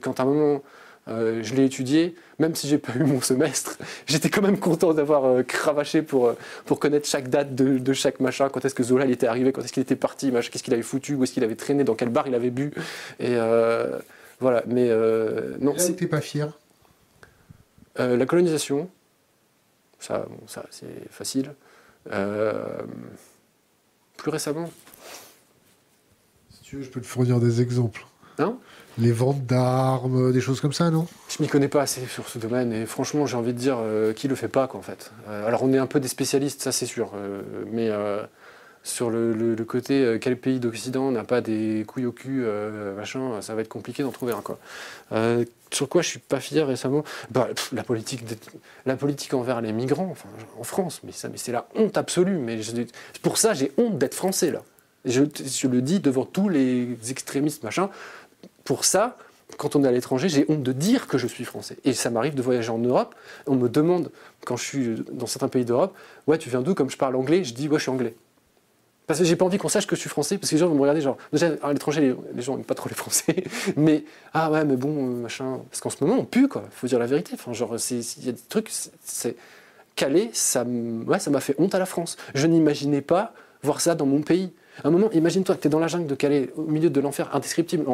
[0.00, 0.62] quand à un moment,
[1.06, 5.44] je l'ai étudié, même si j'ai pas eu mon semestre, j'étais quand même content d'avoir
[5.44, 6.34] cravaché pour,
[6.66, 9.62] pour connaître chaque date de, chaque machin, quand est-ce que Zola il était arrivé, quand
[9.62, 12.10] est-ce qu'il était parti, qu'est-ce qu'il avait foutu, où est-ce qu'il avait traîné, dans quel
[12.10, 12.72] bar il avait bu?
[13.18, 13.36] Et
[14.38, 14.88] voilà, mais
[15.60, 15.74] non.
[15.74, 16.56] T'es pas fier?
[17.96, 18.88] La colonisation,
[20.00, 21.54] ça, bon, ça c'est facile.
[22.10, 22.82] Euh,
[24.16, 24.70] plus récemment.
[26.50, 28.06] Si tu veux, je peux te fournir des exemples.
[28.38, 28.58] Hein?
[28.98, 31.06] Les ventes d'armes, des choses comme ça, non?
[31.28, 34.12] Je m'y connais pas assez sur ce domaine et franchement, j'ai envie de dire euh,
[34.12, 35.12] qui le fait pas, quoi, en fait.
[35.28, 37.12] Euh, alors, on est un peu des spécialistes, ça c'est sûr,
[37.72, 37.90] mais
[38.82, 43.40] sur le, côté euh, quel pays d'Occident n'a pas des couilles au cul, euh, machin,
[43.42, 44.40] ça va être compliqué d'en trouver un.
[44.40, 44.58] Quoi.
[45.12, 47.04] Euh, sur quoi je suis pas fier récemment?
[47.30, 48.24] Bah, la, politique
[48.86, 50.14] la politique envers les migrants
[50.58, 52.38] en France, mais, mais c'est la honte absolue.
[52.38, 52.58] Mais
[53.22, 54.62] pour ça, j'ai honte d'être français là.
[55.06, 57.88] Je, je, le dis devant tous les extrémistes, machin.
[58.70, 59.16] Pour ça,
[59.56, 61.76] quand on est à l'étranger, j'ai honte de dire que je suis français.
[61.84, 63.16] Et ça m'arrive de voyager en Europe.
[63.48, 64.12] On me demande,
[64.46, 65.92] quand je suis dans certains pays d'Europe,
[66.28, 68.14] ouais, tu viens d'où Comme je parle anglais, je dis, ouais, je suis anglais.
[69.08, 70.68] Parce que j'ai pas envie qu'on sache que je suis français, parce que les gens
[70.68, 73.42] vont me regarder, genre, déjà, à l'étranger, les, gens n'aiment pas trop les français.
[73.76, 75.58] mais, ah ouais, mais bon, euh, machin.
[75.68, 76.62] Parce qu'en ce moment, on pue, quoi.
[76.70, 77.32] Faut dire la vérité.
[77.34, 78.70] Enfin, genre, il y a des trucs,
[79.02, 79.34] c'est.
[79.96, 82.18] Calais, ça m'a fait honte à la France.
[82.36, 83.34] Je n'imaginais pas
[83.64, 84.52] voir ça dans mon pays.
[84.82, 87.00] À un moment, imagine-toi que tu es dans la jungle de Calais, au milieu de
[87.00, 87.84] l'enfer indescriptible.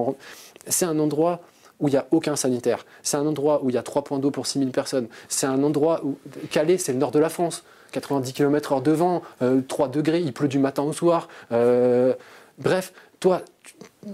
[0.68, 1.40] C'est un endroit
[1.78, 2.86] où il n'y a aucun sanitaire.
[3.02, 5.08] C'est un endroit où il y a trois points d'eau pour 6000 personnes.
[5.28, 6.16] C'est un endroit où.
[6.50, 7.64] Calais, c'est le nord de la France.
[7.92, 9.22] 90 km/h de vent,
[9.68, 11.28] 3 degrés, il pleut du matin au soir.
[11.52, 12.14] Euh,
[12.58, 13.42] bref, toi,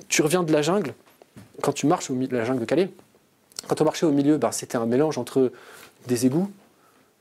[0.08, 0.94] tu, reviens de la jungle.
[1.62, 2.90] Quand tu marches au milieu de la jungle de Calais,
[3.68, 5.52] quand on marchait au milieu, bah, c'était un mélange entre
[6.06, 6.50] des égouts,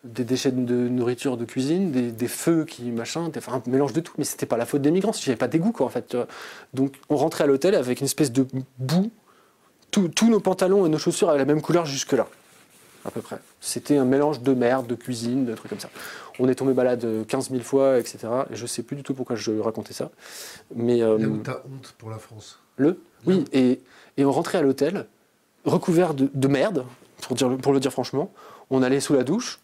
[0.04, 4.14] des déchets de nourriture de cuisine, des, feux qui machin, enfin, un mélange de tout.
[4.18, 6.18] Mais c'était pas la faute des migrants, si j'avais pas d'égout quoi en fait.
[6.74, 8.48] Donc on rentrait à l'hôtel avec une espèce de
[8.80, 9.12] boue
[9.92, 12.28] tous nos pantalons et nos chaussures avaient la même couleur jusque-là,
[13.06, 13.38] à peu près.
[13.60, 15.90] C'était un mélange de merde, de cuisine, de trucs comme ça.
[16.40, 18.20] On est tombé malade 15 000 fois, etc.
[18.52, 20.10] Et je sais plus du tout pourquoi je racontais ça.
[20.76, 22.60] Mais, euh, Là où t'as honte pour la France.
[22.78, 23.82] Le Oui, et,
[24.18, 25.08] et, on rentrait à l'hôtel,
[25.66, 26.86] recouvert de, merde,
[27.22, 28.32] pour, dire, pour le dire franchement.
[28.70, 29.60] On allait sous la douche,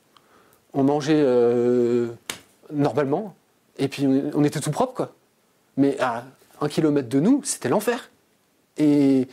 [0.74, 2.10] on mangeait euh,
[2.72, 3.36] normalement,
[3.78, 5.14] et puis on était tout propre, quoi.
[5.78, 6.26] Mais à
[6.60, 8.10] un kilomètre de nous, c'était l'enfer.
[8.78, 9.28] Et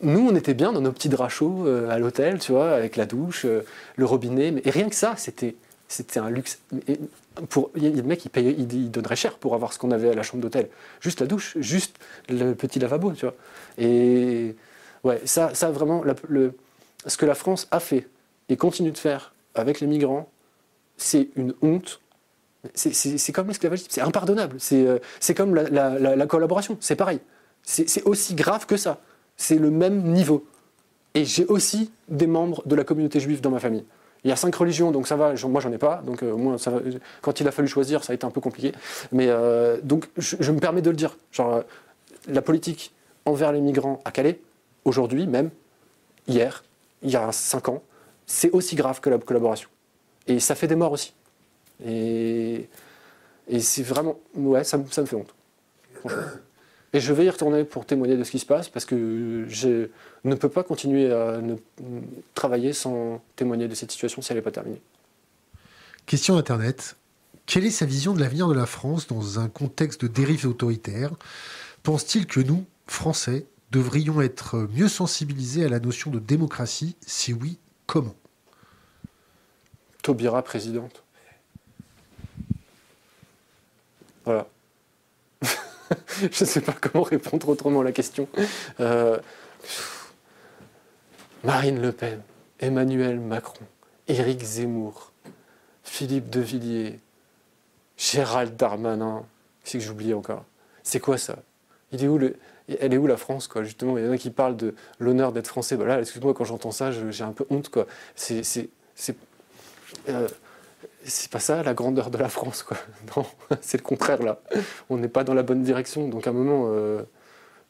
[0.00, 3.06] nous, on était bien dans nos petits draps euh, à l'hôtel, tu vois, avec la
[3.06, 3.64] douche, euh,
[3.96, 4.52] le robinet.
[4.52, 5.56] Mais, et rien que ça, c'était,
[5.88, 6.60] c'était un luxe.
[6.86, 10.10] il y a des mecs qui payent, ils, donneraient cher pour avoir ce qu'on avait
[10.10, 10.68] à la chambre d'hôtel.
[11.00, 11.96] Juste la douche, juste
[12.28, 13.34] le petit lavabo, tu vois.
[13.76, 14.54] Et
[15.02, 16.04] ouais, ça, ça vraiment,
[17.06, 18.06] ce que la France a fait
[18.48, 20.30] et continue de faire avec les migrants,
[20.96, 22.00] c'est une honte.
[22.74, 24.56] C'est, comme l'esclavagisme, c'est impardonnable.
[24.58, 24.98] C'est, euh,
[25.36, 27.18] comme la collaboration, c'est pareil.
[27.64, 29.00] C'est aussi grave que ça
[29.38, 30.44] c'est le même niveau.
[31.14, 33.84] Et j'ai aussi des membres de la communauté juive dans ma famille.
[34.24, 35.32] Il y a cinq religions, donc ça va.
[35.46, 36.02] Moi, j'en ai pas.
[36.04, 36.58] Donc, euh,
[37.22, 38.72] quand il a fallu choisir, ça a été un peu compliqué.
[39.12, 41.16] Mais euh, donc, je, me permets de le dire.
[41.38, 41.62] Euh,
[42.26, 42.92] la politique
[43.24, 44.40] envers les migrants à Calais,
[44.84, 45.50] aujourd'hui même,
[46.26, 46.64] hier,
[47.02, 47.82] il y a cinq ans,
[48.26, 49.68] c'est aussi grave que la collaboration.
[50.26, 51.14] Et ça fait des morts aussi.
[51.86, 52.68] Et,
[53.60, 54.18] c'est vraiment.
[54.34, 55.34] Ouais, ça, ça me fait honte.
[56.94, 59.88] Et je vais y retourner pour témoigner de ce qui se passe parce que je
[60.24, 61.38] ne peux pas continuer à
[62.34, 64.80] travailler sans témoigner de cette situation si elle n'est pas terminée.
[66.06, 66.96] Question Internet.
[67.44, 71.10] Quelle est sa vision de l'avenir de la France dans un contexte de dérive autoritaire
[71.82, 76.96] Pense-t-il que nous, Français, devrions être mieux sensibilisés à la notion de démocratie?
[77.06, 78.14] Si oui, comment?
[80.02, 81.02] Taubira présidente.
[84.24, 84.46] Voilà.
[86.20, 88.28] je ne sais pas comment répondre autrement à la question.
[88.80, 89.18] Euh,
[91.44, 92.20] Marine Le Pen,
[92.60, 93.64] Emmanuel Macron,
[94.08, 95.12] Éric Zemmour,
[95.84, 97.00] Philippe de Villiers,
[97.96, 99.24] Gérald Darmanin.
[99.64, 100.44] Qu'est-ce que j'oublie encore
[100.82, 101.36] C'est quoi ça?
[101.92, 102.04] Elle
[102.92, 105.48] est où la France quoi Justement, il y en a qui parlent de l'honneur d'être
[105.48, 105.76] français.
[105.76, 107.68] Bah là, excuse-moi, quand j'entends ça, j'ai un peu honte.
[107.70, 107.86] quoi.
[108.14, 108.42] C'est.
[110.08, 110.28] Euh,
[111.04, 112.76] c'est pas ça la grandeur de la France, quoi.
[113.16, 113.26] Non,
[113.60, 114.40] c'est le contraire là.
[114.90, 116.08] On n'est pas dans la bonne direction.
[116.08, 117.02] Donc à un moment, euh,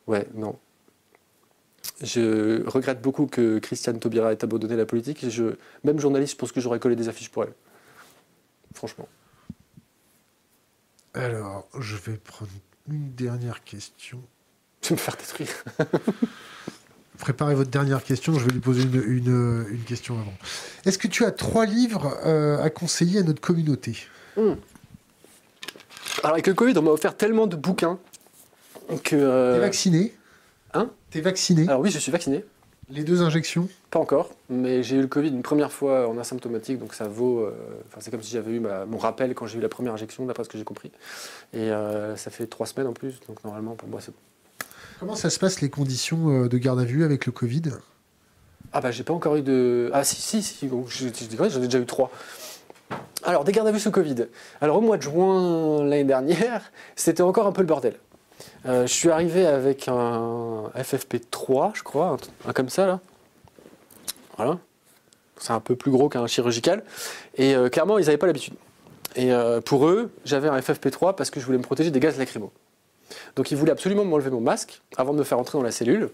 [0.07, 0.57] ouais, non.
[2.03, 5.29] Je regrette beaucoup que Christiane Taubira ait abandonné la politique.
[5.29, 7.55] je, même journaliste, je pense que j'aurais collé des affiches pour elle.
[8.75, 9.09] Franchement.
[11.15, 12.51] Alors, je vais prendre
[12.89, 14.23] une dernière question.
[14.81, 15.65] Tu me faire détruire.
[17.19, 18.35] préparez votre dernière question.
[18.35, 20.33] Je vais lui poser une, une, question avant.
[20.87, 23.97] Est-ce que tu as trois livres euh, à conseiller à notre communauté?
[24.37, 24.55] Hmm.
[26.23, 27.99] Alors, avec le Covid, on m'a offert tellement de bouquins
[29.05, 29.17] que.
[29.17, 29.55] Euh...
[29.55, 30.15] T'es vacciné?
[30.75, 30.91] Hein?
[31.11, 31.69] T'es vacciné?
[31.69, 32.45] Alors, oui, je suis vacciné.
[32.91, 33.69] Les deux injections?
[33.91, 37.41] Pas encore, mais j'ai eu le Covid une première fois en asymptomatique, donc ça vaut.
[37.41, 37.53] Euh,
[38.01, 40.49] c'est comme si j'avais eu mon rappel quand j'ai eu la première injection, d'après ce
[40.49, 40.91] que j'ai compris.
[41.53, 44.15] Et euh, ça fait trois semaines en plus, donc normalement pour moi c'est
[44.99, 47.63] Comment ça se passe les conditions euh, de garde à vue avec le Covid?
[48.73, 49.91] Ah bah j'ai pas encore eu de...
[49.95, 52.11] Ah si, si, si, j'en ai déjà eu trois.
[53.23, 54.27] Alors, des gardes à vue sous Covid.
[54.61, 57.95] Alors, au mois de juin l'année dernière, c'était encore un peu le bordel.
[58.67, 62.17] Euh, je suis arrivé avec un FFP3, je crois,
[62.47, 63.01] un, comme ça, là.
[64.37, 64.59] Voilà.
[65.39, 66.83] C'est un peu plus gros qu'un chirurgical.
[67.37, 68.55] Et euh, clairement, ils n'avaient pas l'habitude.
[69.17, 69.33] Et
[69.65, 72.53] pour eux, j'avais un FFP3 parce que je voulais me protéger des gaz lacrymaux.
[73.37, 76.11] Donc ils voulaient absolument m'enlever mon masque avant de me faire entrer dans la cellule,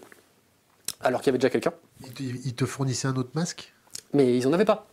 [1.01, 1.73] alors qu'il y avait déjà quelqu'un.
[2.19, 3.73] Ils te fournissaient un autre masque?
[4.13, 4.87] Mais ils n'en avaient pas.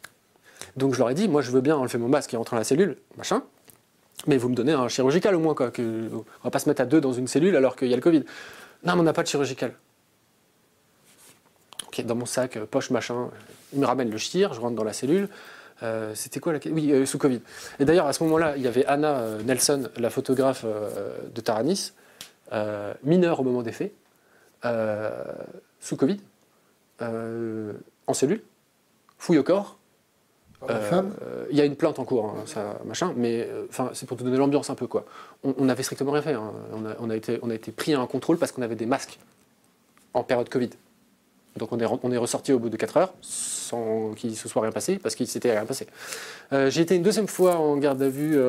[0.77, 2.61] Donc je leur ai dit, moi je veux bien enlever mon masque et rentrer dans
[2.61, 3.43] la cellule, machin,
[4.27, 5.70] mais vous me donnez un chirurgical au moins, quoi.
[5.70, 7.97] Que, on va pas se mettre à deux dans une cellule alors qu'il y a
[7.97, 8.24] le Covid.
[8.85, 9.74] Non, mais on n'a pas de chirurgical.
[12.05, 13.31] dans mon sac, poche, machin.
[13.73, 15.29] Il me ramène le chir, je rentre dans la cellule.
[16.15, 17.41] C'était quoi la Oui, sous Covid.
[17.81, 21.93] Et d'ailleurs, à ce moment-là, il y avait Anna Nelson, la photographe de Taranis,
[23.03, 23.93] mineure au moment des faits,
[25.81, 26.21] sous Covid,
[27.01, 28.43] en cellule,
[29.19, 29.79] fouille au corps,
[30.71, 34.07] euh, il y a une plainte en cours, hein, ça, machin, mais euh, enfin, c'est
[34.07, 34.87] pour te donner l'ambiance un peu.
[34.87, 35.05] quoi.
[35.43, 36.35] On n'avait strictement rien fait.
[36.35, 36.53] Hein.
[37.01, 39.19] On, a, été, on a été pris à un contrôle parce qu'on avait des masques
[40.15, 40.71] en période Covid.
[41.57, 44.99] Donc on est, ressorti au bout de 4 heures sans qu'il se soit rien passé,
[44.99, 45.87] parce qu'il s'était rien passé.
[46.53, 48.41] Euh, j'ai été une deuxième fois en garde à vue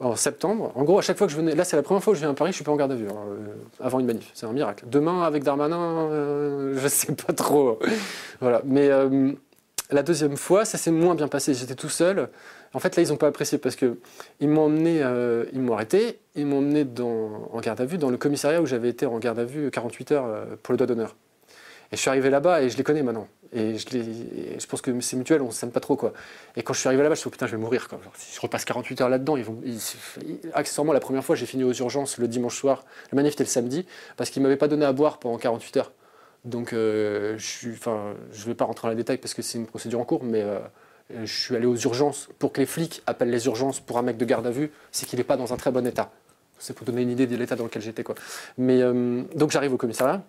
[0.00, 0.72] en septembre.
[0.74, 2.22] En gros, à chaque fois que je venais, là c'est la première fois que je
[2.22, 3.16] viens à Paris, je suis pas en garde à vue hein,
[3.80, 4.30] avant une manif.
[4.34, 4.84] C'est un miracle.
[4.88, 6.08] Demain avec Darmanin,
[6.74, 7.78] je sais pas trop.
[8.40, 8.90] voilà, mais
[9.92, 11.54] la deuxième fois, ça s'est moins bien passé.
[11.54, 12.28] J'étais tout seul.
[12.74, 13.98] En fait, là, ils n'ont pas apprécié parce que
[14.40, 16.86] ils m'ont emmené, euh, ils m'ont arrêté, ils m'ont emmené
[17.52, 20.12] en garde à vue dans le commissariat où j'avais été en garde à vue 48
[20.12, 21.14] heures euh, pour le doigt d'honneur.
[21.92, 23.28] Et je suis arrivé là-bas et je les connais maintenant.
[23.52, 25.94] Et je, pense que c'est mutuel, on s'aime pas trop.
[25.94, 26.14] quoi.
[26.56, 27.86] Et quand je suis arrivé là-bas, je me suis dit, putain, je vais mourir.
[27.86, 28.00] Quoi.
[28.16, 29.44] si je repasse 48 heures là-dedans, ils
[30.54, 32.86] accessoirement, la première fois, j'ai fini aux urgences le dimanche soir.
[33.10, 33.84] Le manif était le samedi
[34.16, 35.92] parce qu'ils ne m'avaient pas donné à boire pendant 48 heures.
[36.46, 40.00] Donc, euh, je ne vais pas rentrer dans les détails parce que c'est une procédure
[40.00, 40.58] en cours, mais euh,
[41.10, 42.30] je suis allé aux urgences.
[42.38, 45.04] Pour que les flics appellent les urgences pour un mec de garde à vue, c'est
[45.04, 46.10] qu'il n'est pas dans un très bon état.
[46.58, 48.02] C'est pour donner une idée de l'état dans lequel j'étais.
[48.60, 50.22] Euh, donc, j'arrive au commissariat.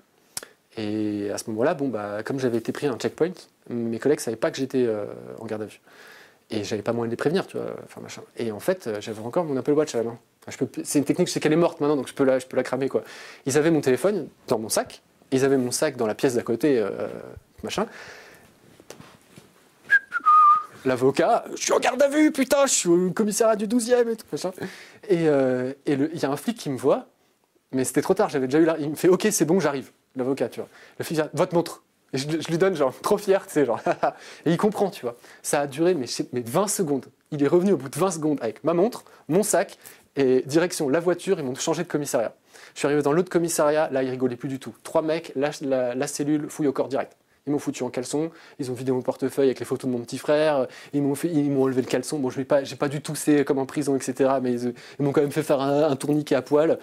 [0.77, 3.31] Et à ce moment-là, bon, bah, comme j'avais été pris à un checkpoint,
[3.69, 4.87] mes collègues ne savaient pas que j'étais
[5.39, 5.81] en garde à vue.
[6.49, 7.75] Et j'avais pas moyen de les prévenir, tu vois.
[7.85, 8.21] Enfin, machin.
[8.37, 10.17] Et en fait, j'avais encore mon Apple Watch à la main.
[10.83, 12.57] C'est une technique, je sais qu'elle est morte maintenant, donc je peux, la, je peux
[12.57, 12.89] la cramer.
[12.89, 13.03] Quoi.
[13.45, 15.01] Ils avaient mon téléphone dans mon sac,
[15.31, 17.07] ils avaient mon sac dans la pièce d'à côté, euh,
[17.63, 17.85] machin.
[20.85, 24.15] L'avocat, je suis en garde à vue, putain, je suis au commissariat du 12e et
[24.17, 24.51] tout, machin.
[25.07, 27.07] Et euh, il y a un flic qui me voit,
[27.71, 28.75] mais c'était trop tard, j'avais déjà eu là.
[28.79, 29.91] Il me fait, ok, c'est bon, j'arrive.
[30.15, 30.69] L'avocat, tu vois.
[30.99, 31.83] Le flic, votre montre.
[32.13, 33.79] Et je, lui donne, genre, trop fier, tu sais, genre.
[34.45, 35.15] et il comprend, tu vois.
[35.41, 37.05] Ça a duré, mais, mais 20 secondes.
[37.31, 39.79] Il est revenu au bout de 20 secondes avec ma montre, mon sac,
[40.15, 42.35] et direction la voiture, ils m'ont changé de commissariat.
[42.73, 44.75] Je suis arrivé dans l'autre commissariat, là, ils rigolaient plus du tout.
[44.83, 47.17] Trois mecs, la, cellule, fouille au corps direct.
[47.45, 50.01] Ils m'ont foutu en caleçon, ils ont vidé mon portefeuille avec les photos de mon
[50.03, 52.17] petit frère, ils m'ont ils m'ont enlevé le caleçon.
[52.17, 54.35] Bon, je n'ai pas, pas du tout c'est comme en prison, etc.
[54.41, 56.79] Mais ils, m'ont quand même fait faire un, tourniquet à poil.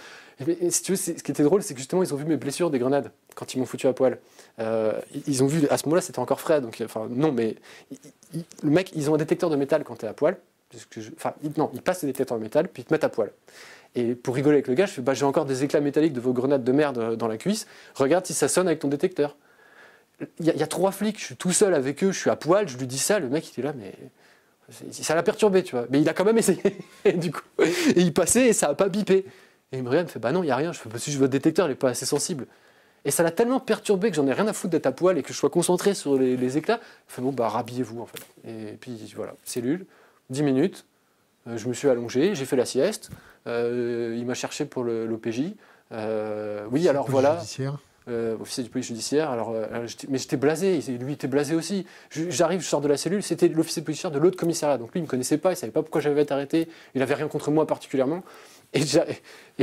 [0.46, 2.36] Et, si tu veux, ce qui était drôle, c'est que justement, ils ont vu mes
[2.36, 4.18] blessures des grenades quand ils m'ont foutu à poil.
[4.58, 4.92] Euh,
[5.26, 6.60] ils ont vu, à ce moment-là, c'était encore frais.
[6.60, 7.56] Donc, enfin, non, mais
[8.62, 10.36] le mec, ils ont un détecteur de métal quand tu es à poil.
[11.16, 13.32] enfin, non, ils passent le détecteur de métal, puis ils te mettent à poil.
[13.94, 16.20] Et pour rigoler avec le gars, je fais bah, j'ai encore des éclats métalliques de
[16.20, 17.66] vos grenades de merde euh, dans la cuisse.
[17.94, 19.36] Regarde si ça sonne avec ton détecteur.
[20.38, 22.68] Il y, a trois flics, je suis tout seul avec eux, je suis à poil,
[22.68, 23.94] je lui dis ça, le mec il était là, mais
[24.90, 25.86] ça l'a perturbé, tu vois.
[25.90, 26.62] Mais il a quand même essayé,
[27.14, 27.40] du coup.
[27.58, 29.24] Et il passait et ça n'a pas bipé.
[29.72, 30.72] Et il me regarde, il me fait bah non, il n'y a rien.
[30.72, 32.46] Je fais si votre détecteur n'est pas assez sensible.
[33.04, 35.22] Et ça l'a tellement perturbé que j'en ai rien à foutre d'être à poil et
[35.22, 36.80] que je sois concentré sur les, éclats.
[37.08, 38.20] Il fait bon, bah rhabillez-vous en fait.
[38.46, 39.86] Et puis voilà, cellule,
[40.28, 40.84] 10 minutes,
[41.46, 43.10] euh, je me suis allongé, j'ai fait la sieste.
[43.46, 45.54] Euh, il m'a cherché pour l'OPJ.
[45.92, 47.36] Euh, oui, alors voilà.
[47.36, 47.78] Judiciaire?
[48.10, 49.30] Euh, officier du police judiciaire.
[49.30, 49.54] Alors,
[50.08, 51.86] mais j'étais blasé, lui était blasé aussi.
[52.10, 54.78] J'arrive, je sors de la cellule, c'était l'officier de police de l'autre commissariat.
[54.78, 57.14] Donc lui, il me connaissait pas, il savait pas pourquoi j'avais été arrêté, il avait
[57.14, 58.22] rien contre moi particulièrement.
[58.72, 58.84] Et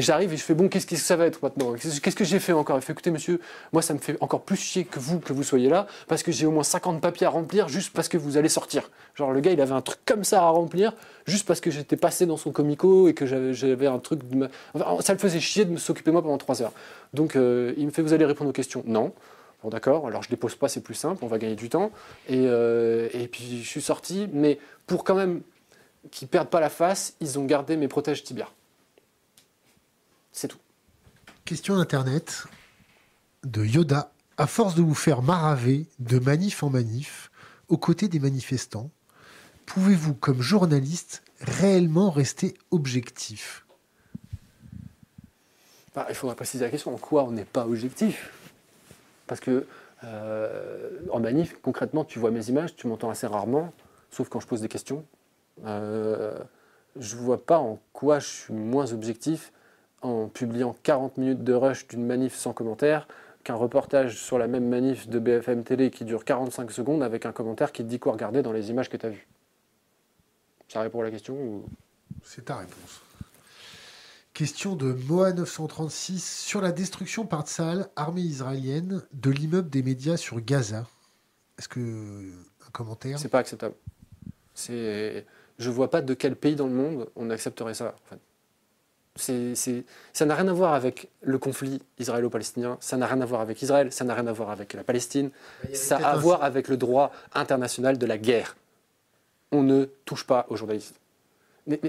[0.02, 1.74] j'arrive et je fais bon, qu'est-ce que ça va être maintenant?
[1.74, 2.78] Qu'est-ce que j'ai fait encore?
[2.78, 3.40] Il fait écoutez, monsieur,
[3.72, 6.34] moi ça me fait encore plus chier que vous que vous soyez là, parce que
[6.34, 8.92] j'ai au moins 50 papiers à remplir juste parce que vous allez sortir.
[9.16, 10.94] Genre le gars, il avait un truc comme ça à remplir,
[11.26, 14.28] juste parce que j'étais passé dans son comico et que j'avais un truc.
[14.28, 14.50] De
[15.00, 16.74] ça le faisait chier de s'occuper moi pendant 3 heures.
[17.14, 18.84] Donc euh, il me fait vous allez répondre aux questions?
[18.86, 19.14] Non.
[19.64, 21.92] Bon d'accord, alors je les pose pas, c'est plus simple, on va gagner du temps.
[22.28, 25.42] Et, euh, et puis je suis sorti, mais pour quand même
[26.12, 28.50] qu'ils perdent pas la face, ils ont gardé mes protèges tibias.
[30.38, 30.60] C'est tout.
[31.46, 32.46] Question d'Internet
[33.44, 34.12] de Yoda.
[34.38, 37.32] À force de vous faire maraver de manif en manif,
[37.70, 38.92] aux côtés des manifestants,
[39.66, 43.66] pouvez-vous, comme journaliste, réellement rester objectif?
[45.96, 46.94] Bah, Il faudrait préciser la question.
[46.94, 48.32] En quoi on n'est pas objectif?
[49.26, 49.66] Parce que
[50.04, 53.74] euh, en manif, concrètement, tu vois mes images, tu m'entends assez rarement,
[54.12, 55.04] sauf quand je pose des questions.
[55.66, 56.38] Euh,
[57.00, 59.52] je ne vois pas en quoi je suis moins objectif
[60.08, 63.08] en publiant 40 minutes de rush d'une manif sans commentaire
[63.44, 67.32] qu'un reportage sur la même manif de BFM Télé qui dure 45 secondes avec un
[67.32, 69.28] commentaire qui te dit quoi regarder dans les images que tu as vues.
[70.68, 71.66] Ça répond à la question ou...
[72.24, 73.02] C'est ta réponse.
[74.34, 80.42] Question de Moa936 sur la destruction par Tsahal, armée israélienne, de l'immeuble des médias sur
[80.42, 80.86] Gaza.
[81.58, 83.18] Est-ce que un commentaire?
[83.18, 83.76] C'est pas acceptable.
[84.54, 85.26] C'est,
[85.58, 87.96] je vois pas de quel pays dans le monde on accepterait ça.
[87.96, 88.20] En fait.
[89.18, 93.62] Ça n'a rien à voir avec le conflit israélo-palestinien, ça n'a rien à voir avec
[93.62, 95.30] Israël, ça n'a rien à voir avec la Palestine,
[95.74, 98.56] ça a à voir avec le droit international de la guerre.
[99.52, 100.96] On ne touche pas aux journalistes.
[101.68, 101.80] Mais,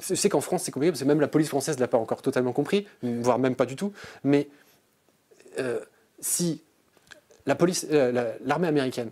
[0.00, 1.98] je sais qu'en France, c'est compliqué, parce que même la police française ne l'a pas
[1.98, 3.92] encore totalement compris, voire même pas du tout.
[4.24, 4.48] Mais
[5.58, 5.80] euh,
[6.20, 6.62] si
[7.46, 9.10] la police, euh, l'armée américaine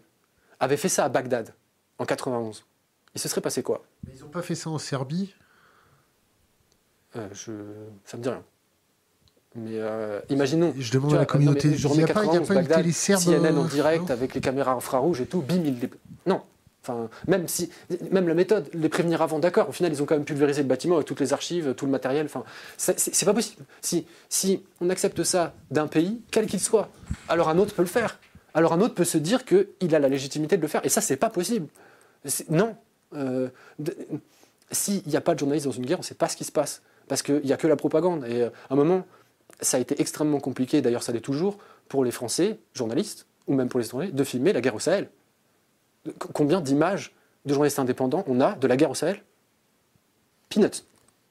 [0.60, 1.52] avait fait ça à Bagdad
[1.98, 2.64] en 91,
[3.14, 3.84] il se serait passé quoi?
[4.12, 5.34] Ils n'ont pas fait ça en Serbie?
[7.16, 7.52] Euh, je...
[8.04, 8.42] Ça me dit rien.
[9.54, 9.78] Mais
[10.30, 10.72] imaginons.
[10.78, 11.68] Je demande à la communauté.
[11.68, 15.42] il n'y a, pas, une Bagdad, CNN en direct avec les caméras infrarouges et tout,
[15.42, 15.90] bim, il...
[16.24, 16.42] Non,
[16.82, 17.70] Enfin, même si,
[18.10, 19.68] même la méthode, les prévenir avant, d'accord.
[19.68, 21.92] Au final, ils ont quand même pulvérisé le bâtiment avec toutes les archives, tout le
[21.92, 22.26] matériel.
[22.26, 22.42] Enfin,
[22.76, 23.64] c'est pas possible.
[23.80, 26.88] Si, si on accepte ça d'un pays, quel qu'il soit,
[27.28, 28.18] alors un autre peut le faire.
[28.54, 30.84] Alors un autre peut se dire qu'il a la légitimité de le faire.
[30.84, 31.68] Et ça, c'est pas possible.
[32.48, 32.74] Non.
[33.14, 33.48] Euh,
[34.72, 36.44] S'il n'y a pas de journaliste dans une guerre, on ne sait pas ce qui
[36.44, 36.82] se passe.
[37.08, 38.24] Parce qu'il n'y a que la propagande.
[38.26, 39.06] Et euh, à un moment,
[39.60, 41.58] ça a été extrêmement compliqué, d'ailleurs ça l'est toujours,
[41.88, 45.10] pour les Français, journalistes, ou même pour les étrangers, de filmer la guerre au Sahel.
[46.32, 47.14] Combien d'images
[47.44, 49.22] de journalistes indépendants on a de la guerre au Sahel?
[50.48, 50.84] Peanuts.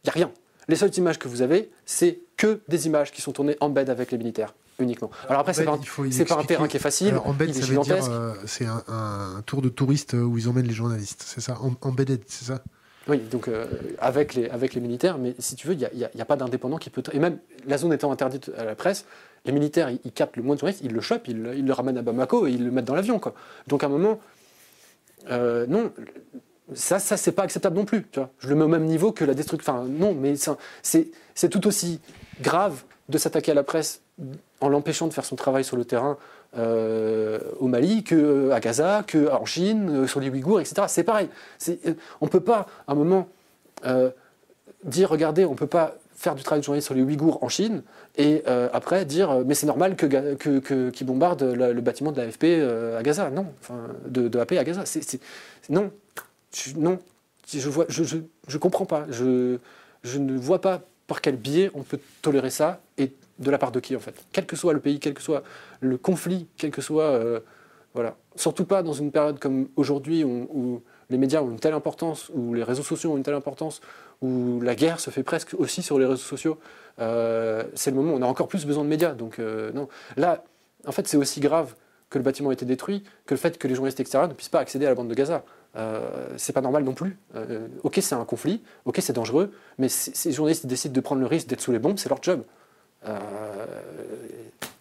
[0.04, 0.32] Il n'y a rien.
[0.68, 3.90] Les seules images que vous avez, c'est que des images qui sont tournées en bed
[3.90, 5.12] avec les militaires uniquement.
[5.28, 7.16] Alors après, c'est pas, pas, un terrain qui est facile.
[7.24, 11.24] en bed, euh, c'est un, tour de touriste où ils emmènent les journalistes.
[11.26, 11.58] C'est ça?
[11.82, 12.64] Embedded, c'est ça?
[13.08, 13.66] Oui, donc euh,
[14.00, 16.90] avec, les, avec les militaires, mais si tu veux, il n'y a, pas d'indépendant qui
[16.90, 17.02] peut.
[17.14, 19.06] Et même la zone étant interdite à la presse,
[19.46, 22.04] les militaires, ils, captent le moins de journalistes, ils le chopent, ils, le ramènent à
[22.04, 23.20] Bamako et ils le mettent dans l'avion.
[23.68, 24.20] Donc à un moment,
[25.32, 25.92] euh, non,
[26.76, 28.06] ça, ça c'est pas acceptable non plus.
[28.38, 29.74] Je le mets au même niveau que la destruction.
[29.74, 30.36] Enfin, non, mais
[30.84, 32.00] c'est tout aussi
[32.40, 34.02] grave de s'attaquer à la presse
[34.60, 36.18] en l'empêchant de faire son travail sur le terrain
[36.58, 40.84] euh, au Mali, que à Gaza, que en Chine, euh, sur les Ouïghours, etc.
[40.88, 41.30] C'est pareil.
[42.20, 43.28] On ne peut pas, à un moment,
[44.84, 47.50] dire regardez, on ne peut pas faire du travail de journaliste sur les Ouïghours en
[47.50, 47.82] Chine
[48.18, 52.44] et après dire mais c'est normal que, que, qu'ils bombardent le, bâtiment de l'AFP
[52.98, 53.32] à Gaza.
[53.32, 53.48] Non,
[54.08, 54.84] de, de à Gaza.
[54.86, 55.20] c'est
[55.70, 55.92] non,
[56.76, 57.00] non,
[57.48, 58.18] je vois, je, je,
[58.48, 59.06] je, comprends pas.
[59.10, 59.58] Je,
[60.18, 62.82] ne vois pas par quel biais on peut tolérer ça
[63.40, 64.16] de la part de qui en fait.
[64.32, 65.44] Quel que soit le pays, quel que soit
[65.80, 67.40] le conflit, quel que soit euh,
[67.94, 68.16] voilà.
[68.36, 72.54] Surtout pas dans une période comme aujourd'hui où, les médias ont une telle importance, où
[72.54, 73.82] les réseaux sociaux ont une telle importance,
[74.22, 76.58] où la guerre se fait presque aussi sur les réseaux sociaux.
[77.00, 79.14] Euh, c'est le moment où on a encore plus besoin de médias.
[79.14, 80.46] Donc euh, non, là,
[80.88, 81.76] en fait, c'est aussi grave
[82.10, 84.48] que le bâtiment ait été détruit que le fait que les journalistes extérieurs ne puissent
[84.48, 85.44] pas accéder à la bande de Gaza.
[85.76, 87.18] Euh, c'est pas normal non plus.
[87.84, 91.48] Ok, c'est un conflit, ok, c'est dangereux, mais ces journalistes décident de prendre le risque
[91.48, 92.44] d'être sous les bombes, c'est leur job.
[93.08, 93.20] Euh,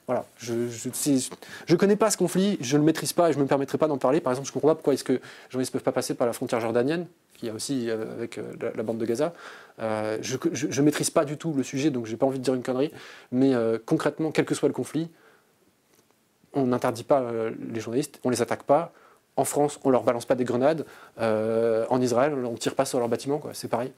[0.06, 3.44] voilà, je ne connais pas ce conflit, je ne le maîtrise pas et je ne
[3.44, 4.20] me permettrai pas d'en parler.
[4.20, 5.20] Par exemple, je ne comprends pas pourquoi est-ce que les
[5.50, 8.98] journalistes ne peuvent pas passer par la frontière jordanienne, qui a aussi avec la, bande
[8.98, 9.32] de Gaza.
[9.78, 12.54] je ne maîtrise pas du tout le sujet, donc je n'ai pas envie de dire
[12.54, 12.90] une connerie,
[13.30, 13.52] mais
[13.86, 15.08] concrètement, quel que soit le conflit,
[16.54, 17.30] on n'interdit pas
[17.72, 18.92] les journalistes, on ne les attaque pas,
[19.40, 20.84] en France, on leur balance pas des grenades.
[21.18, 23.40] Euh, en Israël, on tire pas sur leur bâtiment.
[23.52, 23.92] C'est pareil.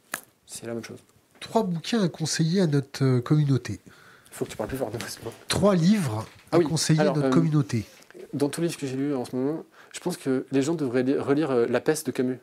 [0.47, 0.99] C'est la même chose.
[1.41, 3.81] Trois bouquins à conseiller à notre euh, communauté.
[4.33, 4.99] Il faut que tu parles plus fort de
[5.49, 7.85] Trois livres à ah conseiller à notre euh, communauté.
[8.33, 10.75] Dans tous les livres que j'ai lus en ce moment, je pense que les gens
[10.75, 12.41] devraient relire La peste de Camus.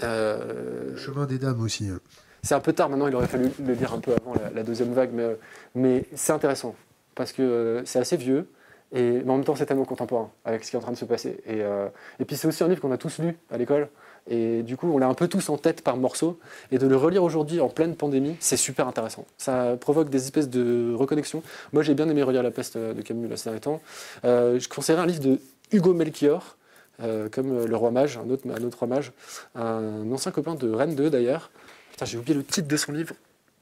[0.00, 1.88] Le chemin des dames aussi.
[1.88, 2.00] Hein.
[2.42, 4.92] C'est un peu tard maintenant, il aurait fallu le lire un peu avant la, deuxième
[4.92, 5.36] vague, mais,
[5.74, 6.74] mais c'est intéressant
[7.14, 8.48] parce que c'est assez vieux.
[8.92, 10.96] Et, mais en même temps, c'est tellement contemporain avec ce qui est en train de
[10.96, 11.42] se passer.
[11.46, 11.88] Et, euh,
[12.20, 13.88] et puis, c'est aussi un livre qu'on a tous lu à l'école.
[14.28, 16.38] Et du coup, on l'a un peu tous en tête par morceaux.
[16.72, 19.26] Et de le relire aujourd'hui en pleine pandémie, c'est super intéressant.
[19.38, 21.42] Ça provoque des espèces de reconnexions.
[21.72, 23.80] Moi, j'ai bien aimé relire La peste de Camus là, ces derniers temps.
[24.24, 25.40] Euh, je conseillerais un livre de
[25.72, 26.56] Hugo Melchior,
[27.02, 29.12] euh, comme Le Roi Mage, un autre, un autre Roi Mage,
[29.54, 31.50] un ancien copain de Rennes 2 d'ailleurs.
[31.90, 33.14] Putain, j'ai oublié le titre de son livre.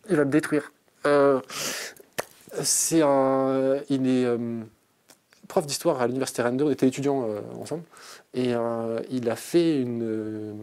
[0.08, 0.72] Il va me détruire.
[2.62, 3.80] c'est un.
[3.88, 4.26] Il est
[5.52, 7.82] prof d'histoire à l'université Rennes on était étudiants euh, ensemble,
[8.32, 10.54] et euh, il a fait euh,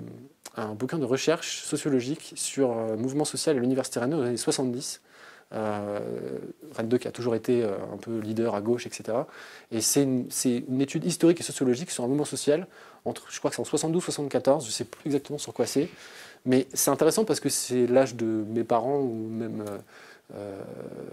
[0.57, 4.37] un bouquin de recherche sociologique sur le mouvement social à l'université Rennes dans les années
[4.37, 5.01] 70.
[5.51, 9.17] Rennes 2 qui a toujours été un peu leader à gauche, etc.
[9.71, 12.67] Et c'est une, étude historique et sociologique sur un mouvement social
[13.05, 15.89] entre, je crois que c'est en 72-74, je ne sais plus exactement sur quoi c'est,
[16.45, 19.63] mais c'est intéressant parce que c'est l'âge de mes parents ou même,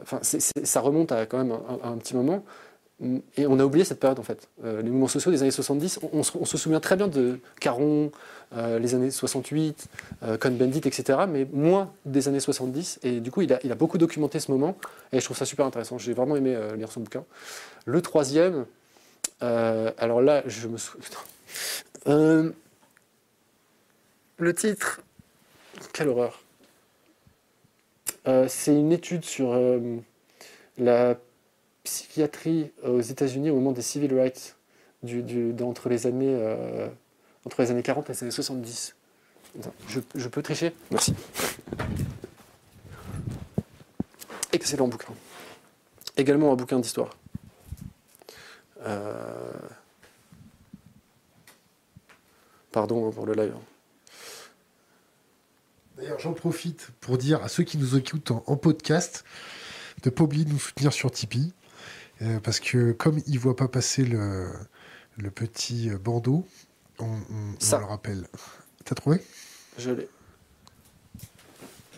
[0.03, 2.43] enfin, ça remonte à quand même un petit moment.
[3.37, 4.49] Et on a oublié cette période en fait.
[4.65, 8.11] Euh, les mouvements sociaux des années 70, on, se souvient très bien de Caron,
[8.55, 9.89] euh, les années 68,
[10.23, 13.01] euh, Cohn-Bendit, etc., mais moins des années 70.
[13.03, 14.79] Et du coup, il a, il a, beaucoup documenté ce moment,
[15.13, 15.99] et je trouve ça super intéressant.
[15.99, 17.25] J'ai vraiment aimé lire son bouquin.
[17.85, 18.65] Le troisième,
[19.41, 21.19] alors là, je me souviens.
[24.39, 25.03] le titre,
[25.93, 26.41] quelle horreur.
[28.49, 29.55] C'est une étude sur
[30.79, 31.15] la
[31.87, 34.57] psychiatrie aux États-Unis au moment des civil rights,
[35.03, 36.37] du, entre, les années,
[37.45, 38.95] entre les années 40 et les années 70.
[39.89, 40.75] Je, je peux tricher?
[40.91, 41.15] Merci.
[44.53, 45.13] Excellent bouquin.
[46.17, 47.17] Également un bouquin d'histoire.
[48.87, 49.53] Euh,
[52.73, 53.55] pardon pour le live.
[55.97, 59.25] D'ailleurs, j'en profite pour dire à ceux qui nous écoutent en, podcast
[60.03, 61.53] de ne pas oublier de nous soutenir sur Tipeee.
[62.23, 64.49] Euh, parce que comme ils ne voient pas passer le,
[65.35, 66.47] petit bandeau,
[66.99, 68.27] on, on, le rappelle.
[68.85, 69.23] T'as trouvé?
[69.79, 70.09] Je l'ai.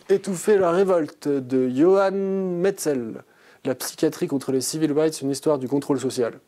[0.09, 3.23] Étouffer la révolte de Johann Metzel.
[3.65, 6.39] La psychiatrie contre les civil rights, une histoire du contrôle social.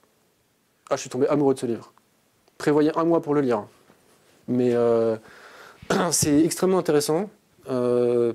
[0.90, 1.94] Ah, je suis tombé amoureux de ce livre.
[2.58, 3.66] Prévoyez un mois pour le lire.
[4.48, 5.16] Mais euh,
[6.12, 7.30] c'est extrêmement intéressant.
[7.70, 8.34] Euh,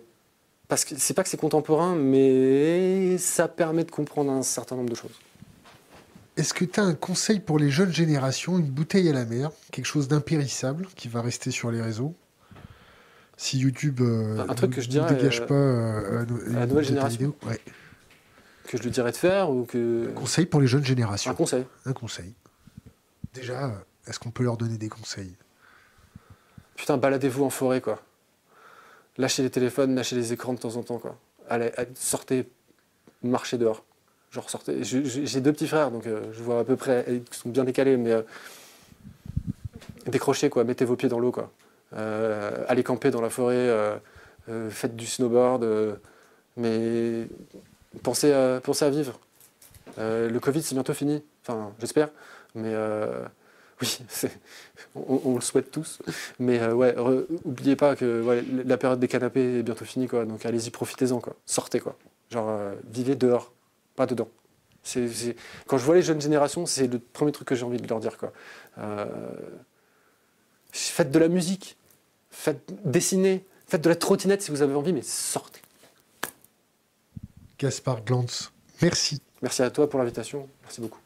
[0.68, 4.90] parce que c'est pas que c'est contemporain, mais ça permet de comprendre un certain nombre
[4.90, 5.18] de choses.
[6.36, 9.50] Est-ce que tu as un conseil pour les jeunes générations, une bouteille à la mer,
[9.72, 12.14] quelque chose d'impérissable qui va rester sur les réseaux?
[13.38, 17.34] Si YouTube euh, un truc que je dirais, ne dégage pas la nouvelle génération
[18.66, 20.08] que je lui dirais de faire ou que...
[20.10, 21.30] Un conseil pour les jeunes générations.
[21.30, 21.64] Un conseil.
[21.84, 22.34] Un conseil.
[23.32, 23.72] Déjà,
[24.06, 25.36] est-ce qu'on peut leur donner des conseils?
[26.74, 28.02] Putain, baladez-vous en forêt, quoi.
[29.18, 31.18] Lâchez les téléphones, lâchez les écrans de temps en temps, quoi.
[31.48, 32.48] Allez, sortez,
[33.22, 33.84] marchez dehors.
[34.36, 34.84] Genre, sortez.
[34.84, 37.96] J'ai deux petits frères, donc euh, je vois à peu près, ils sont bien décalés,
[37.96, 38.20] mais euh,
[40.04, 40.62] décrochez, quoi.
[40.62, 41.50] Mettez vos pieds dans l'eau, quoi.
[41.96, 43.70] Euh, allez camper dans la forêt,
[44.68, 45.66] faites du snowboard,
[46.58, 47.28] mais
[48.02, 49.18] pensez à, à vivre.
[49.96, 51.22] Le Covid, c'est bientôt fini.
[51.42, 52.10] Enfin, j'espère.
[52.54, 52.74] Mais
[53.80, 53.98] oui,
[54.96, 56.00] on, le souhaite tous.
[56.38, 56.94] Mais ouais,
[57.46, 58.22] oubliez pas que
[58.66, 60.08] la période des canapés est bientôt finie.
[60.08, 60.26] Quoi.
[60.26, 61.20] Donc allez-y, profitez-en.
[61.20, 61.36] Quoi.
[61.46, 61.80] Sortez.
[61.80, 61.96] Quoi.
[62.30, 62.60] Genre,
[62.90, 63.52] vivez dehors,
[63.96, 64.28] pas dedans.
[65.66, 67.98] Quand je vois les jeunes générations, c'est le premier truc que j'ai envie de leur
[67.98, 68.16] dire.
[68.18, 68.32] Quoi.
[70.70, 71.76] faites de la musique,
[72.30, 75.60] faites dessiner, faites de la trottinette si vous avez envie, mais sortez.
[77.58, 78.52] Gaspard Glantz.
[78.82, 79.20] Merci.
[79.42, 80.48] Merci à toi pour l'invitation.
[80.62, 81.00] Merci beaucoup.